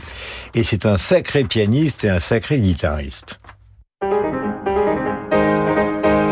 Et 0.54 0.64
c'est 0.64 0.86
un 0.86 0.98
sacré 0.98 1.44
pianiste 1.44 2.06
et 2.06 2.10
un 2.10 2.20
sacré 2.20 2.60
guitariste. 2.60 3.40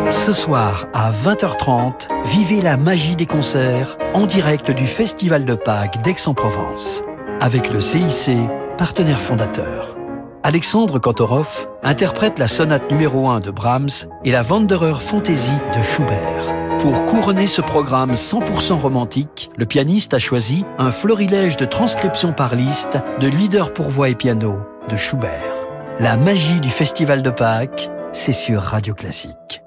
Ce 0.10 0.32
soir 0.32 0.88
à 0.93 1.12
20h30, 1.12 2.08
vivez 2.26 2.62
la 2.62 2.78
magie 2.78 3.15
des 3.15 3.26
concerts 3.26 3.97
en 4.13 4.26
direct 4.26 4.71
du 4.71 4.86
Festival 4.86 5.43
de 5.43 5.56
Pâques 5.56 6.02
d'Aix-en-Provence 6.04 7.02
avec 7.39 7.69
le 7.71 7.82
CIC, 7.82 8.32
partenaire 8.78 9.21
fondateur. 9.21 9.96
Alexandre 10.43 11.00
Kantorov 11.00 11.67
interprète 11.84 12.39
la 12.39 12.47
sonate 12.47 12.91
numéro 12.91 13.28
1 13.28 13.39
de 13.39 13.52
Brahms 13.52 14.08
et 14.23 14.32
la 14.32 14.43
Wanderer 14.43 15.02
Fantasy 15.02 15.52
de 15.76 15.82
Schubert. 15.82 16.54
Pour 16.80 17.06
couronner 17.06 17.47
ce 17.47 17.62
programme 17.62 18.13
100% 18.13 18.73
romantique, 18.73 19.50
le 19.58 19.65
pianiste 19.65 20.13
a 20.13 20.19
choisi 20.19 20.63
un 20.78 20.91
florilège 20.91 21.58
de 21.58 21.65
transcriptions 21.65 22.34
par 22.34 22.56
liste 22.56 22.97
de 23.19 23.28
leaders 23.28 23.73
pour 23.73 23.89
voix 23.89 24.10
et 24.10 24.15
piano 24.15 24.60
de 24.89 24.95
Schubert. 24.95 25.67
La 26.00 26.15
magie 26.15 26.62
du 26.62 26.69
Festival 26.69 27.23
de 27.23 27.32
Pâques, 27.32 27.89
c'est 28.12 28.32
sur 28.32 28.62
Radio 28.62 28.93
Classique. 28.93 29.63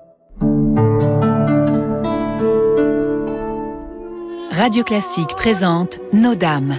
Radio 4.53 4.85
Classique 4.85 5.35
présente 5.37 5.99
Nos 6.13 6.35
Dames, 6.35 6.79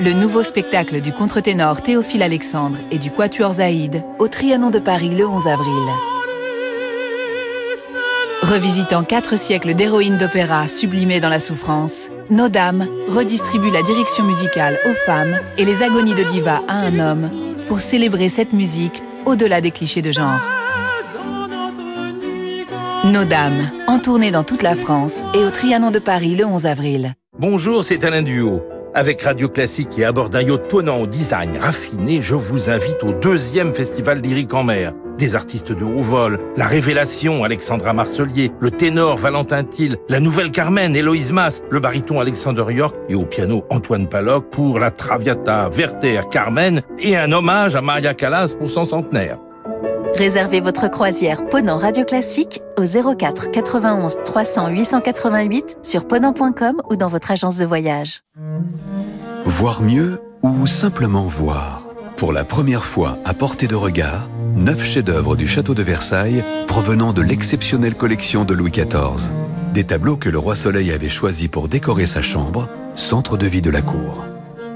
le 0.00 0.14
nouveau 0.14 0.42
spectacle 0.42 1.02
du 1.02 1.12
contre-ténor 1.12 1.82
Théophile 1.82 2.22
Alexandre 2.22 2.78
et 2.90 2.96
du 2.96 3.10
Quatuor 3.10 3.54
Zaïd 3.54 4.02
au 4.18 4.28
Trianon 4.28 4.70
de 4.70 4.78
Paris 4.78 5.10
le 5.10 5.26
11 5.26 5.46
avril. 5.46 5.84
Revisitant 8.40 9.04
quatre 9.04 9.38
siècles 9.38 9.74
d'héroïnes 9.74 10.16
d'opéra 10.16 10.68
sublimées 10.68 11.20
dans 11.20 11.28
la 11.28 11.38
souffrance, 11.38 12.08
Nos 12.30 12.48
Dames 12.48 12.86
redistribue 13.08 13.70
la 13.70 13.82
direction 13.82 14.24
musicale 14.24 14.78
aux 14.86 14.94
femmes 15.04 15.38
et 15.58 15.66
les 15.66 15.82
agonies 15.82 16.14
de 16.14 16.22
diva 16.22 16.62
à 16.66 16.76
un 16.76 16.98
homme 16.98 17.30
pour 17.68 17.80
célébrer 17.80 18.30
cette 18.30 18.54
musique 18.54 19.02
au-delà 19.26 19.60
des 19.60 19.70
clichés 19.70 20.02
de 20.02 20.12
genre. 20.12 20.40
Nos 23.04 23.24
Dames, 23.24 23.70
en 23.86 23.98
tournée 23.98 24.30
dans 24.30 24.44
toute 24.44 24.62
la 24.62 24.76
France 24.76 25.20
et 25.34 25.44
au 25.44 25.50
Trianon 25.50 25.90
de 25.90 25.98
Paris 25.98 26.36
le 26.36 26.46
11 26.46 26.64
avril. 26.64 27.14
Bonjour, 27.38 27.84
c'est 27.84 28.02
Alain 28.04 28.22
Duo. 28.22 28.62
Avec 28.92 29.22
Radio 29.22 29.48
Classique 29.48 29.96
et 29.98 30.04
à 30.04 30.10
bord 30.10 30.30
d'un 30.30 30.42
yacht 30.42 30.68
ponant 30.68 30.98
au 30.98 31.06
design 31.06 31.56
raffiné, 31.60 32.20
je 32.22 32.34
vous 32.34 32.70
invite 32.70 33.04
au 33.04 33.12
deuxième 33.12 33.72
festival 33.72 34.20
lyrique 34.20 34.52
en 34.52 34.64
mer. 34.64 34.92
Des 35.16 35.36
artistes 35.36 35.70
de 35.70 35.84
haut 35.84 36.00
vol, 36.00 36.40
la 36.56 36.66
révélation 36.66 37.44
Alexandra 37.44 37.92
Marcelier, 37.92 38.50
le 38.58 38.72
ténor 38.72 39.16
Valentin 39.16 39.62
Thiel, 39.62 39.96
la 40.08 40.18
nouvelle 40.18 40.50
Carmen 40.50 40.96
Héloïse 40.96 41.30
Mass, 41.30 41.62
le 41.70 41.78
baryton 41.78 42.18
Alexander 42.18 42.64
York 42.70 42.96
et 43.08 43.14
au 43.14 43.24
piano 43.24 43.64
Antoine 43.70 44.08
Paloc 44.08 44.50
pour 44.50 44.80
la 44.80 44.90
Traviata 44.90 45.68
Werther 45.68 46.22
Carmen 46.28 46.82
et 46.98 47.16
un 47.16 47.30
hommage 47.30 47.76
à 47.76 47.82
Maria 47.82 48.14
Callas 48.14 48.56
pour 48.58 48.72
son 48.72 48.86
centenaire. 48.86 49.38
Réservez 50.14 50.60
votre 50.60 50.88
croisière 50.88 51.46
Ponant 51.46 51.78
Radio 51.78 52.04
Classique 52.04 52.60
au 52.76 52.84
04 52.84 53.50
91 53.50 54.16
300 54.24 54.68
888 54.68 55.78
sur 55.82 56.06
ponant.com 56.06 56.82
ou 56.90 56.96
dans 56.96 57.08
votre 57.08 57.30
agence 57.30 57.58
de 57.58 57.64
voyage. 57.64 58.22
Voir 59.44 59.82
mieux 59.82 60.20
ou 60.42 60.66
simplement 60.66 61.24
voir. 61.24 61.82
Pour 62.16 62.32
la 62.32 62.44
première 62.44 62.84
fois 62.84 63.18
à 63.24 63.34
portée 63.34 63.66
de 63.66 63.74
regard, 63.74 64.28
neuf 64.54 64.84
chefs-d'œuvre 64.84 65.36
du 65.36 65.48
château 65.48 65.74
de 65.74 65.82
Versailles 65.82 66.44
provenant 66.66 67.12
de 67.12 67.22
l'exceptionnelle 67.22 67.94
collection 67.94 68.44
de 68.44 68.54
Louis 68.54 68.70
XIV. 68.70 69.30
Des 69.72 69.84
tableaux 69.84 70.16
que 70.16 70.28
le 70.28 70.38
roi 70.38 70.54
Soleil 70.54 70.92
avait 70.92 71.08
choisis 71.08 71.48
pour 71.48 71.68
décorer 71.68 72.06
sa 72.06 72.20
chambre, 72.20 72.68
centre 72.94 73.36
de 73.36 73.46
vie 73.46 73.62
de 73.62 73.70
la 73.70 73.82
cour. 73.82 74.24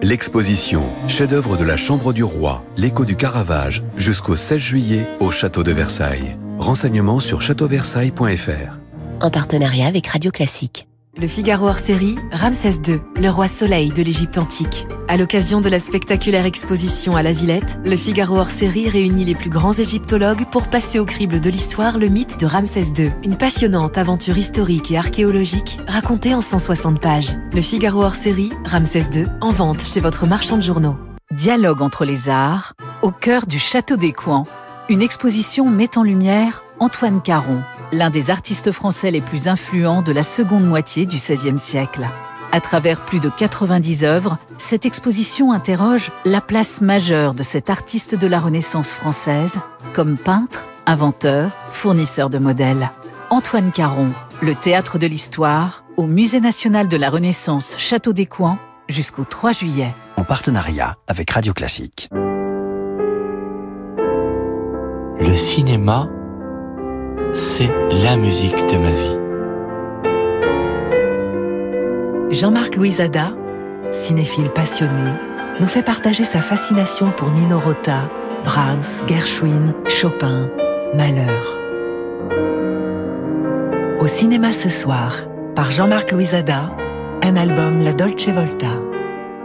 L'exposition 0.04 0.82
Chef-d'œuvre 1.08 1.56
de 1.56 1.64
la 1.64 1.78
Chambre 1.78 2.12
du 2.12 2.22
Roi, 2.22 2.62
l'écho 2.76 3.06
du 3.06 3.16
Caravage, 3.16 3.82
jusqu'au 3.96 4.36
16 4.36 4.58
juillet 4.58 5.06
au 5.18 5.30
Château 5.30 5.62
de 5.62 5.72
Versailles. 5.72 6.36
Renseignements 6.58 7.20
sur 7.20 7.40
châteauversailles.fr. 7.40 8.78
En 9.22 9.30
partenariat 9.30 9.86
avec 9.86 10.06
Radio 10.08 10.30
Classique. 10.30 10.86
Le 11.16 11.29
Figaro 11.29 11.68
hors 11.68 11.79
série, 11.79 12.16
Ramsès 12.33 12.81
II, 12.88 13.00
le 13.20 13.29
roi 13.29 13.46
soleil 13.46 13.90
de 13.90 14.03
l'Égypte 14.03 14.37
antique. 14.37 14.88
À 15.07 15.16
l'occasion 15.16 15.61
de 15.61 15.68
la 15.68 15.79
spectaculaire 15.79 16.44
exposition 16.44 17.14
à 17.14 17.22
la 17.22 17.31
Villette, 17.31 17.79
le 17.85 17.96
Figaro 17.96 18.37
hors 18.37 18.50
série 18.50 18.88
réunit 18.88 19.24
les 19.24 19.37
plus 19.37 19.48
grands 19.48 19.72
égyptologues 19.72 20.44
pour 20.50 20.66
passer 20.66 20.98
au 20.98 21.05
crible 21.05 21.38
de 21.38 21.48
l'histoire 21.48 21.98
le 21.98 22.09
mythe 22.09 22.40
de 22.40 22.46
Ramsès 22.46 22.92
II. 22.98 23.12
Une 23.22 23.37
passionnante 23.37 23.96
aventure 23.96 24.37
historique 24.37 24.90
et 24.90 24.98
archéologique 24.98 25.79
racontée 25.87 26.35
en 26.35 26.40
160 26.40 27.00
pages. 27.00 27.37
Le 27.53 27.61
Figaro 27.61 28.03
hors 28.03 28.16
série, 28.16 28.53
Ramsès 28.64 29.09
II, 29.14 29.29
en 29.40 29.50
vente 29.50 29.83
chez 29.83 30.00
votre 30.00 30.27
marchand 30.27 30.57
de 30.57 30.62
journaux. 30.62 30.96
Dialogue 31.31 31.81
entre 31.81 32.05
les 32.05 32.29
arts, 32.29 32.74
au 33.03 33.12
cœur 33.12 33.46
du 33.46 33.61
Château 33.61 33.96
des 33.96 34.12
Coins. 34.12 34.42
Une 34.88 35.00
exposition 35.00 35.70
met 35.70 35.96
en 35.96 36.03
lumière 36.03 36.64
Antoine 36.81 37.22
Caron, 37.22 37.62
l'un 37.92 38.10
des 38.10 38.30
artistes 38.30 38.72
français 38.72 39.10
les 39.10 39.20
plus 39.20 39.48
influents 39.48 40.02
de 40.02 40.12
la 40.12 40.22
seconde 40.22 40.64
moitié 40.64 41.06
du 41.06 41.16
XVIe 41.16 41.58
siècle. 41.58 42.06
À 42.52 42.60
travers 42.60 43.00
plus 43.00 43.18
de 43.18 43.28
90 43.28 44.04
œuvres, 44.04 44.38
cette 44.58 44.86
exposition 44.86 45.52
interroge 45.52 46.12
la 46.24 46.40
place 46.40 46.80
majeure 46.80 47.34
de 47.34 47.42
cet 47.42 47.68
artiste 47.68 48.14
de 48.14 48.26
la 48.26 48.38
Renaissance 48.38 48.90
française 48.90 49.58
comme 49.92 50.16
peintre, 50.16 50.64
inventeur, 50.86 51.50
fournisseur 51.70 52.30
de 52.30 52.38
modèles. 52.38 52.90
Antoine 53.30 53.72
Caron, 53.72 54.10
le 54.40 54.54
théâtre 54.54 54.98
de 54.98 55.06
l'histoire, 55.06 55.84
au 55.96 56.06
Musée 56.06 56.40
national 56.40 56.88
de 56.88 56.96
la 56.96 57.10
Renaissance 57.10 57.74
Château 57.78 58.12
des 58.12 58.26
Coins 58.26 58.58
jusqu'au 58.88 59.24
3 59.24 59.52
juillet. 59.52 59.92
En 60.16 60.24
partenariat 60.24 60.96
avec 61.08 61.30
Radio 61.30 61.52
Classique. 61.52 62.08
Le 65.20 65.36
cinéma, 65.36 66.08
c'est 67.34 67.70
la 68.02 68.16
musique 68.16 68.56
de 68.56 68.78
ma 68.78 68.90
vie. 68.90 69.18
Jean-Marc 72.30 72.76
Louisada, 72.76 73.34
cinéphile 73.92 74.50
passionné, 74.50 75.10
nous 75.60 75.66
fait 75.66 75.82
partager 75.82 76.24
sa 76.24 76.40
fascination 76.40 77.10
pour 77.10 77.30
Nino 77.30 77.58
Rota, 77.58 78.08
Brahms, 78.44 79.06
Gershwin, 79.06 79.74
Chopin, 79.88 80.48
Malheur. 80.94 81.58
Au 84.00 84.06
cinéma 84.06 84.52
ce 84.52 84.68
soir, 84.68 85.26
par 85.54 85.70
Jean-Marc 85.70 86.12
Louisada, 86.12 86.70
un 87.22 87.36
album 87.36 87.80
La 87.82 87.92
Dolce 87.92 88.28
Volta. 88.28 88.80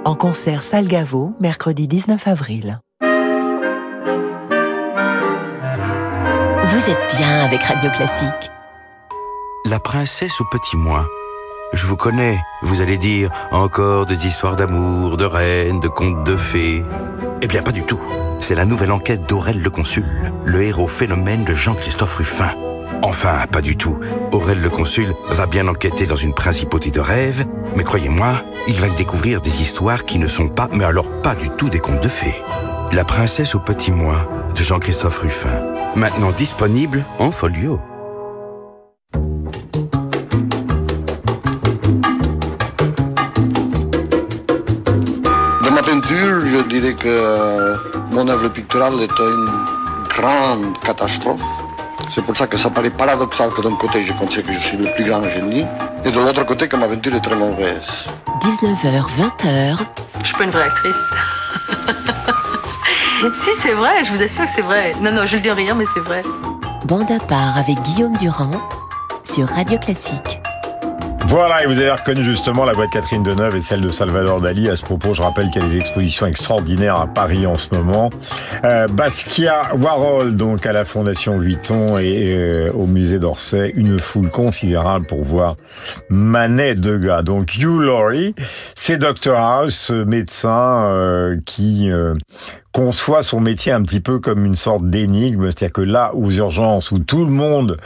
En 0.05 0.15
concert 0.15 0.63
Salgavo, 0.63 1.33
mercredi 1.39 1.87
19 1.87 2.27
avril. 2.27 2.79
Vous 6.71 6.87
êtes 6.87 7.15
bien 7.17 7.45
avec 7.45 7.63
Radio 7.63 7.89
Classique. 7.89 8.51
La 9.65 9.79
princesse 9.79 10.39
au 10.39 10.45
petit 10.45 10.77
mois. 10.77 11.07
Je 11.73 11.87
vous 11.87 11.95
connais, 11.95 12.37
vous 12.61 12.81
allez 12.81 12.99
dire, 12.99 13.31
encore 13.51 14.05
des 14.05 14.27
histoires 14.27 14.55
d'amour, 14.55 15.17
de 15.17 15.25
reines, 15.25 15.79
de 15.79 15.87
contes 15.87 16.23
de 16.23 16.37
fées. 16.37 16.85
Eh 17.41 17.47
bien, 17.47 17.63
pas 17.63 17.71
du 17.71 17.83
tout. 17.83 17.99
C'est 18.37 18.53
la 18.53 18.65
nouvelle 18.65 18.91
enquête 18.91 19.27
d'Aurel 19.27 19.59
le 19.59 19.69
Consul, 19.71 20.05
le 20.45 20.61
héros 20.61 20.87
phénomène 20.87 21.43
de 21.43 21.55
Jean-Christophe 21.55 22.17
Ruffin. 22.17 22.53
Enfin, 23.01 23.47
pas 23.51 23.61
du 23.61 23.75
tout. 23.75 23.99
Aurel 24.31 24.61
le 24.61 24.69
Consul 24.69 25.15
va 25.29 25.47
bien 25.47 25.67
enquêter 25.67 26.05
dans 26.05 26.15
une 26.15 26.35
principauté 26.35 26.91
de 26.91 26.99
rêve, 26.99 27.45
mais 27.75 27.83
croyez-moi, 27.83 28.43
il 28.67 28.79
va 28.79 28.87
y 28.87 28.93
découvrir 28.93 29.41
des 29.41 29.63
histoires 29.63 30.05
qui 30.05 30.19
ne 30.19 30.27
sont 30.27 30.49
pas, 30.49 30.69
mais 30.71 30.83
alors 30.83 31.21
pas 31.23 31.33
du 31.33 31.49
tout 31.49 31.69
des 31.69 31.79
contes 31.79 32.03
de 32.03 32.09
fées. 32.09 32.35
La 32.91 33.05
princesse 33.05 33.53
au 33.53 33.59
petit 33.59 33.91
mois 33.91 34.27
de 34.57 34.63
Jean-Christophe 34.63 35.19
Ruffin. 35.19 35.61
Maintenant 35.95 36.31
disponible 36.31 37.05
en 37.19 37.31
folio. 37.31 37.79
De 45.63 45.69
ma 45.69 45.83
peinture, 45.83 46.41
je 46.47 46.67
dirais 46.67 46.93
que 46.95 47.07
euh, 47.07 47.77
mon 48.11 48.27
œuvre 48.27 48.49
picturale 48.49 48.99
est 49.01 49.19
une 49.19 49.49
grande 50.09 50.79
catastrophe. 50.83 51.41
C'est 52.09 52.23
pour 52.25 52.35
ça 52.35 52.47
que 52.47 52.57
ça 52.57 52.71
paraît 52.71 52.89
paradoxal 52.89 53.51
que 53.51 53.61
d'un 53.61 53.75
côté 53.75 54.03
je 54.03 54.13
pensais 54.13 54.41
que 54.41 54.51
je 54.51 54.59
suis 54.59 54.77
le 54.77 54.91
plus 54.95 55.05
grand 55.05 55.23
génie, 55.29 55.63
et 56.03 56.11
de 56.11 56.19
l'autre 56.19 56.43
côté 56.43 56.67
que 56.67 56.75
ma 56.75 56.87
peinture 56.87 57.13
est 57.13 57.21
très 57.21 57.35
mauvaise. 57.35 57.87
19h, 58.41 59.03
20h, 59.19 59.77
Je 60.21 60.25
suis 60.25 60.35
pas 60.35 60.43
une 60.45 60.49
vraie 60.49 60.63
actrice. 60.63 61.03
si, 63.33 63.49
c'est 63.61 63.73
vrai, 63.73 64.03
je 64.05 64.11
vous 64.11 64.21
assure 64.21 64.45
que 64.45 64.51
c'est 64.55 64.61
vrai. 64.61 64.93
Non, 65.01 65.11
non, 65.11 65.25
je 65.25 65.35
le 65.35 65.41
dis 65.41 65.51
en 65.51 65.55
riant, 65.55 65.75
mais 65.75 65.85
c'est 65.93 65.99
vrai. 65.99 66.23
bande 66.85 67.11
à 67.11 67.19
part 67.19 67.57
avec 67.57 67.79
Guillaume 67.81 68.15
Durand 68.17 68.51
sur 69.23 69.47
Radio 69.47 69.77
Classique. 69.77 70.38
Voilà, 71.27 71.63
et 71.63 71.67
vous 71.67 71.79
avez 71.79 71.91
reconnu 71.91 72.23
justement 72.23 72.65
la 72.65 72.73
voix 72.73 72.87
de 72.87 72.91
Catherine 72.91 73.21
Deneuve 73.21 73.55
et 73.55 73.61
celle 73.61 73.81
de 73.81 73.89
Salvador 73.89 74.41
Dali. 74.41 74.67
À 74.69 74.75
ce 74.75 74.81
propos, 74.81 75.13
je 75.13 75.21
rappelle 75.21 75.49
qu'il 75.49 75.61
y 75.61 75.65
a 75.65 75.67
des 75.67 75.77
expositions 75.77 76.25
extraordinaires 76.25 76.95
à 76.95 77.07
Paris 77.07 77.45
en 77.45 77.55
ce 77.55 77.67
moment. 77.75 78.09
Euh, 78.63 78.87
Basquiat 78.87 79.75
Warhol, 79.79 80.35
donc 80.35 80.65
à 80.65 80.71
la 80.71 80.85
Fondation 80.85 81.37
Vuitton 81.37 81.99
et 81.99 82.33
euh, 82.33 82.71
au 82.73 82.87
musée 82.87 83.19
d'Orsay, 83.19 83.71
une 83.75 83.99
foule 83.99 84.29
considérable 84.31 85.05
pour 85.05 85.23
voir 85.23 85.55
Manet 86.09 86.75
Degas. 86.75 87.21
Donc 87.21 87.55
Hugh 87.55 87.79
Laurie, 87.79 88.33
c'est 88.73 88.97
Dr 88.97 89.35
House, 89.35 89.75
ce 89.75 90.03
médecin 90.03 90.83
euh, 90.85 91.37
qui 91.45 91.91
euh, 91.91 92.15
conçoit 92.71 93.23
son 93.23 93.39
métier 93.39 93.71
un 93.71 93.83
petit 93.83 93.99
peu 93.99 94.19
comme 94.19 94.45
une 94.45 94.55
sorte 94.55 94.87
d'énigme, 94.87 95.45
c'est-à-dire 95.45 95.73
que 95.73 95.81
là, 95.81 96.11
aux 96.15 96.31
urgences, 96.31 96.91
où 96.91 96.99
tout 96.99 97.25
le 97.25 97.31
monde 97.31 97.77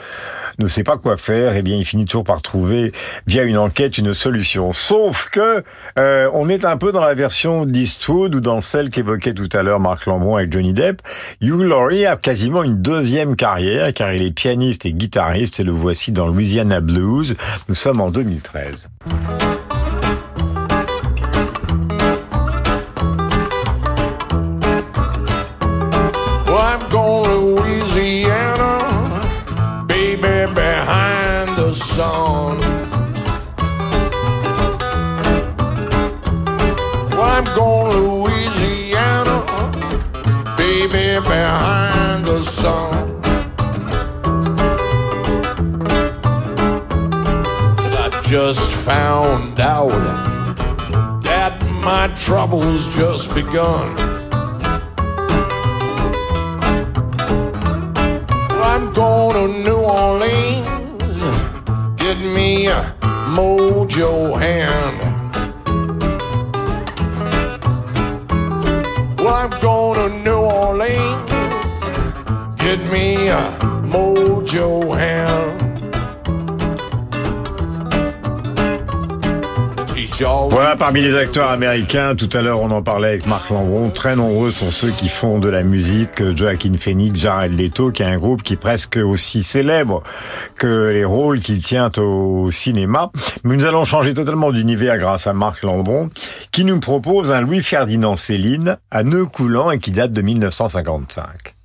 ne 0.59 0.67
sait 0.67 0.83
pas 0.83 0.97
quoi 0.97 1.17
faire, 1.17 1.55
eh 1.55 1.61
bien, 1.61 1.77
il 1.77 1.85
finit 1.85 2.05
toujours 2.05 2.23
par 2.23 2.41
trouver, 2.41 2.91
via 3.27 3.43
une 3.43 3.57
enquête, 3.57 3.97
une 3.97 4.13
solution. 4.13 4.73
Sauf 4.73 5.29
que 5.29 5.63
euh, 5.97 6.29
on 6.33 6.49
est 6.49 6.65
un 6.65 6.77
peu 6.77 6.91
dans 6.91 7.01
la 7.01 7.13
version 7.13 7.65
d'Eastwood 7.65 8.35
ou 8.35 8.39
dans 8.39 8.61
celle 8.61 8.89
qu'évoquait 8.89 9.33
tout 9.33 9.49
à 9.53 9.63
l'heure 9.63 9.79
Marc 9.79 10.05
Lambron 10.05 10.37
avec 10.37 10.51
Johnny 10.51 10.73
Depp. 10.73 11.01
Hugh 11.41 11.61
Laurie 11.61 12.05
a 12.05 12.15
quasiment 12.15 12.63
une 12.63 12.81
deuxième 12.81 13.35
carrière, 13.35 13.91
car 13.93 14.13
il 14.13 14.21
est 14.21 14.31
pianiste 14.31 14.85
et 14.85 14.93
guitariste, 14.93 15.59
et 15.59 15.63
le 15.63 15.71
voici 15.71 16.11
dans 16.11 16.27
Louisiana 16.27 16.81
Blues. 16.81 17.35
Nous 17.69 17.75
sommes 17.75 18.01
en 18.01 18.09
2013. 18.09 18.89
Just 48.53 48.85
found 48.85 49.59
out 49.59 49.89
that 51.23 51.59
my 51.83 52.07
trouble's 52.15 52.95
just 52.95 53.33
begun. 53.33 53.95
I'm 58.61 58.93
going 58.93 59.33
to 59.33 59.47
New 59.67 59.77
Orleans. 59.77 60.61
Get 61.99 62.19
me 62.19 62.67
a 62.67 62.95
mojo 63.37 64.39
hand. 64.39 64.99
Well, 69.17 69.33
I'm 69.33 69.61
going 69.61 70.11
to 70.11 70.23
New 70.23 70.43
Orleans. 70.61 71.31
Get 72.61 72.79
me 72.91 73.29
a 73.29 73.41
mojo 73.93 74.95
hand. 74.95 75.62
Voilà, 80.21 80.75
parmi 80.75 81.01
les 81.01 81.15
acteurs 81.15 81.49
américains, 81.49 82.13
tout 82.15 82.29
à 82.33 82.41
l'heure 82.41 82.61
on 82.61 82.69
en 82.69 82.83
parlait 82.83 83.07
avec 83.09 83.25
Marc 83.25 83.49
Lambron, 83.49 83.89
très 83.89 84.15
nombreux 84.15 84.51
sont 84.51 84.69
ceux 84.69 84.91
qui 84.91 85.07
font 85.07 85.39
de 85.39 85.49
la 85.49 85.63
musique, 85.63 86.35
Joaquin 86.35 86.77
Phoenix, 86.77 87.19
Jared 87.19 87.57
Leto, 87.57 87.91
qui 87.91 88.03
est 88.03 88.05
un 88.05 88.17
groupe 88.17 88.43
qui 88.43 88.53
est 88.53 88.57
presque 88.57 88.97
aussi 88.97 89.41
célèbre 89.41 90.03
que 90.55 90.91
les 90.93 91.03
rôles 91.03 91.39
qu'il 91.39 91.61
tient 91.61 91.89
au 91.97 92.51
cinéma. 92.51 93.11
Mais 93.43 93.55
nous 93.55 93.65
allons 93.65 93.85
changer 93.85 94.13
totalement 94.13 94.51
d'univers 94.51 94.99
grâce 94.99 95.25
à 95.25 95.33
Marc 95.33 95.63
Lambron, 95.63 96.11
qui 96.51 96.63
nous 96.63 96.79
propose 96.79 97.31
un 97.31 97.41
Louis-Ferdinand 97.41 98.15
Céline 98.15 98.77
à 98.91 99.03
nœud 99.03 99.25
coulant 99.25 99.71
et 99.71 99.79
qui 99.79 99.91
date 99.91 100.11
de 100.11 100.21
1955. 100.21 101.55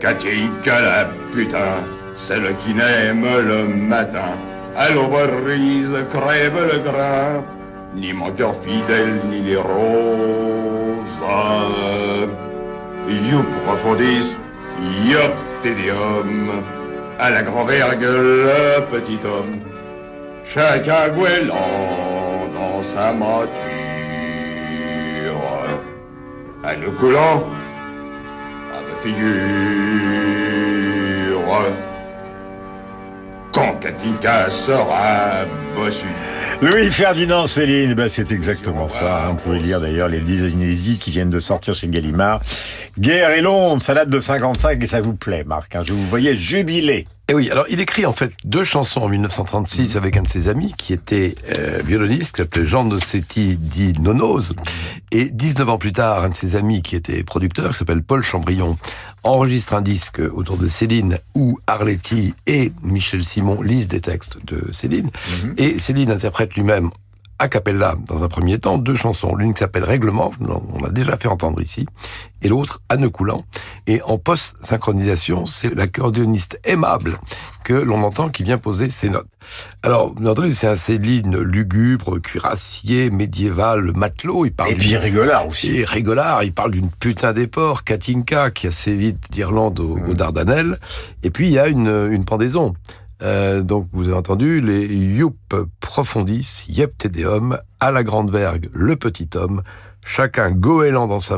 Katinka 0.00 0.80
la 0.80 1.04
putain, 1.32 1.82
celle 2.16 2.54
qui 2.64 2.72
n'aime 2.72 3.24
le 3.24 3.64
matin. 3.66 4.36
À 4.76 4.90
l'aube 4.90 5.42
brise, 5.42 5.90
crève 6.10 6.60
le 6.72 6.78
grain, 6.78 7.44
ni 7.96 8.12
mon 8.12 8.30
cœur 8.30 8.54
fidèle, 8.62 9.20
ni 9.28 9.40
les 9.40 9.56
roses. 9.56 9.98
You 13.08 13.42
profondis, 13.64 14.36
iop 15.06 15.32
tédium, 15.62 16.62
à 17.18 17.30
la 17.30 17.42
grand-vergue 17.42 18.02
le 18.02 18.80
petit 18.92 19.18
homme, 19.24 19.60
chacun 20.44 21.08
gouelant 21.08 22.46
dans 22.54 22.82
sa 22.82 23.12
mâture. 23.12 23.48
À 26.62 26.76
nous 26.76 26.92
coulant, 26.92 27.44
Quand 33.52 33.74
Katinka. 33.80 34.48
Louis 36.60 36.90
Ferdinand 36.90 37.46
Céline, 37.46 37.94
ben 37.94 38.08
c'est 38.08 38.30
exactement 38.32 38.88
ça. 38.88 39.24
hein. 39.24 39.28
Vous 39.30 39.36
pouvez 39.36 39.58
lire 39.60 39.80
d'ailleurs 39.80 40.08
les 40.08 40.20
10 40.20 40.52
inédits 40.52 40.98
qui 40.98 41.10
viennent 41.10 41.30
de 41.30 41.40
sortir 41.40 41.74
chez 41.74 41.88
Gallimard. 41.88 42.40
Guerre 42.98 43.30
et 43.30 43.40
Londres, 43.40 43.80
ça 43.80 43.94
date 43.94 44.10
de 44.10 44.20
55 44.20 44.82
et 44.82 44.86
ça 44.86 45.00
vous 45.00 45.14
plaît, 45.14 45.44
Marc. 45.44 45.76
hein. 45.76 45.80
Je 45.86 45.92
vous 45.92 46.02
voyais 46.02 46.34
jubilé. 46.34 47.06
Et 47.30 47.34
oui, 47.34 47.50
alors 47.50 47.66
il 47.68 47.78
écrit 47.78 48.06
en 48.06 48.12
fait 48.12 48.32
deux 48.46 48.64
chansons 48.64 49.02
en 49.02 49.08
1936 49.08 49.98
avec 49.98 50.16
un 50.16 50.22
de 50.22 50.28
ses 50.28 50.48
amis 50.48 50.74
qui 50.78 50.94
était 50.94 51.34
euh, 51.58 51.82
violoniste, 51.84 52.34
qui 52.34 52.40
s'appelait 52.40 52.64
Jean 52.64 52.84
Nossetti 52.84 53.58
dit 53.58 53.92
Nonos. 54.00 54.54
Et 55.10 55.26
19 55.26 55.68
ans 55.68 55.76
plus 55.76 55.92
tard, 55.92 56.24
un 56.24 56.30
de 56.30 56.34
ses 56.34 56.56
amis 56.56 56.80
qui 56.80 56.96
était 56.96 57.22
producteur, 57.24 57.72
qui 57.72 57.76
s'appelle 57.76 58.02
Paul 58.02 58.22
Chambrion, 58.22 58.78
enregistre 59.24 59.74
un 59.74 59.82
disque 59.82 60.22
autour 60.32 60.56
de 60.56 60.68
Céline 60.68 61.18
où 61.34 61.58
Arletty 61.66 62.32
et 62.46 62.72
Michel 62.82 63.22
Simon 63.22 63.60
lisent 63.60 63.88
des 63.88 64.00
textes 64.00 64.38
de 64.46 64.72
Céline. 64.72 65.10
Et 65.58 65.78
Céline 65.78 66.10
interprète 66.10 66.54
lui-même 66.54 66.88
a 67.38 67.48
cappella 67.48 67.96
dans 68.06 68.24
un 68.24 68.28
premier 68.28 68.58
temps 68.58 68.78
deux 68.78 68.94
chansons. 68.94 69.36
L'une 69.36 69.52
qui 69.52 69.60
s'appelle 69.60 69.84
Règlement, 69.84 70.32
on 70.40 70.82
l'a 70.82 70.90
déjà 70.90 71.16
fait 71.16 71.28
entendre 71.28 71.60
ici, 71.60 71.86
et 72.42 72.48
l'autre 72.48 72.80
nœud 72.96 73.10
coulant. 73.10 73.44
Et 73.86 74.02
en 74.02 74.18
post-synchronisation, 74.18 75.46
c'est 75.46 75.74
l'accordéoniste 75.74 76.58
aimable 76.64 77.18
que 77.64 77.74
l'on 77.74 78.02
entend 78.02 78.28
qui 78.28 78.42
vient 78.42 78.58
poser 78.58 78.88
ses 78.88 79.10
notes. 79.10 79.28
Alors, 79.82 80.14
bien 80.14 80.30
entendu, 80.30 80.52
c'est 80.52 80.66
un 80.66 80.76
Céline 80.76 81.38
lugubre, 81.38 82.18
cuirassier, 82.18 83.10
médiéval, 83.10 83.92
matelot. 83.94 84.46
Il 84.46 84.52
parle 84.52 84.72
Et 84.72 84.74
puis 84.74 84.96
rigolard 84.96 85.46
aussi. 85.46 85.76
Et 85.76 85.84
rigolard, 85.84 86.42
il 86.44 86.52
parle 86.52 86.70
d'une 86.70 86.90
putain 86.90 87.32
d'éport, 87.32 87.84
Katinka, 87.84 88.50
qui 88.50 88.66
a 88.66 88.70
sévi 88.70 89.14
d'Irlande 89.30 89.80
aux, 89.80 89.98
aux 89.98 90.14
Dardanelles. 90.14 90.78
Et 91.22 91.30
puis, 91.30 91.48
il 91.48 91.52
y 91.52 91.58
a 91.58 91.68
une, 91.68 92.08
une 92.10 92.24
pendaison. 92.24 92.74
Euh, 93.22 93.62
donc 93.62 93.88
vous 93.92 94.04
avez 94.04 94.16
entendu 94.16 94.60
les 94.60 94.86
Youp 94.86 95.54
Profondis, 95.80 96.64
Yep 96.68 96.96
Tedeum, 96.98 97.58
à 97.80 97.90
la 97.90 98.04
grande 98.04 98.30
vergue, 98.30 98.68
le 98.72 98.96
petit 98.96 99.28
homme, 99.34 99.62
chacun 100.04 100.50
goéland 100.50 101.08
dans 101.08 101.20
sa 101.20 101.36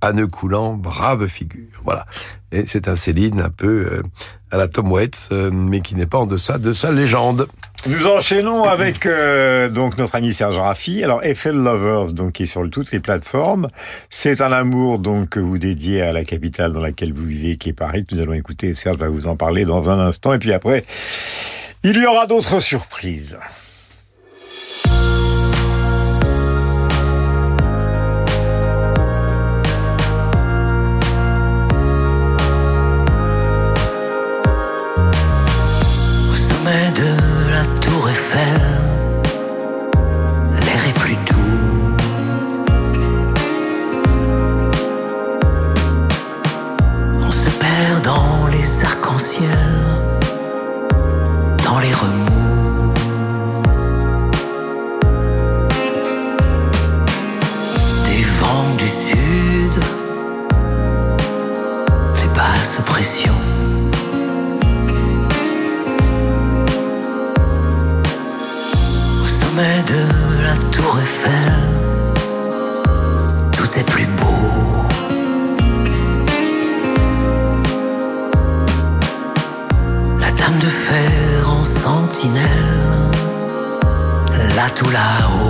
à 0.00 0.12
nœud 0.12 0.28
coulant, 0.28 0.74
brave 0.74 1.26
figure. 1.26 1.80
Voilà. 1.84 2.06
Et 2.52 2.66
c'est 2.66 2.88
un 2.88 2.96
Céline 2.96 3.40
un 3.40 3.50
peu 3.50 3.88
euh, 3.90 4.02
à 4.50 4.56
la 4.56 4.68
Tom 4.68 4.90
Waits, 4.92 5.28
euh, 5.32 5.50
mais 5.52 5.80
qui 5.80 5.94
n'est 5.94 6.06
pas 6.06 6.18
en 6.18 6.26
deçà 6.26 6.58
de 6.58 6.72
sa 6.72 6.92
légende. 6.92 7.48
Nous 7.86 8.06
enchaînons 8.08 8.64
avec 8.64 9.06
euh, 9.06 9.68
donc 9.68 9.98
notre 9.98 10.16
ami 10.16 10.34
Serge 10.34 10.58
Raffi. 10.58 11.04
Alors 11.04 11.22
Eiffel 11.22 11.54
Lovers, 11.54 12.12
donc 12.12 12.32
qui 12.32 12.42
est 12.42 12.46
sur 12.46 12.68
toutes 12.68 12.90
les 12.90 12.98
plateformes. 12.98 13.68
C'est 14.10 14.40
un 14.40 14.52
amour 14.52 14.98
donc 14.98 15.30
que 15.30 15.40
vous 15.40 15.58
dédiez 15.58 16.02
à 16.02 16.12
la 16.12 16.24
capitale 16.24 16.72
dans 16.72 16.80
laquelle 16.80 17.12
vous 17.12 17.24
vivez, 17.24 17.56
qui 17.56 17.68
est 17.70 17.74
Paris. 17.74 18.04
Nous 18.10 18.20
allons 18.20 18.32
écouter. 18.32 18.74
Serge 18.74 18.98
va 18.98 19.08
vous 19.08 19.28
en 19.28 19.36
parler 19.36 19.64
dans 19.64 19.90
un 19.90 20.00
instant, 20.00 20.32
et 20.32 20.38
puis 20.38 20.52
après, 20.52 20.84
il 21.84 21.96
y 21.96 22.04
aura 22.04 22.26
d'autres 22.26 22.60
surprises. 22.60 23.38
Tour 38.38 38.67
là 84.58 84.68
tout 84.70 84.90
là-haut. 84.90 85.47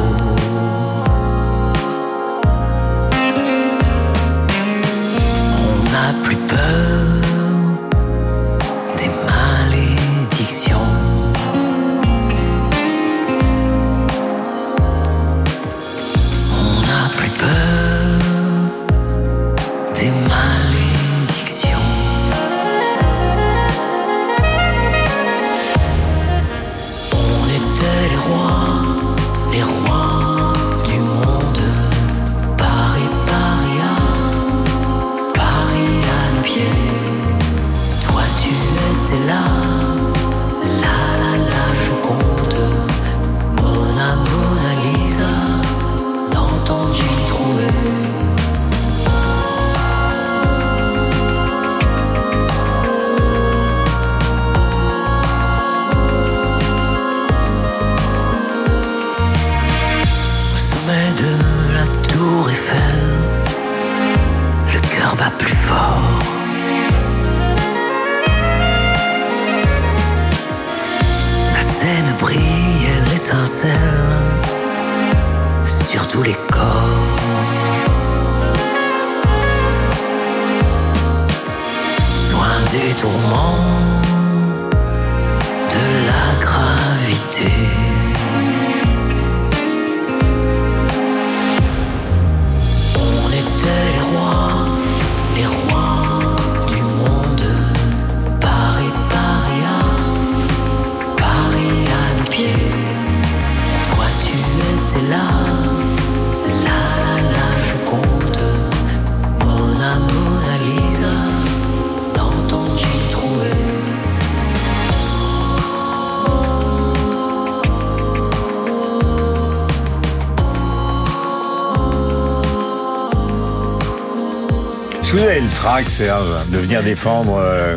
Trac, 125.68 125.90
Serge, 125.90 126.28
de 126.50 126.56
venir 126.58 126.82
défendre 126.82 127.36
euh, 127.38 127.76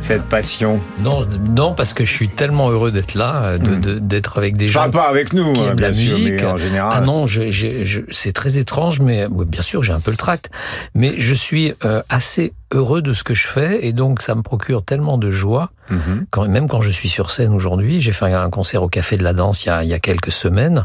cette 0.00 0.24
passion 0.24 0.80
Non, 1.00 1.24
non, 1.54 1.74
parce 1.74 1.94
que 1.94 2.04
je 2.04 2.10
suis 2.10 2.28
tellement 2.28 2.70
heureux 2.70 2.90
d'être 2.90 3.14
là, 3.14 3.42
euh, 3.44 3.58
de- 3.58 4.00
d'être 4.00 4.36
avec 4.38 4.56
des 4.56 4.66
gens. 4.66 4.90
Pas 4.90 5.08
avec 5.08 5.32
nous, 5.32 5.52
qui 5.52 5.60
hein, 5.60 5.68
aiment 5.70 5.80
la 5.80 5.92
sûr, 5.92 6.18
musique. 6.18 6.40
mais 6.40 6.44
en 6.46 6.56
général. 6.56 6.90
Ah 6.92 7.00
non, 7.00 7.24
je, 7.26 7.50
je- 7.50 7.84
je- 7.84 8.00
c'est 8.10 8.32
très 8.32 8.58
étrange, 8.58 8.98
mais 8.98 9.26
ouais, 9.26 9.44
bien 9.44 9.62
sûr, 9.62 9.84
j'ai 9.84 9.92
un 9.92 10.00
peu 10.00 10.10
le 10.10 10.16
tract. 10.16 10.50
Mais 10.96 11.14
je 11.18 11.34
suis 11.34 11.72
euh, 11.84 12.02
assez 12.08 12.52
heureux 12.74 13.00
de 13.00 13.12
ce 13.12 13.22
que 13.22 13.32
je 13.34 13.46
fais, 13.46 13.86
et 13.86 13.92
donc 13.92 14.20
ça 14.20 14.34
me 14.34 14.42
procure 14.42 14.84
tellement 14.84 15.18
de 15.18 15.30
joie. 15.30 15.70
Mhm. 15.88 16.26
Quand, 16.30 16.48
même 16.48 16.68
quand 16.68 16.80
je 16.80 16.90
suis 16.90 17.08
sur 17.08 17.30
scène 17.30 17.52
aujourd'hui, 17.52 18.00
j'ai 18.00 18.12
fait 18.12 18.32
un 18.32 18.50
concert 18.50 18.82
au 18.82 18.88
Café 18.88 19.16
de 19.16 19.22
la 19.22 19.34
Danse 19.34 19.64
il 19.64 19.68
y 19.68 19.70
a, 19.70 19.84
il 19.84 19.88
y 19.88 19.94
a 19.94 20.00
quelques 20.00 20.32
semaines. 20.32 20.84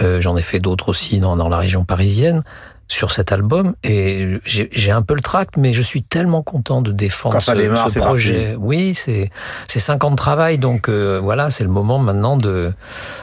Euh, 0.00 0.20
J'en 0.20 0.36
ai 0.36 0.42
fait 0.42 0.60
d'autres 0.60 0.90
aussi 0.90 1.18
dans, 1.18 1.36
dans 1.36 1.48
la 1.48 1.56
région 1.58 1.84
parisienne 1.84 2.44
sur 2.88 3.10
cet 3.10 3.32
album 3.32 3.74
et 3.82 4.38
j'ai 4.44 4.90
un 4.90 5.02
peu 5.02 5.14
le 5.14 5.20
tract 5.20 5.56
mais 5.56 5.72
je 5.72 5.80
suis 5.82 6.02
tellement 6.02 6.42
content 6.42 6.82
de 6.82 6.92
défendre 6.92 7.40
ça 7.40 7.52
ce, 7.52 7.58
démarre, 7.58 7.86
ce 7.88 7.94
c'est 7.94 8.00
projet. 8.00 8.42
parti. 8.44 8.56
Oui, 8.60 8.94
c'est 8.94 9.30
c'est 9.68 9.78
cinq 9.80 10.04
ans 10.04 10.10
de 10.10 10.16
travail 10.16 10.58
donc 10.58 10.88
euh, 10.88 11.18
voilà, 11.22 11.50
c'est 11.50 11.64
le 11.64 11.70
moment 11.70 11.98
maintenant 11.98 12.36
de 12.36 12.72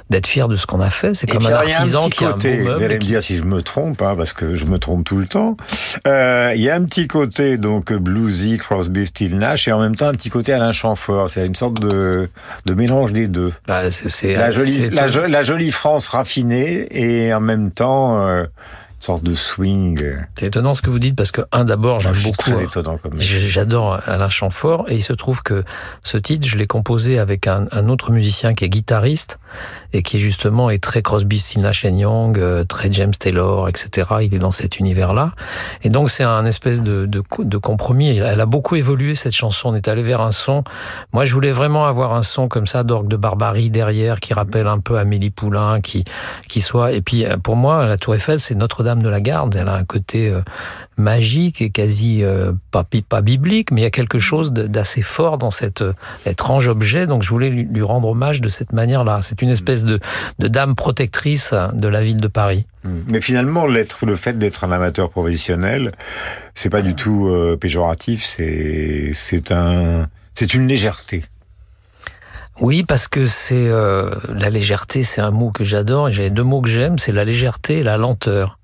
d'être 0.09 0.27
fier 0.27 0.47
de 0.47 0.55
ce 0.55 0.65
qu'on 0.65 0.81
a 0.81 0.89
fait, 0.89 1.13
c'est 1.13 1.27
comme 1.27 1.45
un 1.45 1.51
artisan 1.53 2.09
petit 2.09 2.17
qui 2.17 2.25
a 2.25 2.29
un 2.29 2.31
côté, 2.33 2.57
beau 2.57 2.63
Vous 2.63 2.69
meuble 2.69 2.83
allez 2.83 2.95
me 2.95 2.99
dire 2.99 3.21
si 3.23 3.37
je 3.37 3.43
me 3.43 3.61
trompe, 3.61 4.01
hein, 4.01 4.15
parce 4.17 4.33
que 4.33 4.55
je 4.55 4.65
me 4.65 4.77
trompe 4.79 5.05
tout 5.05 5.17
le 5.17 5.27
temps. 5.27 5.55
Euh, 6.07 6.51
Il 6.55 6.61
y 6.61 6.69
a 6.69 6.75
un 6.75 6.83
petit 6.83 7.07
côté 7.07 7.57
donc 7.57 7.93
bluesy, 7.93 8.57
Crosby, 8.57 9.05
Still 9.05 9.37
Nash, 9.37 9.67
et 9.67 9.71
en 9.71 9.79
même 9.79 9.95
temps 9.95 10.07
un 10.07 10.13
petit 10.13 10.29
côté 10.29 10.53
Alain 10.53 10.71
Chamfort. 10.71 11.29
C'est 11.29 11.45
une 11.45 11.55
sorte 11.55 11.79
de, 11.79 12.29
de 12.65 12.73
mélange 12.73 13.13
des 13.13 13.27
deux. 13.27 13.53
Bah, 13.67 13.89
c'est- 13.91 14.51
jolie, 14.51 14.89
la 14.89 15.43
jolie 15.43 15.71
France 15.71 16.07
raffinée 16.07 16.87
et 16.91 17.33
en 17.33 17.39
même 17.41 17.71
temps. 17.71 18.25
euh, 18.27 18.45
sorte 19.03 19.23
de 19.23 19.35
swing. 19.35 20.01
C'est 20.35 20.47
étonnant 20.47 20.73
ce 20.73 20.81
que 20.81 20.89
vous 20.89 20.99
dites 20.99 21.15
parce 21.15 21.31
que 21.31 21.41
un 21.51 21.65
d'abord 21.65 21.99
j'aime 21.99 22.13
suis 22.13 22.31
beaucoup. 22.31 22.51
très 22.51 22.63
étonnant 22.63 22.97
comme 22.97 23.19
J- 23.19 23.49
J'adore 23.49 23.99
Alain 24.05 24.29
Chamfort 24.29 24.85
et 24.89 24.95
il 24.95 25.01
se 25.01 25.13
trouve 25.13 25.41
que 25.43 25.63
ce 26.03 26.17
titre 26.17 26.47
je 26.47 26.57
l'ai 26.57 26.67
composé 26.67 27.19
avec 27.19 27.47
un, 27.47 27.65
un 27.71 27.89
autre 27.89 28.11
musicien 28.11 28.53
qui 28.53 28.65
est 28.65 28.69
guitariste 28.69 29.39
et 29.93 30.01
qui 30.03 30.17
est 30.17 30.19
justement 30.19 30.69
est 30.69 30.81
très 30.81 31.01
Crosby, 31.01 31.39
Stills, 31.39 31.61
Nash 31.61 31.83
Young, 31.83 32.37
euh, 32.39 32.63
très 32.63 32.91
James 32.91 33.11
Taylor, 33.17 33.67
etc. 33.69 34.07
Il 34.21 34.33
est 34.33 34.39
dans 34.39 34.51
cet 34.51 34.77
univers-là 34.79 35.33
et 35.83 35.89
donc 35.89 36.09
c'est 36.09 36.23
un 36.23 36.45
espèce 36.45 36.81
de, 36.81 37.05
de 37.05 37.57
compromis. 37.57 38.17
Elle 38.17 38.39
a 38.41 38.45
beaucoup 38.45 38.75
évolué 38.75 39.15
cette 39.15 39.33
chanson. 39.35 39.69
On 39.69 39.75
est 39.75 39.87
allé 39.87 40.03
vers 40.03 40.21
un 40.21 40.31
son. 40.31 40.63
Moi 41.13 41.25
je 41.25 41.33
voulais 41.33 41.51
vraiment 41.51 41.85
avoir 41.85 42.13
un 42.13 42.23
son 42.23 42.47
comme 42.47 42.67
ça 42.67 42.83
d'orgue 42.83 43.07
de 43.07 43.15
barbarie 43.17 43.69
derrière 43.69 44.19
qui 44.19 44.33
rappelle 44.33 44.67
un 44.67 44.79
peu 44.79 44.97
Amélie 44.97 45.29
Poulain, 45.31 45.81
qui 45.81 46.05
qui 46.47 46.61
soit 46.61 46.91
et 46.91 47.01
puis 47.01 47.25
euh, 47.25 47.37
pour 47.37 47.55
moi 47.55 47.85
la 47.85 47.97
Tour 47.97 48.15
Eiffel 48.15 48.39
c'est 48.39 48.55
Notre-Dame 48.55 48.90
de 48.95 49.09
la 49.09 49.21
Garde. 49.21 49.55
Elle 49.55 49.67
a 49.67 49.75
un 49.75 49.85
côté 49.85 50.29
euh, 50.29 50.41
magique 50.97 51.61
et 51.61 51.69
quasi 51.69 52.23
euh, 52.23 52.53
pas, 52.71 52.85
pas 53.07 53.21
biblique, 53.21 53.71
mais 53.71 53.81
il 53.81 53.83
y 53.83 53.87
a 53.87 53.91
quelque 53.91 54.19
chose 54.19 54.51
d'assez 54.53 55.01
fort 55.01 55.37
dans 55.37 55.51
cet 55.51 55.81
euh, 55.81 55.93
étrange 56.25 56.67
objet. 56.67 57.07
Donc 57.07 57.23
je 57.23 57.29
voulais 57.29 57.49
lui, 57.49 57.81
rendre 57.81 58.09
hommage 58.09 58.41
de 58.41 58.49
cette 58.49 58.73
manière-là. 58.73 59.19
C'est 59.21 59.41
une 59.41 59.49
espèce 59.49 59.83
de, 59.83 59.99
de 60.39 60.47
dame 60.47 60.75
protectrice 60.75 61.53
de 61.73 61.87
la 61.87 62.01
ville 62.01 62.17
de 62.17 62.27
Paris. 62.27 62.65
Mais 62.83 63.21
finalement, 63.21 63.67
le 63.67 64.15
fait 64.15 64.37
d'être 64.37 64.63
un 64.63 64.71
amateur 64.71 65.09
professionnel, 65.09 65.91
c'est 66.53 66.69
pas 66.69 66.81
du 66.81 66.95
tout 66.95 67.27
euh, 67.27 67.57
péjoratif. 67.57 68.23
C'est, 68.23 69.11
c'est 69.13 69.51
un, 69.51 70.07
c'est 70.33 70.53
une 70.53 70.67
légèreté. 70.67 71.23
Oui, 72.61 72.83
parce 72.83 73.07
que 73.07 73.25
c'est 73.25 73.67
euh, 73.67 74.11
la 74.29 74.49
légèreté, 74.49 75.03
c'est 75.03 75.19
un 75.21 75.31
mot 75.31 75.51
que 75.51 75.63
j'adore. 75.63 76.09
J'ai 76.11 76.29
deux 76.29 76.43
mots 76.43 76.61
que 76.61 76.69
j'aime, 76.69 76.99
c'est 76.99 77.11
la 77.11 77.25
légèreté 77.25 77.79
et 77.79 77.83
la 77.83 77.97
lenteur. 77.97 78.59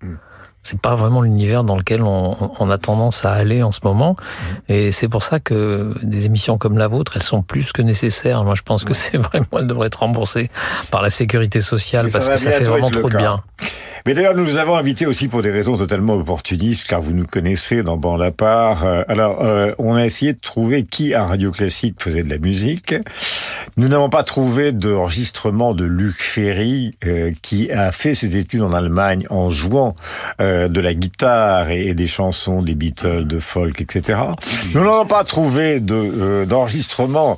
C'est 0.63 0.79
pas 0.79 0.95
vraiment 0.95 1.21
l'univers 1.21 1.63
dans 1.63 1.77
lequel 1.77 2.03
on, 2.03 2.35
on 2.59 2.69
a 2.69 2.77
tendance 2.77 3.23
à 3.25 3.31
aller 3.31 3.63
en 3.63 3.71
ce 3.71 3.79
moment, 3.83 4.17
et 4.67 4.91
c'est 4.91 5.07
pour 5.07 5.23
ça 5.23 5.39
que 5.39 5.95
des 6.03 6.25
émissions 6.25 6.57
comme 6.57 6.77
la 6.77 6.87
vôtre, 6.87 7.13
elles 7.15 7.23
sont 7.23 7.41
plus 7.41 7.71
que 7.71 7.81
nécessaires. 7.81 8.43
Moi, 8.43 8.53
je 8.55 8.63
pense 8.63 8.83
que 8.83 8.93
c'est 8.93 9.17
vraiment, 9.17 9.45
elles 9.59 9.67
devraient 9.67 9.87
être 9.87 9.99
remboursées 9.99 10.49
par 10.91 11.01
la 11.01 11.09
sécurité 11.09 11.61
sociale 11.61 12.09
Et 12.09 12.11
parce 12.11 12.27
que 12.27 12.35
ça 12.35 12.51
fait 12.51 12.65
vraiment 12.65 12.91
trop 12.91 13.07
de 13.07 13.13
cas. 13.13 13.17
bien. 13.17 13.43
Mais 14.05 14.13
d'ailleurs, 14.13 14.35
nous 14.35 14.45
vous 14.45 14.57
avons 14.57 14.75
invité 14.75 15.05
aussi 15.05 15.27
pour 15.27 15.41
des 15.41 15.51
raisons 15.51 15.75
totalement 15.75 16.13
opportunistes, 16.15 16.85
car 16.85 17.01
vous 17.01 17.11
nous 17.11 17.25
connaissez 17.25 17.83
dans 17.83 17.97
Bande 17.97 18.21
à 18.21 18.31
part. 18.31 18.85
Euh, 18.85 19.03
Alors, 19.09 19.43
euh, 19.43 19.73
on 19.79 19.95
a 19.95 20.05
essayé 20.05 20.33
de 20.33 20.39
trouver 20.39 20.85
qui 20.85 21.13
à 21.13 21.25
Radio 21.25 21.51
Classique 21.51 21.95
faisait 22.01 22.23
de 22.23 22.29
la 22.29 22.37
musique. 22.37 22.95
Nous 23.75 23.87
n'avons 23.87 24.09
pas 24.09 24.23
trouvé 24.23 24.71
d'enregistrement 24.71 25.73
de 25.73 25.85
Luc 25.85 26.21
Ferry, 26.21 26.95
euh, 27.05 27.31
qui 27.41 27.71
a 27.71 27.91
fait 27.91 28.15
ses 28.15 28.37
études 28.37 28.61
en 28.61 28.73
Allemagne 28.73 29.25
en 29.29 29.49
jouant 29.49 29.95
euh, 30.39 30.67
de 30.67 30.79
la 30.79 30.93
guitare 30.93 31.69
et, 31.69 31.93
des 31.93 32.07
chansons 32.07 32.61
des 32.61 32.75
Beatles, 32.75 33.25
de 33.25 33.39
folk, 33.39 33.81
etc. 33.81 34.19
Nous 34.73 34.83
n'avons 34.83 35.05
pas 35.05 35.23
trouvé 35.23 35.79
de 35.79 35.95
euh, 35.95 36.45
d'enregistrement, 36.45 37.37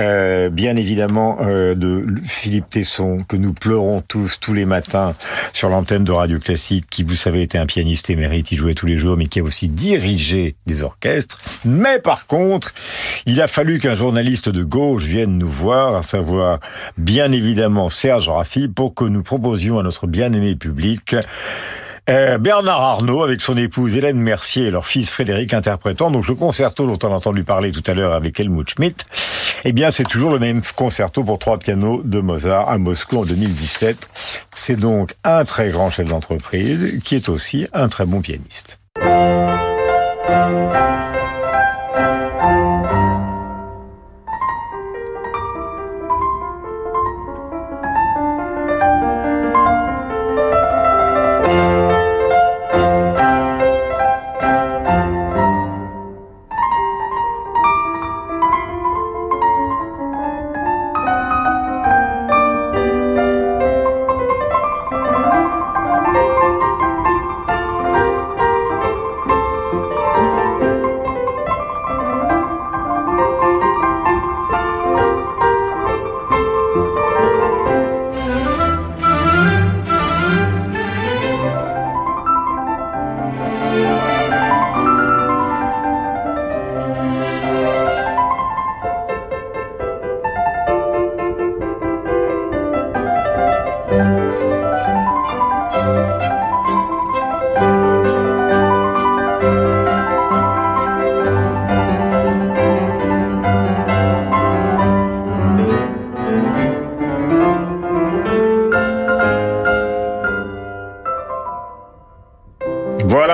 euh, 0.00 0.50
bien 0.50 0.76
évidemment, 0.76 1.38
euh, 1.42 1.74
de 1.74 2.04
Philippe 2.24 2.68
Tesson, 2.68 3.18
que 3.28 3.36
nous 3.36 3.52
pleurons 3.52 4.02
tous 4.06 4.38
tous 4.40 4.54
les 4.54 4.64
matins 4.64 5.14
sur 5.52 5.68
l'antenne 5.68 6.04
de 6.04 6.12
Radio 6.12 6.38
Classique, 6.38 6.86
qui, 6.90 7.02
vous 7.02 7.14
savez, 7.14 7.42
était 7.42 7.58
un 7.58 7.66
pianiste 7.66 8.10
émérite, 8.10 8.52
il 8.52 8.58
jouait 8.58 8.74
tous 8.74 8.86
les 8.86 8.96
jours, 8.96 9.16
mais 9.16 9.26
qui 9.26 9.40
a 9.40 9.42
aussi 9.42 9.68
dirigé 9.68 10.56
des 10.66 10.82
orchestres. 10.82 11.38
Mais 11.64 11.98
par 11.98 12.26
contre, 12.26 12.72
il 13.26 13.40
a 13.40 13.48
fallu 13.48 13.78
qu'un 13.78 13.94
journaliste 13.94 14.48
de 14.48 14.62
gauche 14.62 15.04
vienne 15.04 15.38
nous 15.38 15.48
voir, 15.48 15.67
à 15.72 16.02
savoir, 16.02 16.58
bien 16.96 17.32
évidemment, 17.32 17.88
Serge 17.88 18.28
Raffi, 18.28 18.68
pour 18.68 18.94
que 18.94 19.04
nous 19.04 19.22
proposions 19.22 19.78
à 19.78 19.82
notre 19.82 20.06
bien-aimé 20.06 20.54
public 20.56 21.16
euh, 22.08 22.38
Bernard 22.38 22.80
Arnault 22.80 23.22
avec 23.22 23.42
son 23.42 23.56
épouse 23.58 23.94
Hélène 23.94 24.18
Mercier 24.18 24.66
et 24.66 24.70
leur 24.70 24.86
fils 24.86 25.10
Frédéric 25.10 25.52
interprétant 25.52 26.10
donc 26.10 26.26
le 26.26 26.34
concerto 26.34 26.86
dont 26.86 26.98
on 27.06 27.12
a 27.12 27.16
entendu 27.16 27.44
parler 27.44 27.70
tout 27.70 27.82
à 27.86 27.92
l'heure 27.92 28.14
avec 28.14 28.40
Helmut 28.40 28.70
Schmidt. 28.70 29.04
Eh 29.64 29.72
bien, 29.72 29.90
c'est 29.90 30.04
toujours 30.04 30.30
le 30.30 30.38
même 30.38 30.62
concerto 30.74 31.22
pour 31.22 31.38
trois 31.38 31.58
pianos 31.58 32.00
de 32.04 32.20
Mozart 32.20 32.70
à 32.70 32.78
Moscou 32.78 33.18
en 33.18 33.24
2017. 33.24 34.46
C'est 34.54 34.76
donc 34.76 35.14
un 35.24 35.44
très 35.44 35.68
grand 35.68 35.90
chef 35.90 36.08
d'entreprise 36.08 37.00
qui 37.04 37.16
est 37.16 37.28
aussi 37.28 37.66
un 37.74 37.88
très 37.88 38.06
bon 38.06 38.22
pianiste. 38.22 38.80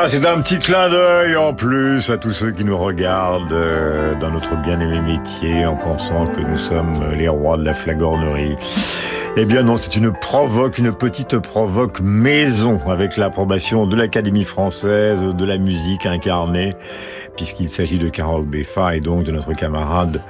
Voilà, 0.05 0.19
c'est 0.21 0.29
un 0.29 0.39
petit 0.43 0.59
clin 0.59 0.91
d'œil 0.91 1.35
en 1.35 1.55
plus 1.55 2.11
à 2.11 2.19
tous 2.19 2.33
ceux 2.33 2.51
qui 2.51 2.63
nous 2.63 2.77
regardent 2.77 3.51
euh, 3.55 4.15
dans 4.17 4.31
notre 4.31 4.55
bien-aimé 4.55 5.01
métier 5.01 5.65
en 5.65 5.77
pensant 5.77 6.27
que 6.27 6.41
nous 6.41 6.59
sommes 6.59 7.03
les 7.17 7.27
rois 7.27 7.57
de 7.57 7.65
la 7.65 7.73
flagornerie. 7.73 8.55
Eh 9.39 9.47
bien 9.47 9.63
non, 9.63 9.79
c'est 9.79 9.97
une 9.97 10.13
provoque, 10.13 10.77
une 10.77 10.93
petite 10.93 11.39
provoque 11.39 12.01
maison 12.03 12.83
avec 12.87 13.17
l'approbation 13.17 13.87
de 13.87 13.97
l'Académie 13.97 14.45
française 14.45 15.23
de 15.23 15.45
la 15.47 15.57
musique 15.57 16.05
incarnée, 16.05 16.75
puisqu'il 17.35 17.71
s'agit 17.71 17.99
de 17.99 18.11
Carole 18.11 18.45
Beffa 18.45 18.97
et 18.97 19.01
donc 19.01 19.25
de 19.25 19.33
notre 19.33 19.55
camarade 19.55 20.21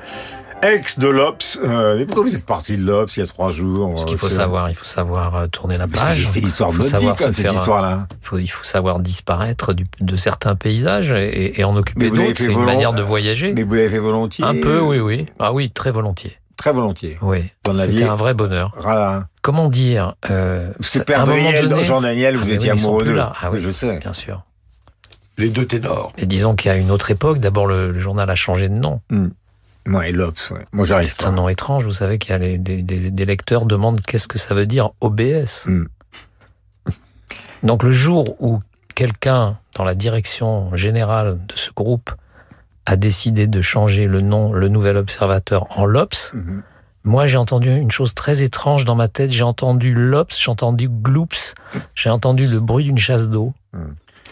ex 0.63 0.99
de 1.01 1.09
l'Obs. 1.09 1.59
Euh, 1.65 1.97
mais 1.99 2.07
pourquoi 2.07 2.25
vous 2.25 2.35
êtes 2.35 2.47
parti 2.47 2.77
de 2.77 2.87
l'Obs 2.87 3.15
il 3.17 3.21
y 3.21 3.23
a 3.23 3.27
trois 3.27 3.51
jours 3.51 3.99
Ce 3.99 4.05
qu'il 4.07 4.19
faut 4.19 4.29
savoir, 4.29 4.71
il 4.71 4.75
faut 4.77 4.85
savoir 4.85 5.35
euh, 5.35 5.47
tourner 5.49 5.79
la 5.79 5.89
page. 5.89 6.25
c'est 6.27 6.41
l'histoire 6.41 6.71
Il 6.73 6.79
de 6.79 6.83
faut 6.85 7.01
notre 7.01 7.29
vie, 7.29 7.35
cette 7.35 7.35
faire. 7.35 7.53
histoire-là. 7.53 8.07
Il 8.25 8.27
faut, 8.27 8.39
il 8.39 8.47
faut 8.47 8.65
savoir 8.65 9.01
disparaître 9.01 9.75
du- 9.75 9.87
de 10.01 10.17
certains 10.17 10.55
paysages 10.55 11.13
et, 11.13 11.61
et 11.61 11.65
en 11.65 11.77
occuper 11.77 12.09
d'autres. 12.09 12.33
C'est 12.37 12.53
une 12.53 12.65
manière 12.65 12.95
de 12.95 13.03
voyager. 13.03 13.53
Mais 13.55 13.65
vous 13.65 13.75
l'avez 13.75 13.91
fait 13.91 13.99
volontiers 13.99 14.45
Un 14.45 14.59
peu, 14.61 14.81
oui, 14.81 14.99
oui. 14.99 15.27
Ah 15.39 15.53
oui, 15.53 15.71
très 15.71 15.91
volontiers. 15.91 16.39
Très 16.57 16.73
volontiers. 16.73 17.19
Oui. 17.21 17.51
C'était 17.75 18.05
un 18.05 18.15
vrai 18.15 18.33
bonheur. 18.33 18.75
Voilà. 18.79 19.29
Comment 19.43 19.69
dire 19.69 20.15
euh, 20.31 20.71
Daniel, 21.07 21.69
donné- 21.69 21.85
Jean 21.85 22.01
Daniel, 22.01 22.37
vous 22.37 22.49
Ah, 22.49 22.55
étiez 22.55 22.73
oui, 22.73 22.81
amoureux 22.81 23.05
d'eux. 23.05 23.13
là. 23.15 23.35
Ah 23.43 23.51
oui, 23.53 23.61
je 23.61 23.71
sais. 23.71 23.99
Bien 23.99 24.13
sûr. 24.15 24.43
Les 25.37 25.51
deux 25.51 25.67
ténors. 25.67 26.13
Et 26.17 26.25
disons 26.27 26.55
qu'à 26.55 26.77
une 26.77 26.91
autre 26.91 27.11
époque, 27.11 27.41
d'abord 27.41 27.67
le, 27.67 27.91
le 27.91 28.01
journal 28.01 28.31
a 28.31 28.35
changé 28.37 28.69
de 28.71 28.75
nom. 28.75 29.01
Ouais, 29.87 30.13
l'Obs, 30.13 30.51
ouais. 30.51 30.65
Moi, 30.73 30.87
j'arrive 30.87 31.13
C'est 31.19 31.27
un 31.27 31.33
nom 31.33 31.49
étrange. 31.49 31.85
Vous 31.85 31.93
savez 31.93 32.17
qu'il 32.19 32.31
y 32.31 32.35
a 32.35 32.39
les- 32.39 32.57
des, 32.57 32.83
des- 32.83 33.11
des 33.11 33.25
lecteurs 33.27 33.67
demandent 33.67 34.01
qu'est-ce 34.01 34.29
que 34.29 34.39
ça 34.39 34.55
veut 34.55 34.65
dire 34.67 34.91
OBS. 35.03 35.67
Hmm. 35.67 35.85
Donc 37.65 37.83
le 37.83 37.91
jour 37.93 38.37
où 38.41 38.61
quelqu'un 38.95 39.57
dans 39.77 39.85
la 39.85 39.95
direction 39.95 40.75
générale 40.77 41.39
de 41.49 41.55
ce 41.57 41.71
groupe 41.73 42.11
a 42.87 42.97
décidé 42.97 43.47
de 43.47 43.61
changer 43.63 44.07
le 44.07 44.21
nom, 44.21 44.53
le 44.53 44.69
nouvel 44.69 44.97
observateur 44.99 45.67
en 45.79 45.87
l'Obs, 45.87 46.33
Mhm. 46.35 46.63
moi 47.05 47.27
j'ai 47.27 47.39
entendu 47.39 47.75
une 47.75 47.91
chose 47.91 48.15
très 48.15 48.43
étrange 48.43 48.85
dans 48.85 48.95
ma 48.95 49.09
tête. 49.09 49.33
J'ai 49.33 49.43
entendu 49.45 49.95
l'Obs, 49.95 50.39
j'ai 50.39 50.51
entendu 50.51 50.89
Gloops, 50.89 51.55
j'ai 51.95 52.11
entendu 52.11 52.47
le 52.47 52.61
bruit 52.61 52.85
d'une 52.85 52.99
chasse 52.99 53.29
d'eau. 53.29 53.53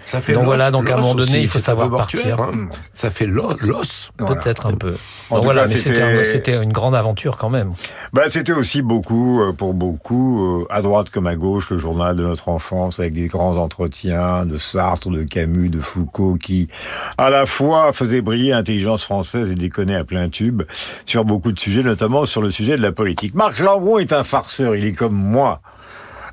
Ça 0.05 0.21
fait 0.21 0.33
donc 0.33 0.45
voilà, 0.45 0.71
donc 0.71 0.91
à 0.91 0.95
un 0.95 0.97
moment 0.99 1.15
donné, 1.15 1.31
aussi, 1.31 1.43
il 1.43 1.49
faut 1.49 1.59
savoir 1.59 1.89
partir. 1.91 2.41
hein. 2.41 2.69
Ça 2.93 3.11
fait 3.11 3.27
l'os. 3.27 4.13
Peut-être 4.17 4.67
un 4.67 4.75
peu. 4.75 4.95
En 5.31 5.37
Donc 5.37 5.45
voilà, 5.45 5.63
cas, 5.63 5.69
mais 5.69 5.77
c'était 5.77 5.95
c'était- 5.95 6.03
un- 6.21 6.25
c'était 6.25 6.63
une 6.63 6.73
grande 6.73 6.95
aventure 6.95 7.37
quand 7.37 7.49
même. 7.51 7.73
Bah, 8.13 8.23
c'était 8.29 8.53
aussi 8.53 8.83
beaucoup, 8.83 9.41
euh, 9.43 9.53
pour 9.53 9.75
beaucoup, 9.75 10.61
euh, 10.63 10.67
à 10.71 10.83
droite 10.83 11.11
comme 11.11 11.27
à 11.27 11.37
gauche, 11.37 11.71
le 11.71 11.79
journal 11.79 12.17
de 12.17 12.23
notre 12.25 12.49
enfance, 12.49 13.01
avec 13.01 13.15
des 13.15 13.27
grands 13.27 13.57
entretiens 13.57 14.45
de 14.45 14.59
Sartre, 14.59 15.09
de 15.11 15.23
Camus, 15.23 15.71
de 15.71 15.81
Foucault, 15.81 16.37
qui, 16.41 16.69
à 17.17 17.31
la 17.31 17.47
fois, 17.47 17.93
faisaient 17.93 18.21
briller 18.23 18.51
l'intelligence 18.51 19.05
française 19.05 19.51
et 19.53 19.55
déconnaient 19.55 19.97
à 19.97 20.05
plein 20.05 20.29
tube 20.29 20.63
sur 21.07 21.25
beaucoup 21.25 21.53
de 21.53 21.59
sujets, 21.59 21.83
notamment 21.83 22.25
sur 22.27 22.43
le 22.43 22.51
sujet 22.51 22.77
de 22.77 22.83
la 22.83 22.93
politique. 22.93 23.35
Marc 23.35 23.59
Lambron 23.61 23.99
est 23.99 24.13
un 24.13 24.25
farceur, 24.25 24.75
il 24.77 24.85
est 24.85 24.93
comme 24.93 25.15
moi 25.15 25.61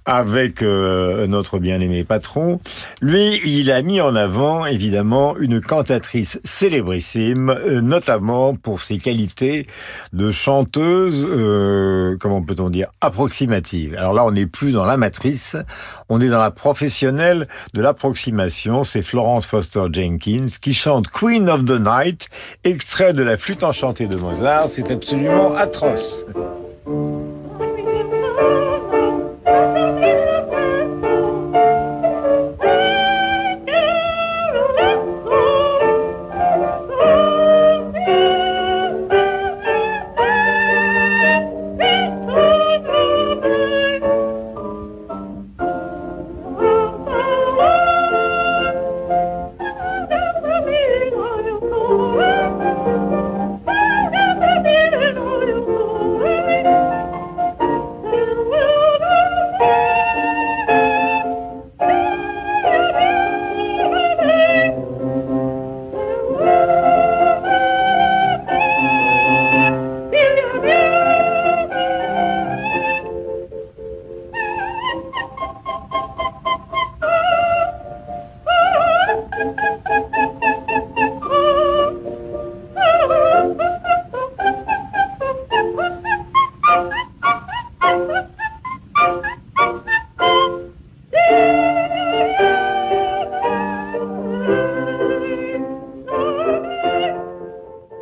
avec 0.09 0.63
euh, 0.63 1.27
notre 1.27 1.59
bien-aimé 1.59 2.03
patron. 2.03 2.59
Lui, 2.99 3.39
il 3.45 3.69
a 3.69 3.83
mis 3.83 4.01
en 4.01 4.15
avant, 4.15 4.65
évidemment, 4.65 5.37
une 5.37 5.61
cantatrice 5.61 6.39
célébrissime, 6.43 7.51
euh, 7.51 7.81
notamment 7.81 8.55
pour 8.55 8.81
ses 8.81 8.97
qualités 8.97 9.67
de 10.11 10.31
chanteuse, 10.31 11.27
euh, 11.29 12.17
comment 12.19 12.41
peut-on 12.41 12.71
dire, 12.71 12.87
approximative. 13.01 13.95
Alors 13.99 14.13
là, 14.13 14.25
on 14.25 14.31
n'est 14.31 14.47
plus 14.47 14.71
dans 14.71 14.85
l'amatrice, 14.85 15.55
on 16.09 16.19
est 16.19 16.29
dans 16.29 16.41
la 16.41 16.51
professionnelle 16.51 17.47
de 17.75 17.81
l'approximation. 17.81 18.83
C'est 18.83 19.03
Florence 19.03 19.45
Foster 19.45 19.83
Jenkins 19.93 20.47
qui 20.59 20.73
chante 20.73 21.07
Queen 21.07 21.47
of 21.49 21.65
the 21.65 21.79
Night, 21.79 22.29
extrait 22.63 23.13
de 23.13 23.21
la 23.21 23.37
flûte 23.37 23.63
enchantée 23.63 24.07
de 24.07 24.15
Mozart. 24.15 24.69
C'est 24.69 24.89
absolument 24.89 25.55
atroce. 25.55 26.25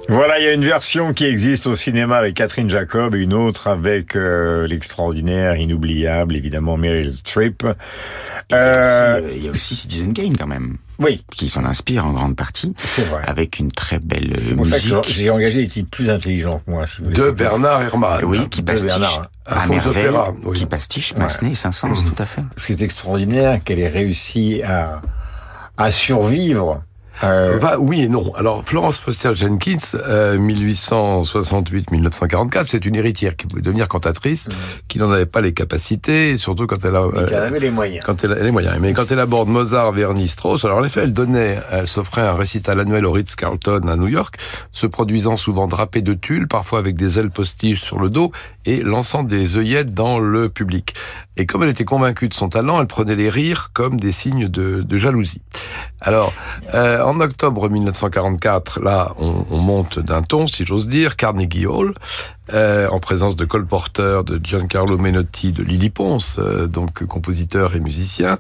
Voilà, 0.10 0.40
il 0.40 0.46
y 0.46 0.48
a 0.48 0.54
une 0.54 0.64
version 0.64 1.14
qui 1.14 1.26
existe 1.26 1.68
au 1.68 1.76
cinéma 1.76 2.18
avec 2.18 2.36
Catherine 2.36 2.70
Jacob 2.70 3.14
et 3.14 3.20
une 3.20 3.34
autre 3.34 3.68
avec 3.68 4.16
euh, 4.16 4.66
l'extraordinaire, 4.66 5.58
inoubliable, 5.58 6.36
évidemment, 6.38 6.78
Meryl 6.78 7.12
Streep. 7.12 7.68
Euh, 8.54 9.22
Il 9.36 9.44
y 9.44 9.48
a 9.50 9.52
aussi 9.52 9.76
Citizen 9.76 10.14
Kane 10.14 10.38
quand 10.38 10.48
même. 10.48 10.78
Oui. 11.00 11.26
Qui 11.32 11.50
s'en 11.50 11.66
inspire 11.66 12.06
en 12.06 12.14
grande 12.14 12.38
partie. 12.38 12.74
C'est 12.86 13.02
vrai. 13.04 13.22
Avec 13.26 13.60
une 13.60 13.70
très 13.70 14.00
belle 14.00 14.34
C'est 14.38 14.54
euh, 14.54 14.56
pour 14.56 14.66
ça 14.66 14.80
que 14.80 14.84
musique. 14.86 15.14
j'ai 15.14 15.30
engagé 15.30 15.62
des 15.64 15.68
types 15.68 15.92
plus 15.92 16.10
intelligents 16.10 16.62
que 16.66 16.72
moi, 16.72 16.86
si 16.86 17.00
vous 17.00 17.06
voulez. 17.10 17.18
De 17.18 17.32
Bernard 17.32 17.82
Herrmann. 17.82 18.24
Oui, 18.24 18.48
qui 18.48 18.62
De 18.62 18.66
pastiche 18.68 18.90
Bernard. 18.92 19.30
à 19.46 19.68
merveille, 19.68 20.10
oui. 20.46 20.58
qui 20.58 20.66
pastiche 20.66 21.12
Ouais. 21.14 21.20
Massenet 21.20 21.52
et 21.52 21.56
Saint-Saëns, 21.56 21.96
tout 22.16 22.24
à 22.24 22.26
fait. 22.26 22.42
C'est 22.56 22.82
extraordinaire 22.82 23.62
qu'elle 23.62 23.80
ait 23.80 23.90
réussi 23.90 24.62
à, 24.64 25.02
à 25.76 25.92
survivre. 25.92 26.82
Euh, 27.24 27.58
Bah, 27.60 27.76
oui 27.80 28.04
et 28.04 28.10
non. 28.10 28.34
Alors, 28.36 28.64
Florence 28.64 29.00
Foster 29.00 29.32
Jenkins, 29.36 29.78
euh, 29.96 30.38
1868-1944, 30.38 32.66
c'est 32.66 32.86
une 32.86 32.96
héritière 32.96 33.36
qui 33.36 33.48
voulait 33.50 33.62
devenir 33.62 33.88
cantatrice, 33.88 34.48
qui 34.88 35.00
n'en 35.00 35.12
avait 35.12 35.26
pas 35.26 35.42
les 35.42 35.54
capacités, 35.54 36.38
surtout 36.38 36.68
quand 36.68 36.84
elle 36.86 36.96
a... 36.96 37.08
mais 37.14 37.34
euh, 37.34 37.48
avait 37.48 37.60
les 37.60 37.72
moyens. 37.72 38.06
quand 38.06 38.24
elle 38.24 38.34
a 38.34 38.36
les 38.36 38.52
moyens. 38.52 38.76
Mais 38.80 38.94
quand 38.94 39.12
elle 39.12 39.20
aborde 39.20 39.50
Mozart, 39.50 39.92
Verni, 39.92 40.28
Strauss, 40.28 40.66
alors 40.66 40.78
en 40.78 40.84
effet, 40.84 41.02
elle 41.04 41.14
donnait, 41.14 41.60
elle 41.72 41.88
s'offrait 41.88 42.22
un 42.22 42.36
récital 42.36 42.80
annuel 42.80 43.06
au 43.06 43.12
Ritz-Carlton 43.12 43.88
à 43.88 43.96
New 43.96 44.08
York, 44.08 44.36
se 44.72 44.86
produisant 44.88 45.38
souvent 45.38 45.68
drapée 45.68 46.02
de 46.02 46.14
tulle, 46.14 46.48
parfois 46.48 46.80
avec 46.80 46.96
des 46.96 47.20
ailes 47.20 47.32
postiches 47.32 47.82
sur 47.82 48.00
le 48.00 48.10
dos, 48.10 48.32
et 48.66 48.82
lançant 48.82 49.24
des 49.24 49.58
œillettes 49.58 49.94
dans 49.94 50.20
le 50.20 50.50
public. 50.50 50.94
Et 51.38 51.46
comme 51.46 51.64
elle 51.64 51.70
était 51.70 51.86
convaincue 51.86 52.28
de 52.28 52.34
son 52.34 52.50
talent, 52.50 52.82
elle 52.82 52.88
prenait 52.88 53.16
les 53.16 53.30
rires 53.30 53.70
comme 53.74 54.00
des 54.00 54.12
signes 54.12 54.48
de, 54.48 54.82
de 54.82 54.98
jalousie. 54.98 55.42
Alors, 56.02 56.34
euh, 56.74 57.04
en 57.08 57.22
octobre 57.22 57.70
1944, 57.70 58.82
là, 58.82 59.14
on, 59.18 59.46
on 59.50 59.58
monte 59.58 60.00
d'un 60.00 60.22
ton, 60.22 60.46
si 60.46 60.66
j'ose 60.66 60.90
dire, 60.90 61.16
Carnegie 61.16 61.66
Hall, 61.66 61.94
euh, 62.54 62.88
en 62.90 63.00
présence 63.00 63.36
de 63.36 63.46
Cole 63.46 63.66
Porter, 63.66 64.22
de 64.26 64.40
Giancarlo 64.44 64.98
Menotti, 64.98 65.52
de 65.52 65.64
Lily 65.64 65.90
Ponce, 65.90 66.38
euh, 66.40 66.68
donc 66.68 67.04
compositeur 67.06 67.76
et 67.76 67.80
musicien. 67.80 68.38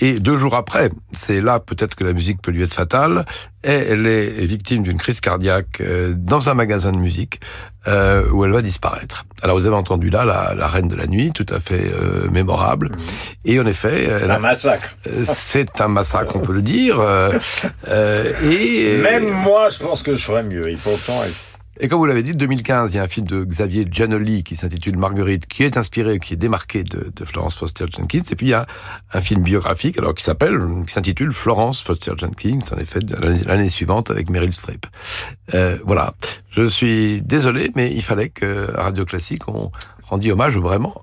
Et 0.00 0.20
deux 0.20 0.36
jours 0.36 0.54
après, 0.56 0.90
c'est 1.12 1.40
là 1.40 1.60
peut-être 1.60 1.94
que 1.94 2.04
la 2.04 2.12
musique 2.12 2.40
peut 2.42 2.50
lui 2.50 2.62
être 2.62 2.74
fatale, 2.74 3.24
et 3.62 3.72
elle 3.72 4.06
est 4.06 4.46
victime 4.46 4.82
d'une 4.82 4.96
crise 4.96 5.20
cardiaque 5.20 5.80
euh, 5.82 6.14
dans 6.16 6.48
un 6.48 6.54
magasin 6.54 6.92
de 6.92 6.96
musique 6.96 7.40
euh, 7.86 8.26
où 8.30 8.44
elle 8.46 8.52
va 8.52 8.62
disparaître. 8.62 9.26
Alors 9.42 9.58
vous 9.58 9.66
avez 9.66 9.76
entendu 9.76 10.08
là 10.10 10.24
la, 10.24 10.54
la 10.54 10.66
reine 10.68 10.88
de 10.88 10.96
la 10.96 11.06
nuit, 11.06 11.30
tout 11.32 11.46
à 11.50 11.60
fait 11.60 11.92
euh, 11.94 12.28
mémorable. 12.30 12.90
Et 13.44 13.60
en 13.60 13.66
effet, 13.66 14.14
C'est 14.18 14.24
un 14.24 14.30
a- 14.30 14.38
massacre. 14.38 14.96
euh, 15.08 15.22
c'est 15.24 15.80
un 15.80 15.88
massacre, 15.88 16.36
on 16.36 16.40
peut 16.40 16.52
le 16.54 16.62
dire. 16.62 16.98
euh, 17.00 17.32
euh, 17.88 18.32
et 18.50 18.98
Même 19.02 19.28
moi, 19.30 19.68
je 19.70 19.78
pense 19.78 20.02
que 20.02 20.14
je 20.14 20.24
ferais 20.24 20.42
mieux. 20.42 20.68
Et 20.70 20.76
pourtant, 20.76 21.20
elle- 21.24 21.30
et 21.80 21.88
comme 21.88 21.98
vous 21.98 22.04
l'avez 22.06 22.22
dit, 22.22 22.32
2015, 22.32 22.92
il 22.92 22.96
y 22.96 23.00
a 23.00 23.02
un 23.02 23.08
film 23.08 23.26
de 23.26 23.44
Xavier 23.44 23.86
Giannoli 23.90 24.42
qui 24.44 24.56
s'intitule 24.56 24.96
Marguerite, 24.96 25.46
qui 25.46 25.64
est 25.64 25.76
inspiré, 25.76 26.18
qui 26.18 26.34
est 26.34 26.36
démarqué 26.36 26.84
de, 26.84 27.10
de 27.14 27.24
Florence 27.24 27.56
Foster 27.56 27.86
Jenkins. 27.90 28.22
Et 28.30 28.34
puis 28.36 28.46
il 28.46 28.50
y 28.50 28.54
a 28.54 28.66
un 29.12 29.20
film 29.20 29.42
biographique, 29.42 29.98
alors 29.98 30.14
qui 30.14 30.22
s'appelle, 30.24 30.58
qui 30.86 30.92
s'intitule 30.92 31.32
Florence 31.32 31.82
Foster 31.82 32.12
Jenkins, 32.16 32.58
en 32.72 32.78
effet, 32.78 33.00
l'année- 33.46 33.68
suivante 33.70 34.10
avec 34.10 34.30
Meryl 34.30 34.52
Streep. 34.52 34.86
Euh, 35.54 35.78
voilà. 35.84 36.12
Je 36.50 36.66
suis 36.66 37.22
désolé, 37.22 37.70
mais 37.76 37.92
il 37.94 38.02
fallait 38.02 38.28
que 38.28 38.70
à 38.76 38.82
Radio 38.84 39.04
Classique 39.04 39.48
on 39.48 39.70
rendit 40.02 40.32
hommage 40.32 40.56
vraiment 40.58 41.02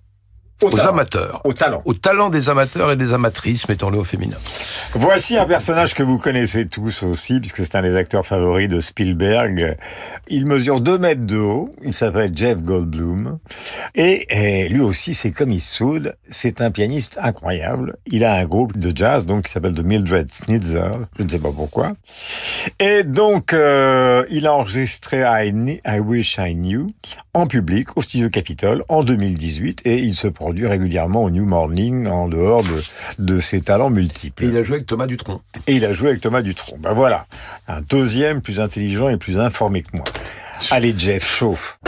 Au 0.61 0.67
aux 0.67 0.69
talent. 0.71 0.89
amateurs, 0.89 1.41
au 1.45 1.53
talent. 1.53 1.81
au 1.85 1.93
talent 1.93 2.29
des 2.29 2.49
amateurs 2.49 2.91
et 2.91 2.95
des 2.97 3.13
amatrices, 3.13 3.69
mettons-le 3.69 3.97
au 3.99 4.03
féminin. 4.03 4.37
Voici 4.93 5.37
un 5.37 5.45
personnage 5.45 5.93
que 5.93 6.01
vous 6.01 6.17
connaissez 6.17 6.65
tous 6.65 7.03
aussi, 7.03 7.39
puisque 7.39 7.57
c'est 7.57 7.75
un 7.75 7.81
des 7.81 7.95
acteurs 7.95 8.25
favoris 8.25 8.69
de 8.69 8.79
Spielberg. 8.79 9.77
Il 10.29 10.45
mesure 10.45 10.79
2 10.79 10.97
mètres 10.97 11.25
de 11.25 11.37
haut, 11.37 11.69
il 11.83 11.93
s'appelle 11.93 12.31
Jeff 12.33 12.61
Goldblum, 12.61 13.37
et, 13.95 14.25
eh, 14.29 14.69
lui 14.69 14.79
aussi 14.79 15.13
c'est 15.13 15.31
comme 15.31 15.51
Eastwood, 15.51 16.15
c'est 16.27 16.61
un 16.61 16.71
pianiste 16.71 17.19
incroyable. 17.21 17.97
Il 18.07 18.23
a 18.23 18.33
un 18.33 18.45
groupe 18.45 18.77
de 18.77 18.95
jazz 18.95 19.25
donc 19.25 19.45
qui 19.45 19.51
s'appelle 19.51 19.73
The 19.73 19.83
Mildred 19.83 20.29
Snitzer, 20.29 20.91
je 21.17 21.23
ne 21.23 21.29
sais 21.29 21.39
pas 21.39 21.51
pourquoi. 21.51 21.93
Et 22.79 23.03
donc 23.03 23.53
euh, 23.53 24.25
il 24.29 24.47
a 24.47 24.53
enregistré 24.53 25.23
I, 25.25 25.99
Wish 25.99 26.37
I 26.39 26.53
Knew 26.53 26.87
en 27.33 27.45
public 27.45 27.97
au 27.97 28.01
studio 28.01 28.29
Capitol 28.29 28.83
en 28.89 29.03
2018 29.03 29.81
et 29.85 29.99
il 29.99 30.13
se 30.13 30.27
produit 30.27 30.65
régulièrement 30.65 31.23
au 31.23 31.29
New 31.29 31.45
Morning 31.45 32.07
en 32.07 32.27
dehors 32.27 32.63
de, 32.63 33.23
de 33.23 33.39
ses 33.39 33.61
talents 33.61 33.89
multiples. 33.89 34.45
Avec 34.77 34.87
Thomas 34.87 35.07
Dutronc. 35.07 35.41
Et 35.67 35.75
il 35.75 35.85
a 35.85 35.93
joué 35.93 36.09
avec 36.09 36.21
Thomas 36.21 36.41
Dutronc. 36.41 36.77
Ben 36.79 36.93
voilà, 36.93 37.27
un 37.67 37.81
deuxième 37.81 38.41
plus 38.41 38.59
intelligent 38.59 39.09
et 39.09 39.17
plus 39.17 39.39
informé 39.39 39.83
que 39.83 39.95
moi. 39.95 40.05
Allez 40.71 40.93
Jeff, 40.97 41.27
chauffe. 41.27 41.79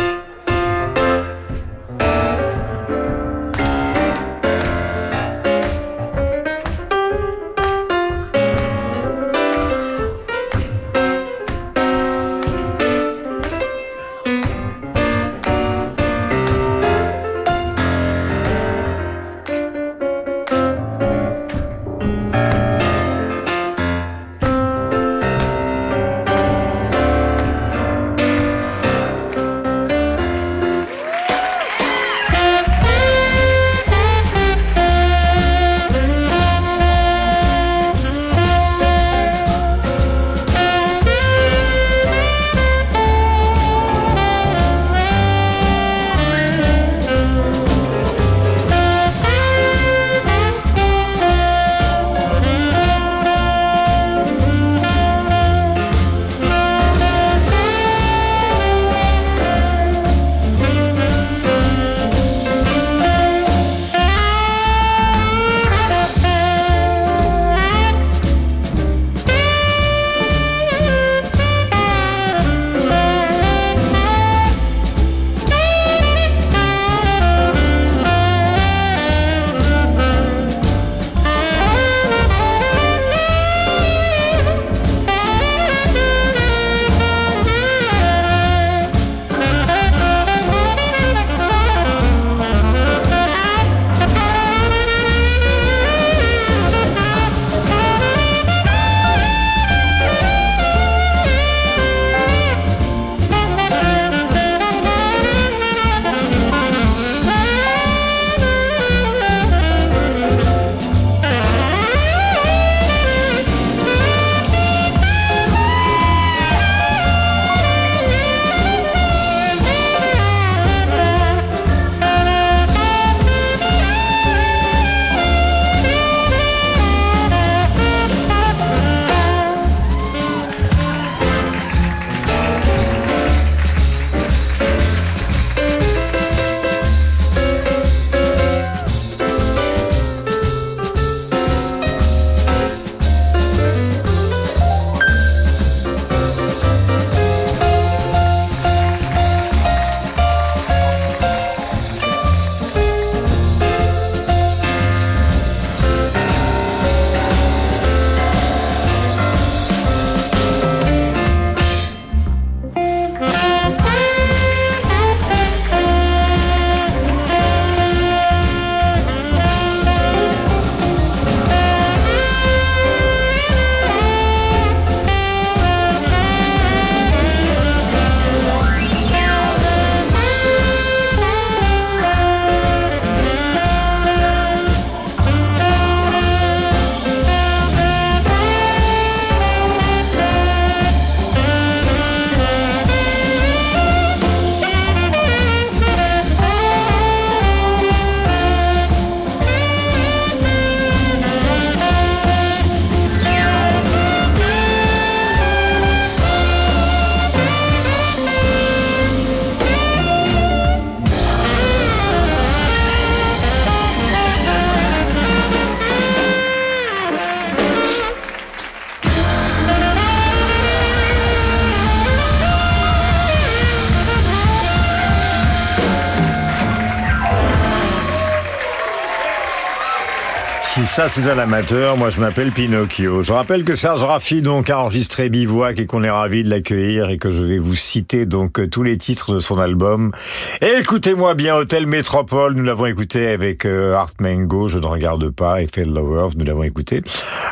Ça 230.99 231.07
c'est 231.07 231.29
à 231.29 231.35
l'amateur, 231.35 231.95
moi 231.95 232.09
je 232.09 232.19
m'appelle 232.19 232.51
Pinocchio. 232.51 233.23
Je 233.23 233.31
rappelle 233.31 233.63
que 233.63 233.73
Serge 233.77 234.03
Raffi 234.03 234.41
donc 234.41 234.69
a 234.69 234.79
enregistré 234.79 235.29
Bivouac 235.29 235.79
et 235.79 235.85
qu'on 235.85 236.03
est 236.03 236.09
ravi 236.09 236.43
de 236.43 236.49
l'accueillir 236.49 237.09
et 237.09 237.17
que 237.17 237.31
je 237.31 237.41
vais 237.41 237.57
vous 237.57 237.75
citer 237.75 238.25
donc 238.25 238.69
tous 238.69 238.83
les 238.83 238.97
titres 238.97 239.33
de 239.33 239.39
son 239.39 239.59
album. 239.59 240.11
Écoutez-moi 240.59 241.35
bien 241.35 241.55
Hôtel 241.55 241.87
Métropole, 241.87 242.53
nous 242.53 242.65
l'avons 242.65 242.85
écouté 242.85 243.29
avec 243.29 243.65
euh, 243.65 243.95
Art 243.95 244.11
Mango, 244.19 244.67
Je 244.67 244.77
ne 244.77 244.87
regarde 244.87 245.29
pas, 245.29 245.61
et 245.61 245.67
Fed 245.73 245.87
Lovers, 245.87 246.31
nous 246.35 246.43
l'avons 246.43 246.63
écouté. 246.63 247.01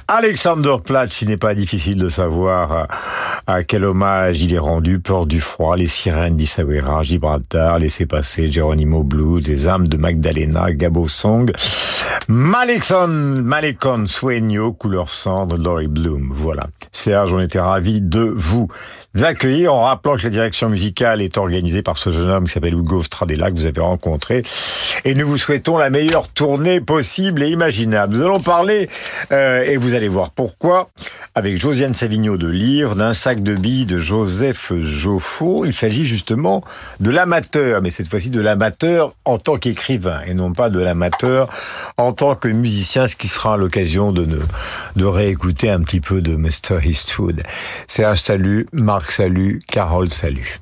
Alexander 0.10 0.76
Platt, 0.84 1.22
il 1.22 1.30
n'est 1.30 1.38
pas 1.38 1.56
difficile 1.56 2.00
de 2.00 2.10
savoir 2.10 2.72
à, 2.74 2.88
à, 3.48 3.64
quel 3.64 3.86
hommage 3.86 4.42
il 4.42 4.54
est 4.54 4.60
rendu, 4.60 5.00
Peur 5.00 5.26
du 5.26 5.40
froid, 5.40 5.78
Les 5.78 5.88
sirènes 5.88 6.36
d'Isawera, 6.36 7.04
Gibraltar, 7.04 7.80
Laissez 7.80 8.08
passer, 8.08 8.52
Geronimo 8.52 9.04
Blues, 9.04 9.48
Les 9.48 9.70
âmes 9.70 9.88
de 9.88 9.96
Magdalena, 9.96 10.74
Gabo 10.74 11.08
Song, 11.08 11.50
Malekon, 12.28 13.37
Malekon 13.42 14.06
Sueño, 14.08 14.74
couleur 14.74 15.10
cendre, 15.10 15.58
Laurie 15.58 15.88
Bloom. 15.88 16.32
Voilà. 16.34 16.68
Serge, 16.92 17.34
on 17.34 17.40
était 17.40 17.60
ravis 17.60 18.02
de 18.02 18.22
vous 18.22 18.68
accueillir 19.24 19.74
en 19.74 19.84
rappelant 19.84 20.16
que 20.16 20.24
la 20.24 20.30
direction 20.30 20.70
musicale 20.70 21.22
est 21.22 21.38
organisée 21.38 21.82
par 21.82 21.98
ce 21.98 22.12
jeune 22.12 22.30
homme 22.30 22.46
qui 22.46 22.54
s'appelle 22.54 22.74
Hugo 22.74 23.04
Stradella 23.04 23.52
que 23.52 23.56
vous 23.56 23.66
avez 23.66 23.82
rencontré. 23.82 24.44
Et 25.06 25.14
nous 25.16 25.28
vous 25.28 25.38
souhaitons 25.38 25.78
la 25.78 25.90
meilleure 25.90 26.32
tournée 26.32 26.82
possible 26.82 27.44
et 27.44 27.50
imaginable. 27.50 28.16
Nous 28.16 28.24
allons 28.24 28.40
parler, 28.40 28.90
euh, 29.32 29.64
et 29.64 29.78
vous 29.78 29.94
allez 29.96 30.08
voir 30.08 30.32
pourquoi, 30.32 30.90
avec 31.36 31.60
Josiane 31.60 31.94
Savigno 31.94 32.38
de 32.38 32.48
Livre, 32.48 32.96
d'un 32.96 33.14
sac 33.14 33.42
de 33.42 33.56
billes 33.56 33.86
de 33.86 34.00
Joseph 34.00 34.74
Joffo. 34.82 35.66
Il 35.66 35.74
s'agit 35.74 36.06
justement 36.06 36.64
de 37.00 37.10
l'amateur, 37.10 37.82
mais 37.82 37.92
cette 37.92 38.10
fois-ci 38.10 38.30
de 38.30 38.42
l'amateur 38.42 39.14
en 39.26 39.38
tant 39.38 39.58
qu'écrivain 39.58 40.22
et 40.28 40.34
non 40.34 40.54
pas 40.54 40.70
de 40.70 40.80
l'amateur 40.80 41.50
en 41.98 42.14
tant 42.14 42.36
que 42.36 42.48
musicien, 42.48 43.08
ce 43.08 43.16
qui 43.16 43.27
sera 43.28 43.58
l'occasion 43.58 44.12
de, 44.12 44.28
de 44.96 45.06
réécouter 45.06 45.70
un 45.70 45.82
petit 45.82 46.02
peu 46.02 46.22
de 46.22 46.36
Mr. 46.36 46.80
Eastwood. 46.84 47.44
Serge, 47.88 48.22
salut. 48.22 48.68
Marc, 48.72 49.12
salut. 49.12 49.60
Carole, 49.68 50.12
salut. 50.12 50.60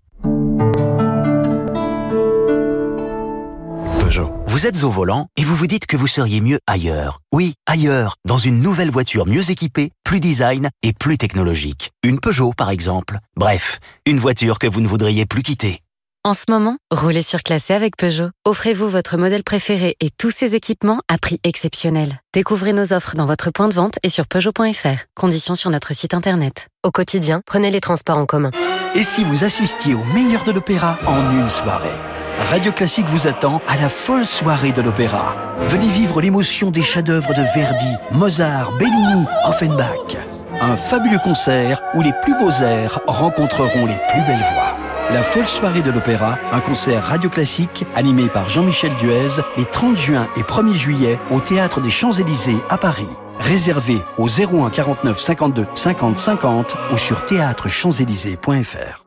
Peugeot. 4.00 4.32
Vous 4.48 4.68
êtes 4.68 4.84
au 4.84 4.90
volant 4.90 5.28
et 5.38 5.44
vous 5.44 5.56
vous 5.56 5.68
dites 5.68 5.86
que 5.86 5.98
vous 5.98 6.08
seriez 6.08 6.40
mieux 6.40 6.60
ailleurs. 6.68 7.20
Oui, 7.32 7.56
ailleurs, 7.66 8.16
dans 8.26 8.38
une 8.38 8.62
nouvelle 8.62 8.92
voiture 8.92 9.26
mieux 9.26 9.52
équipée, 9.52 9.92
plus 10.04 10.20
design 10.20 10.70
et 10.84 10.94
plus 10.94 11.18
technologique. 11.18 11.92
Une 12.04 12.20
Peugeot, 12.20 12.54
par 12.56 12.70
exemple. 12.70 13.18
Bref, 13.36 13.80
une 14.06 14.20
voiture 14.20 14.60
que 14.60 14.68
vous 14.68 14.82
ne 14.82 14.88
voudriez 14.88 15.26
plus 15.26 15.44
quitter. 15.44 15.80
En 16.26 16.34
ce 16.34 16.46
moment, 16.50 16.78
roulez 16.90 17.22
surclassé 17.22 17.72
avec 17.72 17.98
Peugeot. 17.98 18.32
Offrez-vous 18.46 18.88
votre 18.88 19.16
modèle 19.16 19.44
préféré 19.44 19.96
et 20.02 20.10
tous 20.10 20.32
ses 20.32 20.56
équipements 20.56 21.00
à 21.08 21.20
prix 21.20 21.40
exceptionnel. 21.44 22.20
Découvrez 22.34 22.74
nos 22.74 22.94
offres 22.94 23.16
dans 23.16 23.28
votre 23.28 23.52
point 23.52 23.68
de 23.68 23.76
vente 23.76 24.00
et 24.02 24.10
sur 24.10 24.26
Peugeot.fr. 24.26 25.06
Conditions 25.16 25.54
sur 25.54 25.70
notre 25.70 25.94
site 25.94 26.16
internet. 26.16 26.66
Au 26.84 26.90
quotidien, 26.90 27.42
prenez 27.46 27.70
les 27.70 27.80
transports 27.80 28.18
en 28.18 28.26
commun. 28.26 28.50
Et 28.96 29.04
si 29.04 29.24
vous 29.24 29.44
assistiez 29.44 29.94
au 29.94 30.04
meilleur 30.16 30.44
de 30.46 30.52
l'opéra 30.52 30.98
en 31.06 31.32
une 31.40 31.48
soirée? 31.48 32.02
Radio 32.50 32.72
Classique 32.72 33.08
vous 33.10 33.28
attend 33.28 33.62
à 33.68 33.78
la 33.78 33.88
folle 33.88 34.26
soirée 34.26 34.72
de 34.72 34.82
l'opéra. 34.82 35.36
Venez 35.60 35.90
vivre 35.90 36.22
l'émotion 36.22 36.72
des 36.72 36.82
chefs-d'œuvre 36.82 37.36
de 37.36 37.44
Verdi, 37.54 37.94
Mozart, 38.10 38.76
Bellini, 38.80 39.28
Offenbach. 39.44 40.18
Un 40.60 40.76
fabuleux 40.76 41.20
concert 41.20 41.84
où 41.94 42.02
les 42.02 42.14
plus 42.24 42.36
beaux 42.40 42.64
airs 42.64 43.00
rencontreront 43.06 43.86
les 43.86 44.00
plus 44.10 44.24
belles 44.24 44.44
voix. 44.56 44.85
La 45.12 45.22
folle 45.22 45.48
soirée 45.48 45.82
de 45.82 45.92
l'opéra, 45.92 46.38
un 46.52 46.60
concert 46.60 47.04
radio 47.04 47.30
classique 47.30 47.86
animé 47.94 48.28
par 48.28 48.50
Jean-Michel 48.50 48.94
Duez 48.96 49.42
les 49.56 49.66
30 49.66 49.96
juin 49.96 50.28
et 50.36 50.42
1er 50.42 50.74
juillet 50.74 51.20
au 51.30 51.40
Théâtre 51.40 51.80
des 51.80 51.92
Champs-Élysées 51.92 52.58
à 52.70 52.78
Paris. 52.78 53.08
Réservé 53.40 54.00
au 54.18 54.28
01 54.28 54.70
49 54.72 55.20
52 55.20 55.68
50 55.76 56.18
50 56.18 56.76
ou 56.92 56.98
sur 56.98 57.24
théâtrechamps-élysées.fr. 57.26 59.05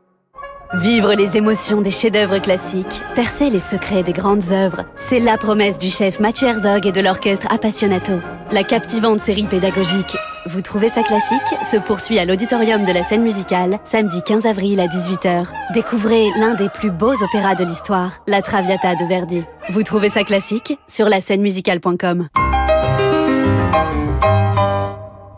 Vivre 0.74 1.14
les 1.14 1.38
émotions 1.38 1.80
des 1.80 1.90
chefs-d'œuvre 1.90 2.40
classiques, 2.40 3.00
percer 3.14 3.48
les 3.48 3.58
secrets 3.58 4.02
des 4.02 4.12
grandes 4.12 4.52
œuvres, 4.52 4.84
c'est 4.96 5.18
la 5.18 5.38
promesse 5.38 5.78
du 5.78 5.88
chef 5.88 6.20
Mathieu 6.20 6.46
Herzog 6.46 6.86
et 6.86 6.92
de 6.92 7.00
l'orchestre 7.00 7.46
Appassionato. 7.50 8.12
La 8.52 8.64
captivante 8.64 9.20
série 9.20 9.46
pédagogique 9.46 10.14
Vous 10.44 10.60
trouvez 10.60 10.90
ça 10.90 11.02
classique? 11.02 11.40
Se 11.62 11.78
poursuit 11.78 12.18
à 12.18 12.26
l'auditorium 12.26 12.84
de 12.84 12.92
la 12.92 13.02
scène 13.02 13.22
musicale 13.22 13.78
samedi 13.84 14.20
15 14.22 14.44
avril 14.44 14.78
à 14.80 14.88
18h. 14.88 15.46
Découvrez 15.72 16.26
l'un 16.36 16.52
des 16.52 16.68
plus 16.68 16.90
beaux 16.90 17.14
opéras 17.24 17.54
de 17.54 17.64
l'histoire, 17.64 18.22
La 18.26 18.42
Traviata 18.42 18.94
de 18.94 19.06
Verdi. 19.06 19.44
Vous 19.70 19.82
trouvez 19.82 20.10
ça 20.10 20.22
classique? 20.22 20.78
Sur 20.86 21.08
la 21.08 21.22
scène 21.22 21.40
musicale.com. 21.40 22.28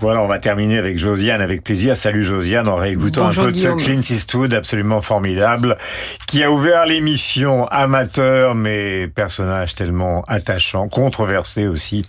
Voilà, 0.00 0.22
on 0.22 0.26
va 0.26 0.38
terminer 0.38 0.78
avec 0.78 0.98
Josiane 0.98 1.42
avec 1.42 1.62
plaisir. 1.62 1.94
Salut 1.94 2.24
Josiane, 2.24 2.68
en 2.68 2.76
réécoutant 2.76 3.26
Bonjour, 3.26 3.44
un 3.44 3.46
peu 3.48 3.52
de 3.52 3.58
ce. 3.58 3.68
Clint 3.68 4.00
Eastwood 4.00 4.54
absolument 4.54 5.02
formidable, 5.02 5.76
qui 6.26 6.42
a 6.42 6.50
ouvert 6.50 6.86
l'émission 6.86 7.66
amateur, 7.66 8.54
mais 8.54 9.08
personnage 9.08 9.74
tellement 9.74 10.24
attachant, 10.26 10.88
controversé 10.88 11.66
aussi, 11.66 12.06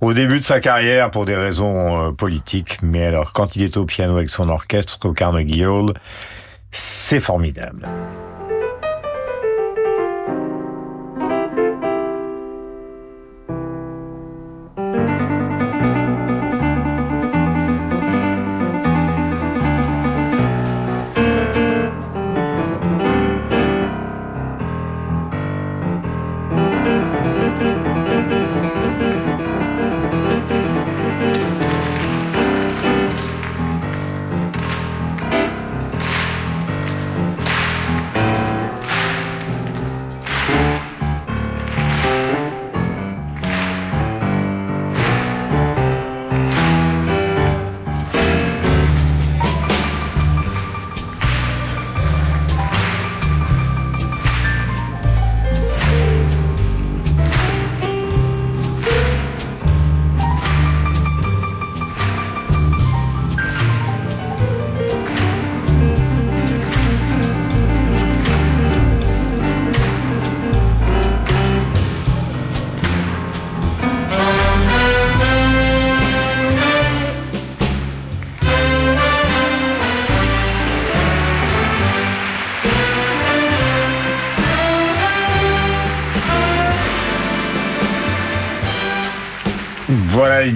au 0.00 0.14
début 0.14 0.38
de 0.38 0.44
sa 0.44 0.60
carrière 0.60 1.10
pour 1.10 1.24
des 1.24 1.34
raisons 1.34 2.10
euh, 2.10 2.12
politiques. 2.12 2.78
Mais 2.82 3.04
alors, 3.04 3.32
quand 3.32 3.56
il 3.56 3.64
est 3.64 3.76
au 3.76 3.86
piano 3.86 4.16
avec 4.16 4.30
son 4.30 4.48
orchestre 4.48 4.98
au 5.04 5.12
Carnegie 5.12 5.66
Hall, 5.66 5.94
c'est 6.70 7.20
formidable. 7.20 7.88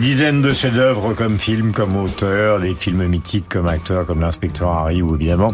Dizaines 0.00 0.40
de 0.40 0.54
chefs-d'œuvre 0.54 1.12
comme 1.12 1.38
film, 1.38 1.72
comme 1.72 1.94
auteur, 1.96 2.58
des 2.58 2.74
films 2.74 3.06
mythiques 3.06 3.48
comme 3.50 3.68
acteur, 3.68 4.06
comme 4.06 4.20
l'inspecteur 4.20 4.70
Harry 4.70 5.02
ou 5.02 5.14
évidemment 5.14 5.52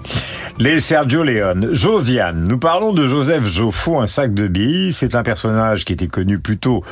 les 0.58 0.78
Sergio 0.78 1.24
Leone. 1.24 1.74
Josiane, 1.74 2.44
nous 2.44 2.58
parlons 2.58 2.92
de 2.92 3.08
Joseph 3.08 3.44
Joffo, 3.44 3.98
un 3.98 4.06
sac 4.06 4.32
de 4.32 4.46
billes. 4.46 4.92
C'est 4.92 5.16
un 5.16 5.24
personnage 5.24 5.84
qui 5.84 5.92
était 5.92 6.06
connu 6.06 6.38
plutôt 6.38 6.84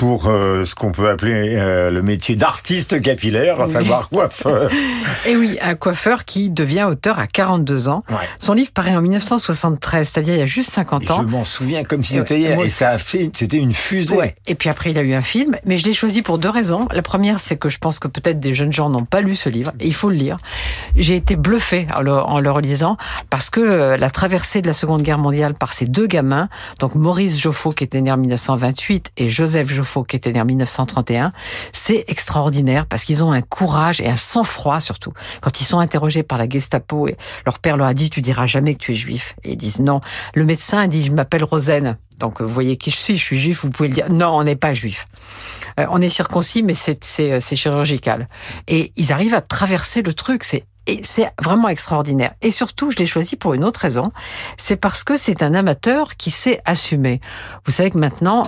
pour 0.00 0.28
euh, 0.28 0.64
ce 0.64 0.74
qu'on 0.74 0.92
peut 0.92 1.10
appeler 1.10 1.56
euh, 1.58 1.90
le 1.90 2.00
métier 2.00 2.34
d'artiste 2.34 3.02
capillaire, 3.02 3.60
à 3.60 3.66
Oui. 3.66 3.72
savoir 3.72 4.08
coiffeur. 4.08 4.70
Et 5.26 5.36
oui, 5.36 5.58
un 5.60 5.74
coiffeur 5.74 6.24
qui 6.24 6.48
devient 6.48 6.84
auteur 6.84 7.18
à 7.18 7.26
42 7.26 7.90
ans. 7.90 8.02
Son 8.38 8.54
livre 8.54 8.72
paraît 8.72 8.96
en 8.96 9.02
1973, 9.02 10.08
c'est-à-dire 10.08 10.34
il 10.36 10.38
y 10.38 10.42
a 10.42 10.46
juste 10.46 10.70
50 10.70 11.02
Et 11.02 11.10
ans. 11.10 11.16
je 11.18 11.28
m'en 11.28 11.44
souviens 11.44 11.82
comme 11.82 12.02
si 12.02 12.14
c'était 12.14 12.38
hier. 12.40 12.54
moi 12.56 12.64
Et 12.64 12.70
ça 12.70 12.88
a 12.88 12.96
fait, 12.98 13.30
c'était 13.34 13.58
une 13.58 13.74
fusée. 13.74 14.16
Ouais. 14.16 14.34
Et 14.46 14.54
puis 14.54 14.70
après, 14.70 14.90
il 14.90 14.96
a 14.98 15.02
eu 15.02 15.12
un 15.12 15.20
film, 15.20 15.54
mais 15.66 15.76
je 15.76 15.84
l'ai 15.84 15.92
choisi 15.92 16.22
pour 16.22 16.38
deux 16.38 16.48
raisons. 16.48 16.60
raisons. 16.78 16.88
La 16.92 17.02
première, 17.02 17.38
c'est 17.38 17.56
que 17.58 17.68
je 17.68 17.76
pense 17.76 17.98
que 17.98 18.08
peut-être 18.08 18.40
des 18.40 18.54
jeunes 18.54 18.72
gens 18.72 18.88
n'ont 18.88 19.04
pas 19.04 19.20
lu 19.20 19.36
ce 19.36 19.50
livre, 19.50 19.72
et 19.80 19.86
il 19.86 19.94
faut 19.94 20.08
le 20.08 20.16
lire. 20.16 20.38
J'ai 20.96 21.16
été 21.16 21.36
bluffé 21.36 21.86
en 21.94 22.00
le, 22.00 22.12
en 22.14 22.38
le 22.38 22.50
relisant, 22.50 22.96
parce 23.28 23.50
que 23.50 23.60
euh, 23.60 23.96
la 23.98 24.08
traversée 24.08 24.62
de 24.62 24.66
la 24.66 24.72
Seconde 24.72 25.02
Guerre 25.02 25.18
mondiale 25.18 25.52
par 25.52 25.74
ces 25.74 25.84
deux 25.84 26.06
gamins, 26.06 26.48
donc 26.78 26.94
Maurice 26.94 27.38
Joffo 27.38 27.70
qui 27.70 27.84
était 27.84 28.00
né 28.00 28.10
en 28.10 28.16
1928 28.16 29.10
et 29.18 29.28
Joseph 29.28 29.68
Joffo 29.70 29.89
qui 30.06 30.16
était 30.16 30.32
né 30.32 30.40
en 30.40 30.44
1931, 30.44 31.32
c'est 31.72 32.04
extraordinaire 32.08 32.86
parce 32.86 33.04
qu'ils 33.04 33.24
ont 33.24 33.32
un 33.32 33.42
courage 33.42 34.00
et 34.00 34.08
un 34.08 34.16
sang-froid 34.16 34.80
surtout. 34.80 35.12
Quand 35.40 35.60
ils 35.60 35.64
sont 35.64 35.78
interrogés 35.78 36.22
par 36.22 36.38
la 36.38 36.48
Gestapo 36.48 37.08
et 37.08 37.16
leur 37.46 37.58
père 37.58 37.76
leur 37.76 37.88
a 37.88 37.94
dit 37.94 38.10
tu 38.10 38.20
diras 38.20 38.46
jamais 38.46 38.74
que 38.74 38.80
tu 38.80 38.92
es 38.92 38.94
juif 38.94 39.34
et 39.44 39.52
ils 39.52 39.56
disent 39.56 39.80
non. 39.80 40.00
Le 40.34 40.44
médecin 40.44 40.78
a 40.78 40.86
dit 40.86 41.04
je 41.04 41.12
m'appelle 41.12 41.44
Rosen. 41.44 41.96
Donc 42.18 42.40
vous 42.42 42.48
voyez 42.48 42.76
qui 42.76 42.90
je 42.90 42.96
suis, 42.96 43.16
je 43.16 43.24
suis 43.24 43.38
juif, 43.38 43.64
vous 43.64 43.70
pouvez 43.70 43.88
le 43.88 43.94
dire. 43.94 44.10
Non, 44.10 44.36
on 44.36 44.44
n'est 44.44 44.56
pas 44.56 44.74
juif. 44.74 45.06
Euh, 45.78 45.86
on 45.90 46.02
est 46.02 46.10
circoncis, 46.10 46.62
mais 46.62 46.74
c'est 46.74 47.02
c'est 47.02 47.56
chirurgical. 47.56 48.28
Et 48.68 48.92
ils 48.96 49.12
arrivent 49.12 49.34
à 49.34 49.40
traverser 49.40 50.02
le 50.02 50.12
truc. 50.12 50.44
C'est 50.44 50.66
c'est 51.02 51.30
vraiment 51.40 51.68
extraordinaire. 51.68 52.32
Et 52.42 52.50
surtout, 52.50 52.90
je 52.90 52.96
l'ai 52.96 53.06
choisi 53.06 53.36
pour 53.36 53.54
une 53.54 53.64
autre 53.64 53.80
raison. 53.80 54.12
C'est 54.56 54.76
parce 54.76 55.04
que 55.04 55.16
c'est 55.16 55.42
un 55.42 55.54
amateur 55.54 56.16
qui 56.16 56.30
sait 56.30 56.60
assumer. 56.64 57.20
Vous 57.64 57.72
savez 57.72 57.90
que 57.90 57.98
maintenant, 57.98 58.44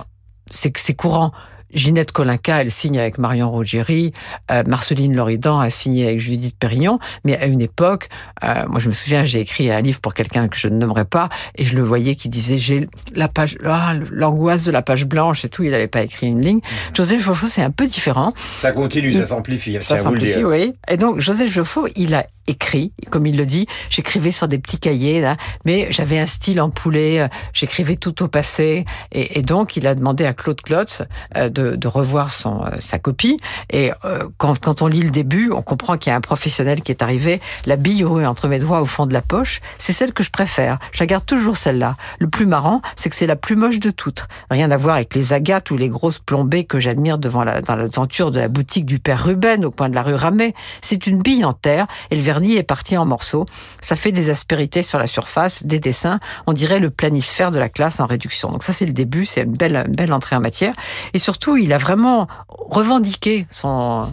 c'est 0.49 0.93
courant. 0.93 1.31
Ginette 1.73 2.11
Colinca, 2.11 2.61
elle 2.61 2.71
signe 2.71 2.99
avec 2.99 3.17
Marion 3.17 3.51
Rogeri, 3.51 4.13
euh, 4.51 4.63
Marceline 4.67 5.15
Loridan 5.15 5.59
a 5.59 5.69
signé 5.69 6.05
avec 6.05 6.19
Judith 6.19 6.55
Pérignon, 6.57 6.99
mais 7.23 7.37
à 7.37 7.45
une 7.45 7.61
époque, 7.61 8.09
euh, 8.43 8.65
moi 8.67 8.79
je 8.79 8.87
me 8.87 8.93
souviens, 8.93 9.23
j'ai 9.23 9.39
écrit 9.39 9.71
un 9.71 9.81
livre 9.81 9.99
pour 9.99 10.13
quelqu'un 10.13 10.47
que 10.47 10.57
je 10.57 10.67
ne 10.67 10.77
nommerai 10.77 11.05
pas, 11.05 11.29
et 11.55 11.65
je 11.65 11.75
le 11.75 11.83
voyais 11.83 12.15
qui 12.15 12.29
disait 12.29 12.57
j'ai 12.57 12.87
la 13.15 13.27
page, 13.27 13.57
ah, 13.65 13.93
l'angoisse 14.11 14.65
de 14.65 14.71
la 14.71 14.81
page 14.81 15.05
blanche 15.05 15.45
et 15.45 15.49
tout, 15.49 15.63
il 15.63 15.71
n'avait 15.71 15.87
pas 15.87 16.03
écrit 16.03 16.27
une 16.27 16.41
ligne. 16.41 16.57
Mhm. 16.57 16.95
Joseph 16.95 17.23
Joffo, 17.23 17.47
c'est 17.47 17.63
un 17.63 17.71
peu 17.71 17.87
différent. 17.87 18.33
Ça 18.57 18.71
continue, 18.71 19.11
ça 19.11 19.25
s'amplifie. 19.25 19.77
Ça 19.79 19.97
s'amplifie, 19.97 20.43
oui. 20.43 20.73
Et 20.87 20.97
donc 20.97 21.19
Joseph 21.19 21.51
Joffo, 21.51 21.87
il 21.95 22.13
a 22.13 22.25
écrit, 22.47 22.93
comme 23.09 23.25
il 23.25 23.37
le 23.37 23.45
dit, 23.45 23.67
j'écrivais 23.89 24.31
sur 24.31 24.47
des 24.47 24.57
petits 24.57 24.79
cahiers, 24.79 25.33
mais 25.65 25.87
j'avais 25.91 26.19
un 26.19 26.25
style 26.25 26.61
en 26.61 26.69
poulet, 26.69 27.19
euh, 27.19 27.27
j'écrivais 27.53 27.95
tout 27.95 28.23
au 28.23 28.27
passé, 28.27 28.85
et, 29.11 29.41
donc 29.41 29.75
il 29.75 29.87
a 29.87 29.95
demandé 29.95 30.25
à 30.25 30.33
Claude 30.33 30.61
Klotz 30.61 31.03
de 31.35 31.63
de, 31.63 31.87
revoir 31.87 32.31
son, 32.31 32.63
euh, 32.65 32.75
sa 32.79 32.99
copie. 32.99 33.37
Et 33.69 33.91
euh, 34.05 34.27
quand, 34.37 34.59
quand, 34.59 34.81
on 34.81 34.87
lit 34.87 35.01
le 35.01 35.09
début, 35.09 35.51
on 35.51 35.61
comprend 35.61 35.97
qu'il 35.97 36.11
y 36.11 36.13
a 36.13 36.15
un 36.15 36.21
professionnel 36.21 36.81
qui 36.81 36.91
est 36.91 37.01
arrivé. 37.01 37.41
La 37.65 37.75
bille 37.75 38.03
entre 38.03 38.47
mes 38.47 38.59
doigts 38.59 38.81
au 38.81 38.85
fond 38.85 39.05
de 39.05 39.13
la 39.13 39.21
poche, 39.21 39.61
c'est 39.77 39.93
celle 39.93 40.13
que 40.13 40.23
je 40.23 40.29
préfère. 40.29 40.79
Je 40.91 40.99
la 40.99 41.05
garde 41.05 41.25
toujours 41.25 41.57
celle-là. 41.57 41.95
Le 42.19 42.27
plus 42.27 42.45
marrant, 42.45 42.81
c'est 42.95 43.09
que 43.09 43.15
c'est 43.15 43.27
la 43.27 43.35
plus 43.35 43.55
moche 43.55 43.79
de 43.79 43.91
toutes. 43.91 44.27
Rien 44.49 44.71
à 44.71 44.77
voir 44.77 44.95
avec 44.95 45.15
les 45.15 45.33
agates 45.33 45.71
ou 45.71 45.77
les 45.77 45.89
grosses 45.89 46.19
plombées 46.19 46.65
que 46.65 46.79
j'admire 46.79 47.17
devant 47.17 47.43
la, 47.43 47.61
dans 47.61 47.75
l'aventure 47.75 48.31
de 48.31 48.39
la 48.39 48.47
boutique 48.47 48.85
du 48.85 48.99
père 48.99 49.23
Ruben 49.23 49.65
au 49.65 49.71
coin 49.71 49.89
de 49.89 49.95
la 49.95 50.01
rue 50.01 50.15
Ramet. 50.15 50.53
C'est 50.81 51.07
une 51.07 51.21
bille 51.21 51.45
en 51.45 51.53
terre 51.53 51.87
le 52.11 52.21
est 52.41 52.63
parti 52.63 52.97
en 52.97 53.05
morceaux. 53.05 53.45
Ça 53.81 53.95
fait 53.95 54.11
des 54.11 54.29
aspérités 54.29 54.81
sur 54.81 54.99
la 54.99 55.07
surface, 55.07 55.63
des 55.63 55.79
dessins. 55.79 56.19
On 56.47 56.53
dirait 56.53 56.79
le 56.79 56.89
planisphère 56.89 57.51
de 57.51 57.59
la 57.59 57.69
classe 57.69 57.99
en 57.99 58.05
réduction. 58.05 58.51
Donc 58.51 58.63
ça, 58.63 58.73
c'est 58.73 58.85
le 58.85 58.93
début. 58.93 59.25
C'est 59.25 59.41
une 59.41 59.55
belle, 59.55 59.75
une 59.75 59.95
belle 59.95 60.13
entrée 60.13 60.35
en 60.35 60.41
matière. 60.41 60.73
Et 61.13 61.19
surtout, 61.19 61.57
il 61.57 61.73
a 61.73 61.77
vraiment 61.77 62.27
revendiqué 62.47 63.45
son, 63.49 64.07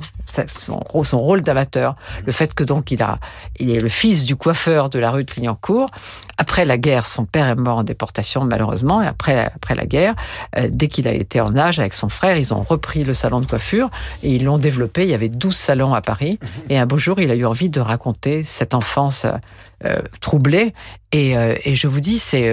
son, 0.48 0.82
son 1.04 1.18
rôle 1.18 1.42
d'amateur. 1.42 1.96
Le 2.24 2.32
fait 2.32 2.54
que 2.54 2.64
donc 2.64 2.90
il 2.90 3.02
a, 3.02 3.18
il 3.58 3.70
est 3.70 3.80
le 3.80 3.88
fils 3.88 4.24
du 4.24 4.36
coiffeur 4.36 4.90
de 4.90 4.98
la 4.98 5.10
rue 5.10 5.24
de 5.24 5.30
Clignancourt. 5.30 5.90
Après 6.38 6.64
la 6.64 6.78
guerre, 6.78 7.06
son 7.06 7.24
père 7.24 7.48
est 7.48 7.54
mort 7.54 7.78
en 7.78 7.84
déportation 7.84 8.44
malheureusement. 8.44 9.02
Et 9.02 9.06
après, 9.06 9.50
après 9.54 9.74
la 9.74 9.86
guerre, 9.86 10.14
euh, 10.56 10.68
dès 10.70 10.88
qu'il 10.88 11.08
a 11.08 11.12
été 11.12 11.40
en 11.40 11.56
âge 11.56 11.78
avec 11.78 11.94
son 11.94 12.08
frère, 12.08 12.36
ils 12.36 12.54
ont 12.54 12.62
repris 12.62 13.04
le 13.04 13.14
salon 13.14 13.40
de 13.40 13.46
coiffure 13.46 13.90
et 14.22 14.34
ils 14.34 14.44
l'ont 14.44 14.58
développé. 14.58 15.02
Il 15.02 15.10
y 15.10 15.14
avait 15.14 15.28
12 15.28 15.54
salons 15.54 15.94
à 15.94 16.00
Paris. 16.00 16.38
Et 16.68 16.78
un 16.78 16.86
beau 16.86 16.98
jour, 16.98 17.20
il 17.20 17.30
a 17.30 17.34
eu 17.34 17.44
envie 17.44 17.70
de 17.70 17.80
raconter 17.80 18.42
cette 18.42 18.74
enfance 18.74 19.26
euh, 19.84 20.00
troublée. 20.20 20.74
Et, 21.12 21.36
euh, 21.36 21.56
et, 21.64 21.74
je 21.74 21.88
vous 21.88 22.00
dis, 22.00 22.18
c'est 22.18 22.50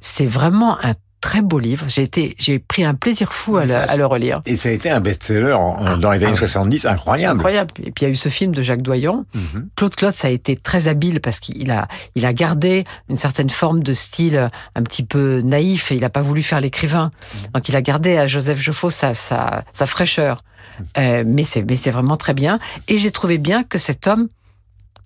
c'est 0.00 0.26
vraiment 0.26 0.78
un 0.84 0.94
très 1.20 1.42
beau 1.42 1.58
livre. 1.58 1.86
J'ai 1.88 2.02
été, 2.02 2.34
j'ai 2.38 2.58
pris 2.58 2.84
un 2.84 2.94
plaisir 2.94 3.32
fou 3.32 3.56
à, 3.56 3.64
le, 3.64 4.06
relire. 4.06 4.40
Et 4.46 4.56
ça 4.56 4.68
a 4.68 4.72
été 4.72 4.90
un 4.90 5.00
best-seller 5.00 5.56
dans 6.00 6.12
les 6.12 6.24
années 6.24 6.36
70, 6.36 6.86
ah 6.86 6.92
incroyable. 6.92 7.38
Incroyable. 7.38 7.70
Et 7.82 7.90
puis 7.90 8.04
il 8.04 8.04
y 8.04 8.06
a 8.06 8.10
eu 8.10 8.16
ce 8.16 8.28
film 8.28 8.52
de 8.52 8.62
Jacques 8.62 8.82
Doyon. 8.82 9.24
Mhm. 9.34 9.68
Claude 9.76 9.94
Claude, 9.94 10.14
ça 10.14 10.28
a 10.28 10.30
été 10.30 10.56
très 10.56 10.88
habile 10.88 11.20
parce 11.20 11.40
qu'il 11.40 11.70
a, 11.70 11.88
il 12.14 12.24
a 12.24 12.32
gardé 12.32 12.84
une 13.08 13.16
certaine 13.16 13.50
forme 13.50 13.82
de 13.82 13.92
style 13.92 14.50
un 14.74 14.82
petit 14.82 15.02
peu 15.02 15.40
naïf 15.40 15.92
et 15.92 15.96
il 15.96 16.00
n'a 16.00 16.10
pas 16.10 16.22
voulu 16.22 16.42
faire 16.42 16.60
l'écrivain. 16.60 17.10
Mhm. 17.10 17.50
Donc 17.54 17.68
il 17.68 17.76
a 17.76 17.82
gardé 17.82 18.16
à 18.16 18.26
Joseph 18.26 18.58
Joffo 18.58 18.90
sa, 18.90 19.14
sa, 19.14 19.64
sa 19.72 19.86
fraîcheur. 19.86 20.42
Mhm. 20.78 20.86
Euh, 20.98 21.24
mais 21.26 21.44
c'est, 21.44 21.62
mais 21.62 21.76
c'est 21.76 21.90
vraiment 21.90 22.16
très 22.16 22.34
bien. 22.34 22.58
Et 22.86 22.98
j'ai 22.98 23.10
trouvé 23.10 23.38
bien 23.38 23.64
que 23.64 23.78
cet 23.78 24.06
homme 24.06 24.28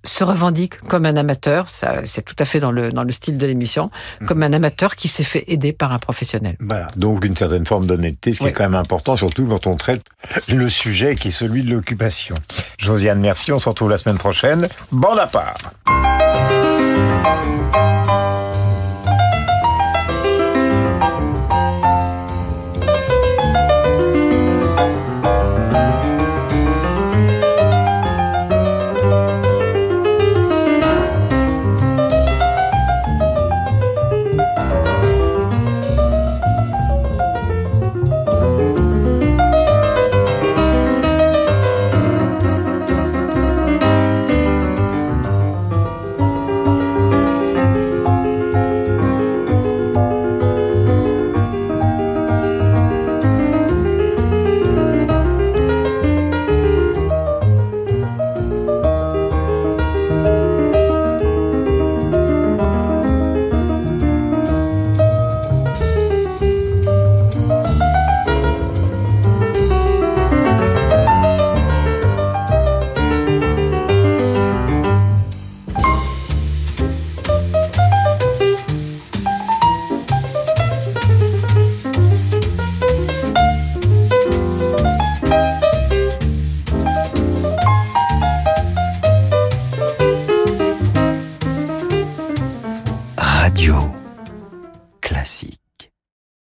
se 0.04 0.24
revendique 0.24 0.78
comme 0.80 1.06
un 1.06 1.16
amateur, 1.16 1.70
ça, 1.70 2.00
c'est 2.04 2.22
tout 2.22 2.34
à 2.38 2.44
fait 2.44 2.60
dans 2.60 2.72
le, 2.72 2.90
dans 2.90 3.04
le 3.04 3.12
style 3.12 3.38
de 3.38 3.46
l'émission, 3.46 3.90
mhm. 4.20 4.26
comme 4.26 4.42
un 4.42 4.52
amateur 4.52 4.96
qui 4.96 5.08
s'est 5.08 5.22
fait 5.22 5.44
aider 5.48 5.72
par 5.72 5.92
un 5.92 5.98
professionnel. 5.98 6.56
Voilà, 6.60 6.88
donc 6.96 7.24
une 7.24 7.36
certaine 7.36 7.66
forme 7.66 7.86
d'honnêteté, 7.86 8.34
ce 8.34 8.40
qui 8.40 8.46
est 8.46 8.52
quand 8.52 8.64
même 8.64 8.74
important, 8.74 9.16
surtout 9.16 9.46
quand 9.46 9.66
on 9.66 9.76
traite 9.76 10.02
le 10.48 10.68
sujet 10.68 11.14
qui 11.14 11.28
est 11.28 11.32
celui 11.32 11.62
de 11.62 11.70
l'occupation. 11.70 12.34
Josiane, 12.78 13.20
merci, 13.20 13.52
on 13.52 13.58
se 13.58 13.68
retrouve 13.68 13.90
la 13.90 13.98
semaine 13.98 14.18
prochaine. 14.18 14.68
Bon 14.90 15.16
appart 15.16 15.62
Radio. 17.22 18.21